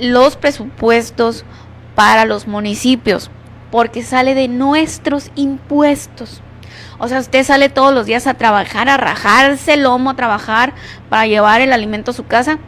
[0.00, 1.44] los presupuestos
[1.94, 3.30] para los municipios,
[3.70, 6.40] porque sale de nuestros impuestos.
[6.98, 10.72] O sea, usted sale todos los días a trabajar, a rajarse el lomo, a trabajar
[11.08, 12.58] para llevar el alimento a su casa.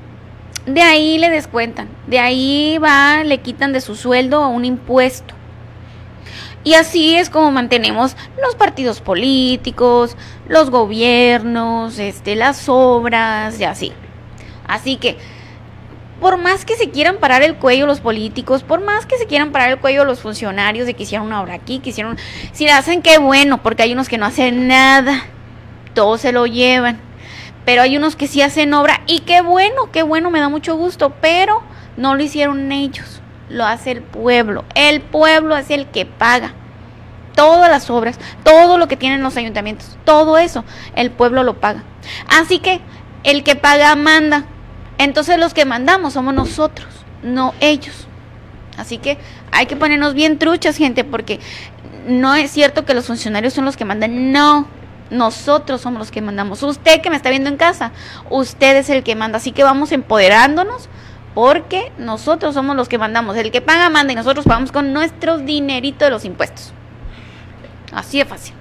[0.66, 5.34] De ahí le descuentan, de ahí va, le quitan de su sueldo un impuesto.
[6.62, 10.16] Y así es como mantenemos los partidos políticos,
[10.46, 13.92] los gobiernos, este, las obras y así.
[14.66, 15.16] Así que,
[16.20, 19.52] por más que se quieran parar el cuello los políticos, por más que se quieran
[19.52, 22.18] parar el cuello los funcionarios de que hicieron una obra aquí, que hicieron...
[22.52, 25.24] Si la hacen, qué bueno, porque hay unos que no hacen nada,
[25.94, 27.00] todos se lo llevan.
[27.64, 30.76] Pero hay unos que sí hacen obra y qué bueno, qué bueno, me da mucho
[30.76, 31.62] gusto, pero
[31.96, 33.20] no lo hicieron ellos
[33.50, 34.64] lo hace el pueblo.
[34.74, 36.54] El pueblo es el que paga
[37.34, 40.64] todas las obras, todo lo que tienen los ayuntamientos, todo eso,
[40.94, 41.82] el pueblo lo paga.
[42.28, 42.80] Así que
[43.24, 44.44] el que paga manda.
[44.98, 46.88] Entonces los que mandamos somos nosotros,
[47.22, 48.06] no ellos.
[48.76, 49.18] Así que
[49.52, 51.40] hay que ponernos bien truchas, gente, porque
[52.06, 54.68] no es cierto que los funcionarios son los que mandan, no,
[55.10, 56.62] nosotros somos los que mandamos.
[56.62, 57.92] Usted que me está viendo en casa,
[58.28, 60.88] usted es el que manda, así que vamos empoderándonos
[61.34, 63.36] porque nosotros somos los que mandamos.
[63.36, 66.72] El que paga manda y nosotros pagamos con nuestro dinerito de los impuestos.
[67.92, 68.54] Así de fácil.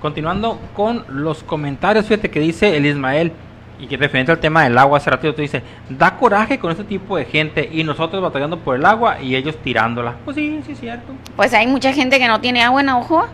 [0.00, 3.32] Continuando con los comentarios, fíjate que dice el Ismael,
[3.80, 6.84] y que referente al tema del agua, hace ratito te dice, da coraje con este
[6.84, 10.16] tipo de gente y nosotros batallando por el agua y ellos tirándola.
[10.24, 11.12] Pues sí, sí es cierto.
[11.36, 13.26] Pues hay mucha gente que no tiene agua en ojo.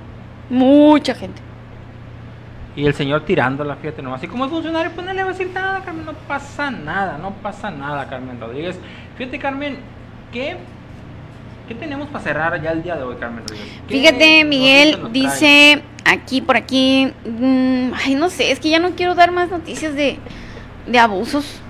[0.51, 1.41] Mucha gente.
[2.77, 4.23] Y el señor tirándola, fíjate nomás.
[4.25, 6.05] Y como es funcionario, pues no le va a decir nada, Carmen.
[6.05, 8.79] No pasa nada, no pasa nada, Carmen Rodríguez.
[9.17, 9.77] Fíjate, Carmen,
[10.33, 10.57] ¿qué,
[11.69, 13.81] qué tenemos para cerrar ya el día de hoy, Carmen Rodríguez?
[13.87, 18.91] ¿Qué Fíjate, Miguel dice aquí por aquí, mm, ay, no sé, es que ya no
[18.91, 20.19] quiero dar más noticias de,
[20.87, 21.61] de abusos.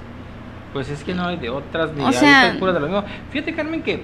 [0.73, 3.05] Pues es que no hay de otras ni O sea- de lo mismo.
[3.31, 4.03] Fíjate, Carmen, que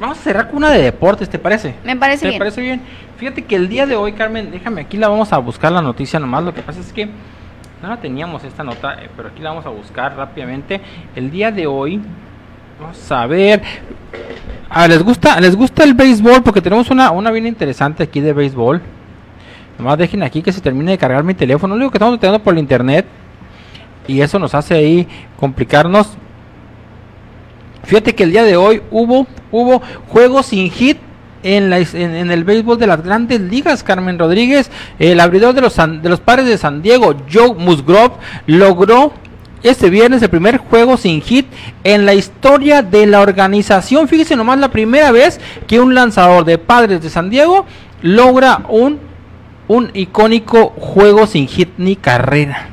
[0.00, 1.74] vamos a cerrar con una de deportes, ¿te parece?
[1.84, 2.38] Me parece ¿Te bien.
[2.38, 2.80] parece bien?
[3.16, 6.18] Fíjate que el día de hoy, Carmen, déjame, aquí la vamos a buscar la noticia
[6.18, 6.44] nomás.
[6.44, 7.06] Lo que pasa es que
[7.82, 10.80] no la teníamos esta nota, eh, pero aquí la vamos a buscar rápidamente.
[11.14, 12.00] El día de hoy,
[12.80, 13.62] vamos a ver.
[14.70, 16.42] Ah, ¿les gusta, les gusta el béisbol?
[16.42, 18.82] Porque tenemos una, una bien interesante aquí de béisbol.
[19.78, 21.74] Nomás dejen aquí que se termine de cargar mi teléfono.
[21.74, 23.06] Lo único que estamos teniendo por el internet.
[24.08, 25.06] Y eso nos hace ahí
[25.38, 26.16] complicarnos.
[27.84, 30.98] Fíjate que el día de hoy hubo, hubo juegos sin hit
[31.42, 33.82] en, la, en, el béisbol de las grandes ligas.
[33.82, 38.14] Carmen Rodríguez, el abridor de los, de los padres de San Diego, Joe Musgrove,
[38.46, 39.12] logró
[39.62, 41.46] este viernes el primer juego sin hit
[41.84, 44.08] en la historia de la organización.
[44.08, 47.66] Fíjese nomás la primera vez que un lanzador de padres de San Diego
[48.02, 48.98] logra un,
[49.66, 52.68] un icónico juego sin hit ni carrera.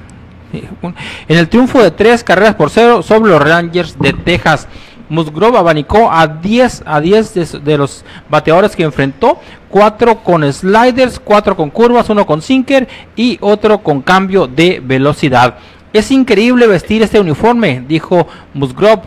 [1.27, 4.67] En el triunfo de tres carreras por cero sobre los Rangers de Texas.
[5.09, 11.55] Musgrove abanicó a 10 a 10 de, los bateadores que enfrentó, cuatro con sliders, cuatro
[11.55, 15.55] con curvas, uno con sinker y otro con cambio de velocidad.
[15.93, 19.03] Es increíble vestir este uniforme, dijo Musgrove,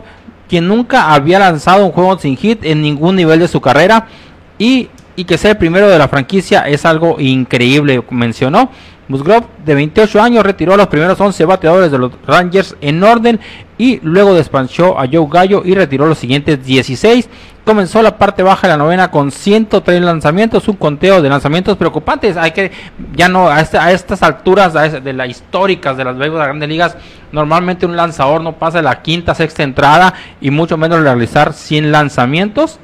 [0.47, 4.07] quien nunca había lanzado un juego sin hit en ningún nivel de su carrera
[4.57, 8.71] y, y que sea el primero de la franquicia es algo increíble, mencionó.
[9.09, 13.39] Musgrove, de 28 años, retiró a los primeros 11 bateadores de los Rangers en orden
[13.77, 17.27] y luego despachó a Joe Gallo y retiró los siguientes 16.
[17.65, 22.37] Comenzó la parte baja de la novena con 103 lanzamientos, un conteo de lanzamientos preocupantes.
[22.37, 22.71] Hay que,
[23.15, 24.73] ya no, a, esta- a estas alturas
[25.03, 26.97] de las históricas de las béisbol de las grandes ligas,
[27.31, 31.91] normalmente un lanzador no pasa de la quinta, sexta entrada y mucho menos realizar 100
[31.91, 32.79] lanzamientos.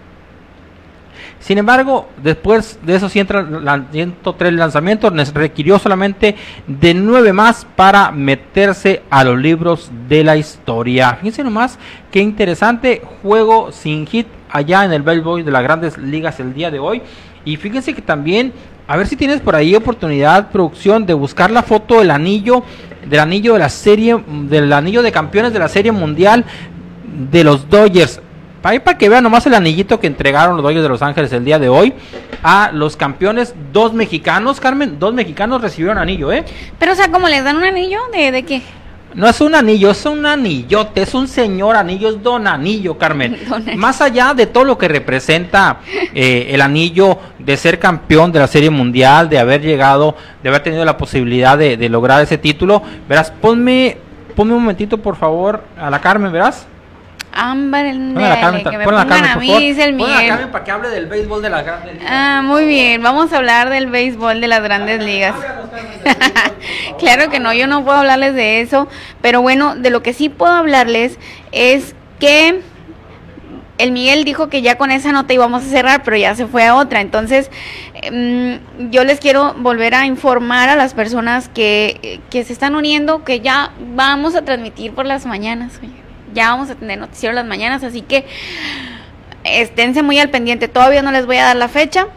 [1.46, 6.36] Sin embargo, después de esos 100 lan- 103 lanzamientos, requirió solamente
[6.66, 11.14] de 9 más para meterse a los libros de la historia.
[11.18, 11.78] Fíjense nomás
[12.12, 16.72] qué interesante juego sin hit allá en el béisbol de las grandes ligas el día
[16.72, 17.04] de hoy.
[17.46, 18.52] Y fíjense que también,
[18.88, 22.64] a ver si tienes por ahí oportunidad, producción, de buscar la foto del anillo,
[23.08, 24.18] del anillo de la serie,
[24.50, 26.44] del anillo de campeones de la serie mundial
[27.30, 28.20] de los Dodgers.
[28.66, 31.46] Ahí para que vean nomás el anillito que entregaron los Dodgers de Los Ángeles el
[31.46, 31.94] día de hoy
[32.42, 36.44] a los campeones, dos mexicanos, Carmen, dos mexicanos recibieron anillo, ¿eh?
[36.80, 38.64] Pero, o sea, como les dan un anillo, ¿de, de qué?
[39.14, 43.38] No es un anillo, es un anillote, es un señor anillo, es don anillo, Carmen.
[43.48, 43.78] Don anillo.
[43.78, 45.78] Más allá de todo lo que representa
[46.16, 50.64] eh, el anillo de ser campeón de la Serie Mundial, de haber llegado, de haber
[50.64, 53.98] tenido la posibilidad de, de lograr ese título, verás, ponme,
[54.36, 56.66] ponme un momentito, por favor, a la Carmen, verás.
[57.36, 60.30] Ámbar, a la Carmen, que me pongan Carmen, a mí, dice el Miguel.
[60.30, 62.10] Carmen para que hable del béisbol de las grandes ligas.
[62.10, 65.36] Ah, muy bien, vamos a hablar del béisbol de las grandes ligas.
[67.00, 68.88] claro que no, yo no puedo hablarles de eso,
[69.22, 71.20] pero bueno, de lo que sí puedo hablarles
[71.52, 72.62] es que
[73.78, 76.66] el Miguel dijo que ya con esa nota íbamos a cerrar, pero ya se fue
[76.66, 77.02] a otra.
[77.02, 77.52] Entonces,
[77.96, 78.60] em,
[78.90, 83.42] yo les quiero volver a informar a las personas que, que se están uniendo que
[83.42, 85.80] ya vamos a transmitir por las mañanas.
[85.84, 86.05] oye.
[86.36, 88.28] Ya vamos a tener noticiero las mañanas, así que
[89.44, 90.68] esténse muy al pendiente.
[90.68, 92.08] Todavía no les voy a dar la fecha.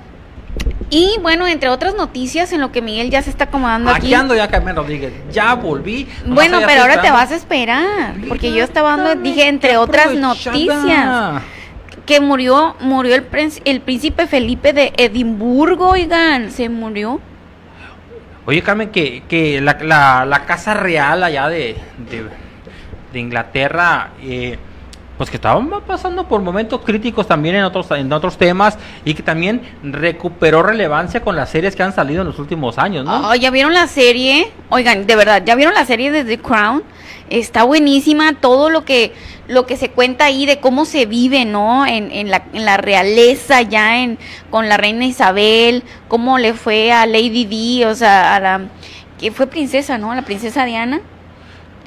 [0.90, 4.06] Y bueno, entre otras noticias, en lo que Miguel ya se está acomodando aquí.
[4.06, 5.12] Aquí ando ya, Carmen Rodríguez.
[5.30, 6.08] Ya volví.
[6.26, 11.42] Bueno, pero ahora te vas a esperar, porque yo estaba dando, dije, entre otras noticias,
[12.06, 13.26] que murió, murió el,
[13.66, 17.20] el príncipe Felipe de Edimburgo, oigan, se murió.
[18.46, 21.76] Oye, Carmen, que, que la, la, la casa real allá de,
[22.10, 22.24] de,
[23.12, 24.58] de Inglaterra, eh,
[25.18, 29.22] pues que estaban pasando por momentos críticos también en otros en otros temas y que
[29.22, 33.30] también recuperó relevancia con las series que han salido en los últimos años, ¿no?
[33.30, 34.52] Oh, ¿Ya vieron la serie?
[34.70, 36.84] Oigan, de verdad, ¿ya vieron la serie de The Crown?
[37.30, 39.12] Está buenísima todo lo que
[39.48, 41.84] lo que se cuenta ahí de cómo se vive, ¿no?
[41.84, 44.18] En, en, la, en la realeza ya en
[44.50, 48.60] con la reina Isabel, cómo le fue a Lady Di, o sea, a la
[49.18, 50.14] que fue princesa, ¿no?
[50.14, 51.00] La princesa Diana.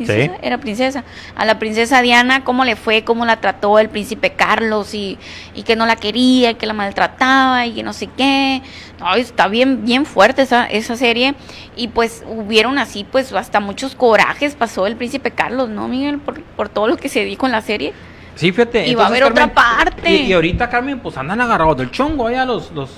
[0.05, 0.33] ¿Princesa?
[0.33, 0.39] Sí.
[0.41, 1.03] Era princesa.
[1.35, 5.17] A la princesa Diana, cómo le fue, cómo la trató el príncipe Carlos y,
[5.55, 8.61] y que no la quería, que la maltrataba y que no sé qué.
[8.99, 11.35] No, está bien, bien fuerte esa, esa serie.
[11.75, 16.19] Y pues hubieron así, pues hasta muchos corajes pasó el príncipe Carlos, ¿no, Miguel?
[16.19, 17.93] Por, por todo lo que se dijo en la serie.
[18.35, 18.87] Sí, fíjate.
[18.87, 20.11] Y va a haber otra parte.
[20.11, 22.71] Y, y ahorita, Carmen, pues andan agarrados del chongo allá los...
[22.71, 22.89] los...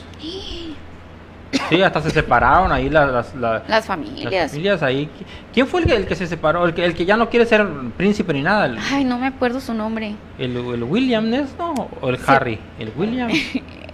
[1.70, 4.52] Sí, hasta se separaron ahí las, las, la- Las las familias.
[4.52, 5.10] familias ahí.
[5.54, 6.66] ¿Quién fue el que, el que se separó?
[6.66, 8.66] El que, el que ya no quiere ser príncipe ni nada.
[8.66, 10.16] El, Ay, no me acuerdo su nombre.
[10.40, 11.74] el, el William, ¿es, no?
[12.02, 12.24] ¿O el Sí.
[12.28, 12.60] Harry?
[12.80, 13.30] El William.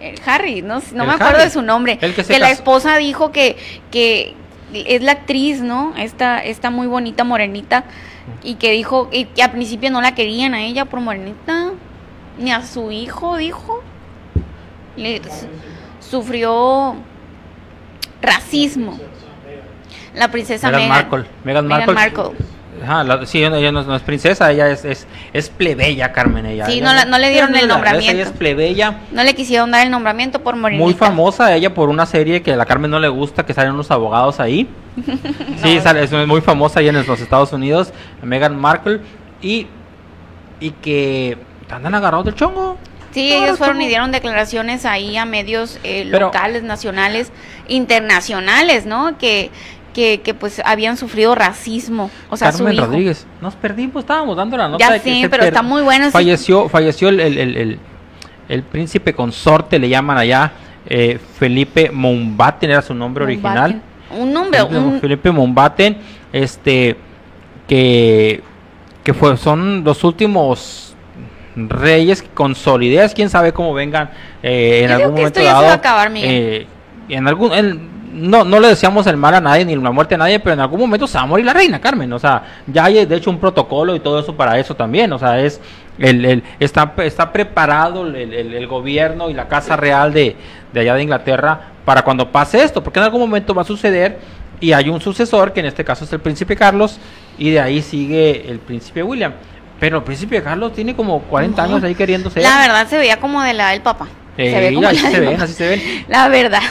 [0.01, 1.43] Eh, Harry, no, no El me acuerdo Harry.
[1.43, 1.97] de su nombre.
[1.99, 2.53] El que que se la casó.
[2.53, 3.57] esposa dijo que,
[3.91, 4.33] que
[4.73, 5.93] es la actriz, ¿no?
[5.97, 7.83] Esta, esta muy bonita morenita.
[8.41, 11.71] Y que dijo y que al principio no la querían a ella por morenita.
[12.37, 13.83] Ni a su hijo, dijo.
[14.95, 15.47] Le, su-
[15.99, 16.95] sufrió
[18.21, 18.99] racismo.
[20.15, 21.09] La princesa Meghan Meghan.
[21.09, 21.25] Markle.
[21.43, 22.23] Meghan Meghan Markle.
[22.23, 22.45] Markle.
[22.81, 26.45] Ajá, la- sí, ella no, es- no es princesa, ella es, es, es plebeya, Carmen.
[26.45, 28.11] Ella, Sí, Ella no la- no le dieron el nombramiento.
[28.13, 28.99] Ella es plebeya.
[29.11, 30.83] No le quisieron dar el nombramiento por morenita.
[30.83, 33.73] Muy famosa ella por una serie que a la Carmen no le gusta, que salen
[33.73, 34.67] unos abogados ahí.
[35.61, 37.91] Sí, sale- es muy famosa ahí en los Estados Unidos,
[38.23, 39.01] Meghan Markle.
[39.41, 39.67] Y,
[40.61, 41.37] y que
[41.69, 42.77] andan agarrados del chongo.
[43.13, 47.31] Sí, Claro, ellos fueron y dieron declaraciones ahí a medios eh, Pero- locales, nacionales,
[47.67, 49.17] internacionales, ¿no?
[49.17, 49.49] Que,
[49.93, 52.11] que, que pues habían sufrido racismo.
[52.29, 52.85] O sea, Carmen su hijo.
[52.85, 53.25] Rodríguez.
[53.41, 56.11] Nos perdimos, estábamos dando la nota Ya de que se pero está muy buena, sí.
[56.11, 57.79] Falleció, falleció el, el, el, el-
[58.47, 60.51] el príncipe consorte, le llaman allá,
[60.87, 63.79] eh, Felipe Mountbatten era su nombre original.
[64.09, 65.97] Un nombre, Felipe, un, Felipe Mountbatten,
[66.33, 66.95] este,
[67.67, 68.41] que,
[69.03, 70.88] que fue, son los últimos
[71.67, 74.11] reyes con solidez, quién sabe cómo vengan
[74.43, 75.63] eh, en Yo algún momento dado.
[75.63, 76.29] va a acabar, Miguel.
[76.31, 76.67] eh,
[77.09, 80.17] en algún, en- no, no le deseamos el mal a nadie ni la muerte a
[80.17, 82.11] nadie, pero en algún momento se va a morir la reina, Carmen.
[82.13, 85.11] O sea, ya hay de hecho un protocolo y todo eso para eso también.
[85.13, 85.59] O sea, es
[85.99, 90.35] el, el- está, está preparado el, el- el gobierno y la casa real de,
[90.73, 94.17] de allá de Inglaterra para cuando pase esto, porque en algún momento va a suceder
[94.59, 96.99] y hay un sucesor, que en este caso es el príncipe Carlos,
[97.37, 99.33] y de ahí sigue el príncipe William.
[99.79, 102.43] Pero el príncipe Carlos tiene como 40 años ahí queriendo ser.
[102.43, 104.07] la verdad se veía como de la del papá.
[104.37, 105.43] Eh, se ve como así la se ven, papá.
[105.43, 106.05] así se ven.
[106.07, 106.61] La verdad.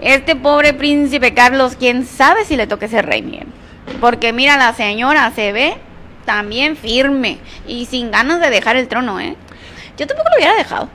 [0.00, 3.46] Este pobre príncipe Carlos, quién sabe si le toque ser rey, Miguel.
[4.00, 5.76] Porque mira, la señora se ve
[6.24, 7.38] también firme
[7.68, 9.36] y sin ganas de dejar el trono, ¿eh?
[9.96, 10.88] Yo tampoco lo hubiera dejado.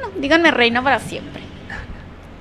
[0.00, 1.42] No, díganme reina para siempre.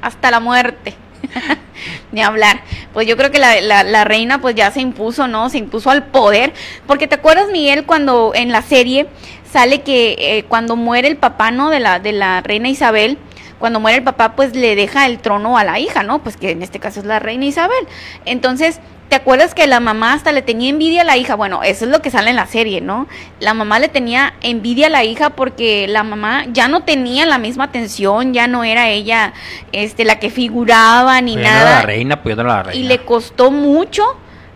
[0.02, 0.94] Hasta la muerte.
[2.12, 2.62] Ni hablar.
[2.94, 5.50] Pues yo creo que la, la- la reina pues ya se impuso, ¿no?
[5.50, 6.54] Se impuso al poder.
[6.86, 9.08] Porque te acuerdas, Miguel, cuando en la serie
[9.52, 11.70] sale que eh, cuando muere el papá, ¿no?
[11.70, 13.18] De la, de la reina Isabel,
[13.60, 16.20] cuando muere el papá, pues le deja el trono a la hija, ¿no?
[16.24, 17.88] Pues que en este caso es la reina Isabel.
[18.26, 18.80] Entonces,
[19.10, 21.36] ¿te acuerdas que la mamá hasta le tenía envidia a la hija?
[21.36, 23.08] Bueno, eso es lo que sale en la serie, ¿no?
[23.40, 27.38] La mamá le tenía envidia a la hija porque la mamá ya no tenía la
[27.38, 29.34] misma atención, ya no era ella
[29.72, 32.80] este la que figuraba ni a nada la reina, a la reina.
[32.80, 34.04] y le costó mucho,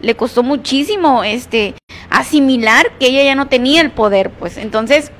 [0.02, 1.76] le costó muchísimo este
[2.10, 5.12] asimilar que ella ya no tenía el poder, pues entonces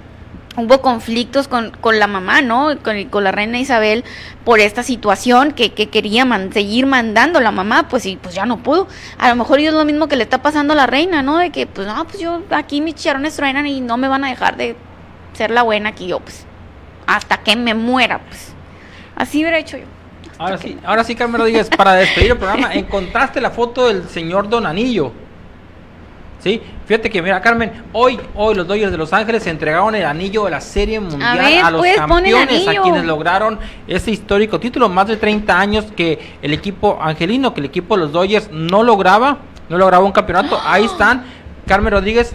[0.58, 2.78] hubo conflictos con, con la mamá, ¿no?
[2.84, 4.04] Con, con la reina Isabel
[4.44, 8.46] por esta situación que, que quería man- seguir mandando la mamá, pues y pues ya
[8.46, 8.88] no pudo.
[9.18, 11.38] A lo mejor es lo mismo que le está pasando a la reina, ¿no?
[11.38, 14.30] De que pues no, pues yo aquí mis chicharrones truenan y no me van a
[14.30, 14.76] dejar de
[15.34, 16.46] ser la buena que yo, pues
[17.08, 18.54] hasta que me muera, pues.
[19.16, 19.86] Así hubiera hecho yo.
[20.38, 24.50] Ahora sí, ahora sí, Carmen Rodríguez, para despedir el programa, encontraste la foto del señor
[24.50, 25.12] Don Anillo.
[26.42, 30.46] Sí, fíjate que mira, Carmen, hoy, hoy los Dodgers de Los Ángeles entregaron el anillo
[30.46, 34.90] de la Serie Mundial a, ver, los pues, campeones, a quienes lograron ese histórico título,
[34.90, 38.82] más de 30 años que el equipo angelino, que el equipo de los Dodgers no
[38.82, 39.38] lograba,
[39.70, 40.60] no lograba un campeonato.
[40.66, 41.26] Ahí están,
[41.68, 42.34] Carmen Rodríguez,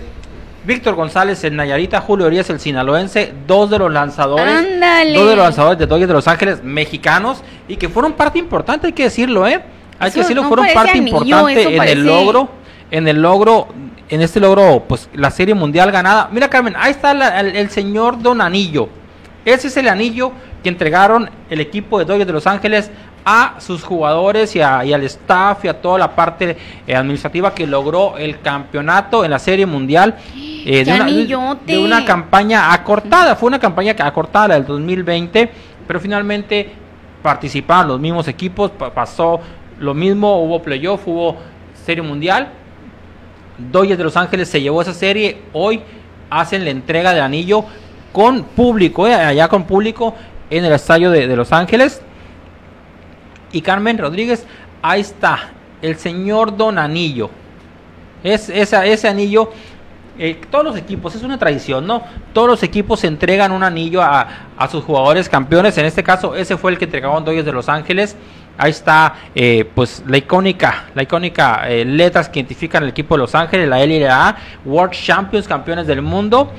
[0.64, 5.18] Víctor González, el Nayarita, Julio Urias, el sinaloense, dos de los lanzadores, Ándale.
[5.18, 8.86] dos de los lanzadores de Dodgers de Los Ángeles, mexicanos, y que fueron parte importante,
[8.86, 9.60] hay que decirlo, ¿eh?
[9.98, 12.48] Hay que decirlo, no fueron parte anillo, importante en parece- el logro,
[12.90, 13.68] en el logro,
[14.08, 16.28] en este logro, pues la serie mundial ganada.
[16.32, 18.88] Mira, Carmen, ahí está la- el, el señor Don Anillo.
[19.44, 22.90] Ese es el anillo que entregaron el equipo de Dodgers de Los Ángeles
[23.24, 26.56] a sus jugadores y, a- y al staff y a toda la parte
[26.86, 30.14] eh, administrativa que logró el campeonato en la serie mundial.
[30.36, 30.84] eh,
[31.66, 33.34] ¡Qué de, una, de- campaña acortada.
[33.36, 35.50] Fue una campaña que- acortada la del 2020,
[35.86, 36.70] pero finalmente
[37.22, 39.40] participaron los mismos equipos, pa- pasó
[39.80, 41.36] lo mismo, hubo playoff, hubo
[41.84, 42.48] serie mundial.
[43.58, 45.80] Dodgers de Los Ángeles se llevó esa serie, hoy
[46.30, 47.64] hacen la entrega del anillo
[48.12, 50.14] con público, eh, allá con público
[50.50, 52.00] en el estadio de, Los Ángeles.
[53.52, 54.46] Y Carmen Rodríguez,
[54.82, 55.50] ahí está,
[55.82, 57.30] el señor Don Anillo.
[58.22, 59.50] Es, ese anillo,
[60.18, 62.02] eh, todos los equipos, es una tradición, ¿no?
[62.32, 64.26] Todos los equipos entregan un anillo a,
[64.56, 65.78] a sus jugadores campeones.
[65.78, 68.16] En este caso, ese fue el que entregaban Dodgers de Los Ángeles.
[68.58, 73.18] Ahí está, eh, pues, la icónica, la icónica eh, letras que identifican el equipo de
[73.18, 76.50] Los Ángeles, la L y la A, World Champions, campeones del mundo.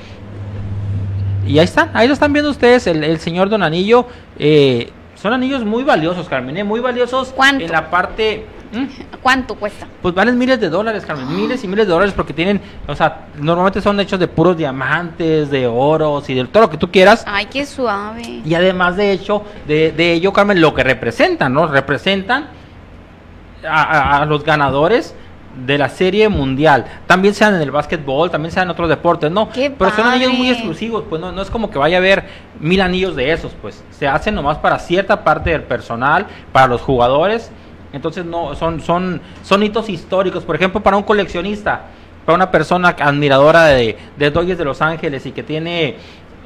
[1.46, 4.06] Y ahí están, ahí lo están viendo ustedes, el, el señor Don Anillo.
[4.38, 7.64] eh, son anillos muy valiosos, Carmen, eh, muy valiosos ¿Cuánto?
[7.64, 8.46] en la parte...
[9.22, 9.86] ¿Cuánto cuesta?
[10.02, 13.26] Pues valen miles de dólares, Carmen, miles y miles de dólares porque tienen, o sea,
[13.38, 17.24] normalmente son hechos de puros diamantes, de oros y de todo lo que tú quieras.
[17.26, 18.42] Ay, qué suave.
[18.44, 21.66] Y además de hecho, de, de ello, Carmen, lo que representan, ¿no?
[21.66, 22.46] Representan
[23.66, 25.14] a, a- a los ganadores
[25.66, 26.84] de la serie mundial.
[27.08, 29.48] También sean en el básquetbol, también sean en otros deportes, ¿no?
[29.50, 32.24] ¡Qué Pero son anillos muy exclusivos, pues no, no es como que vaya a haber
[32.60, 36.80] mil anillos de esos, pues se hacen nomás para cierta parte del personal, para los
[36.82, 37.50] jugadores.
[37.92, 41.82] Entonces no son son son hitos históricos, por ejemplo, para un coleccionista,
[42.26, 45.96] para una persona admiradora de de Dodgers de Los Ángeles y que tiene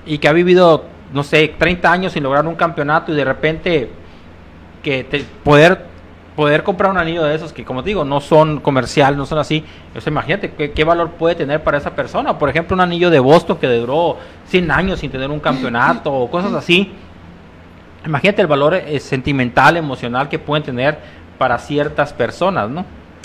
[0.07, 3.91] y que ha vivido no sé, 30 años sin lograr un campeonato y de repente
[4.83, 5.91] que te- poder
[6.35, 9.39] poder comprar un anillo de esos que como te digo no son comercial no son
[9.39, 9.63] así
[9.95, 12.39] o imagínate qué, qué valor puede tener para esa persona.
[12.39, 14.17] Por ejemplo un anillo de Boston que duró
[14.47, 16.91] 100 años sin tener un campeonato o cosas así.
[18.07, 20.99] Imagínate el valor eh, sentimental emocional que pueden tener
[21.43, 22.85] para ciertas personas no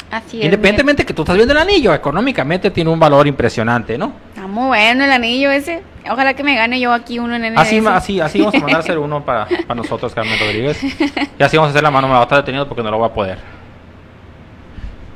[0.09, 0.45] Así es.
[0.45, 4.11] independientemente que tú estás viendo el anillo económicamente tiene un valor impresionante no.
[4.29, 5.83] Está muy bueno el anillo ese.
[6.09, 7.59] Ojalá que me gane yo aquí uno en NDS.
[7.59, 10.81] Así, así, así vamos a mandar a hacer uno para, para nosotros, Carmen Rodríguez.
[10.83, 12.97] Y así vamos a hacer la mano, me va a estar detenido porque no lo
[12.97, 13.37] voy a poder.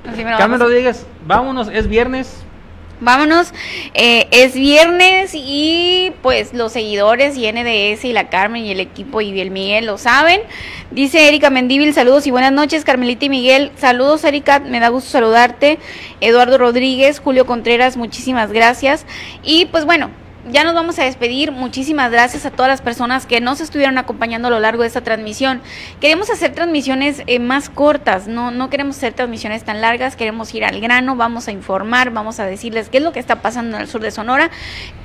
[0.07, 2.45] Así me lo Carmen vamos Rodríguez, vámonos, es viernes.
[3.03, 3.51] Vámonos,
[3.95, 9.21] eh, es viernes y pues los seguidores y NDS y la Carmen y el equipo
[9.21, 10.41] y el Miguel lo saben.
[10.91, 13.71] Dice Erika Mendíbil, saludos y buenas noches, Carmelita y Miguel.
[13.75, 15.79] Saludos Erika, me da gusto saludarte.
[16.19, 19.07] Eduardo Rodríguez, Julio Contreras, muchísimas gracias.
[19.41, 20.11] Y pues bueno,
[20.49, 21.51] ya nos vamos a despedir.
[21.51, 25.01] Muchísimas gracias a todas las personas que nos estuvieron acompañando a lo largo de esta
[25.01, 25.61] transmisión.
[25.99, 30.65] Queremos hacer transmisiones eh, más cortas, no, no queremos hacer transmisiones tan largas, queremos ir
[30.65, 33.83] al grano, vamos a informar, vamos a decirles qué es lo que está pasando en
[33.83, 34.49] el sur de Sonora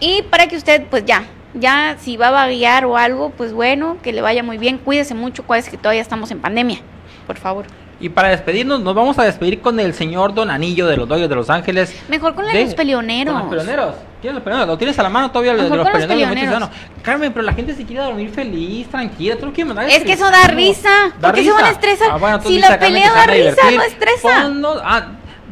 [0.01, 3.99] y para que usted pues ya, ya si va a vaguear o algo, pues bueno,
[4.03, 6.81] que le vaya muy bien, cuídese mucho, cuál que todavía estamos en pandemia,
[7.27, 7.67] por favor.
[7.99, 11.31] Y para despedirnos, nos vamos a despedir con el señor Don Anillo de los Dodgers
[11.31, 11.95] de Los Ángeles.
[12.09, 13.33] Mejor con de los peleoneros.
[13.33, 13.95] Con los peleoneros.
[14.21, 14.69] ¿Tienes los peleoneros?
[14.69, 16.69] ¿Lo tienes a la mano todavía de los con peleoneros?
[17.03, 19.37] Carmen, pero la gente se quiere dormir feliz, tranquila.
[19.37, 20.91] Tú no quieres mandar Es que eso da risa.
[21.21, 22.09] ¿Por qué se van a estresar?
[22.13, 24.29] Ah, bueno, Si la pelea da risa, no estresa.
[24.43, 25.07] Ponnos- ah,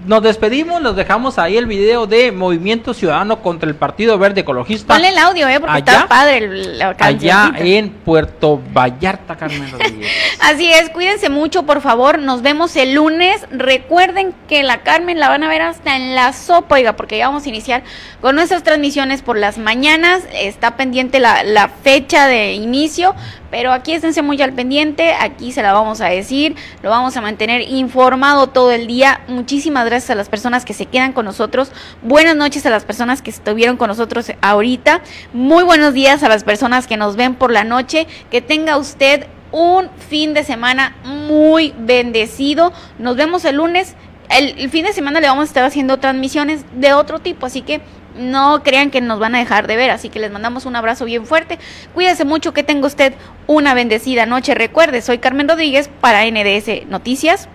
[0.04, 4.94] nos despedimos, los dejamos ahí el video de Movimiento Ciudadano contra el Partido Verde Ecologista.
[4.94, 9.68] Ponle el audio, eh, porque Allá- está padre el- la Allá en Puerto Vallarta, Carmen
[9.72, 10.10] Rodríguez.
[10.40, 12.18] Así es, cuídense mucho, por favor.
[12.18, 13.40] Nos vemos el lunes.
[13.50, 17.28] Recuerden que la Carmen la van a ver hasta en la sopa, oiga, porque ya
[17.28, 17.82] vamos a iniciar
[18.20, 20.22] con nuestras transmisiones por las mañanas.
[20.34, 23.14] Está pendiente la, la fecha de inicio,
[23.50, 25.14] pero aquí esténse muy al pendiente.
[25.14, 29.20] Aquí se la vamos a decir, lo vamos a mantener informado todo el día.
[29.28, 31.70] Muchísimas gracias a las personas que se quedan con nosotros.
[32.02, 35.02] Buenas noches a las personas que estuvieron con nosotros ahorita.
[35.32, 38.06] Muy buenos días a las personas que nos ven por la noche.
[38.30, 42.72] Que tenga usted un fin de semana muy bendecido.
[42.98, 43.94] Nos vemos el lunes.
[44.30, 47.60] El, el fin de semana le vamos a estar haciendo transmisiones de otro tipo, así
[47.60, 47.82] que
[48.16, 51.04] no crean que nos van a dejar de ver, así que les mandamos un abrazo
[51.04, 51.58] bien fuerte.
[51.92, 53.14] Cuídese mucho, que tenga usted
[53.46, 54.54] una bendecida noche.
[54.54, 57.48] Recuerde, soy Carmen Rodríguez para NDS Noticias.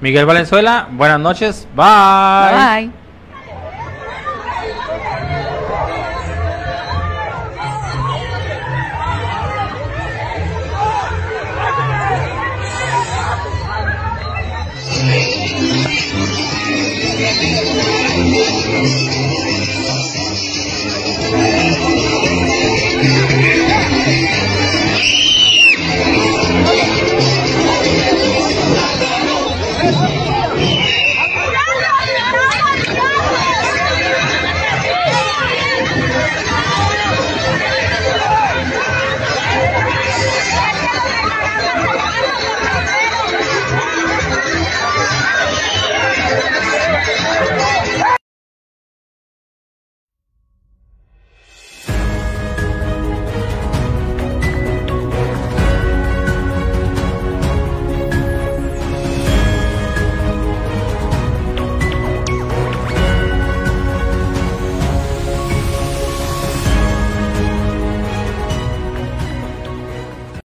[0.00, 1.66] Miguel Valenzuela, buenas noches.
[1.74, 2.90] Bye.
[2.90, 2.90] Bye.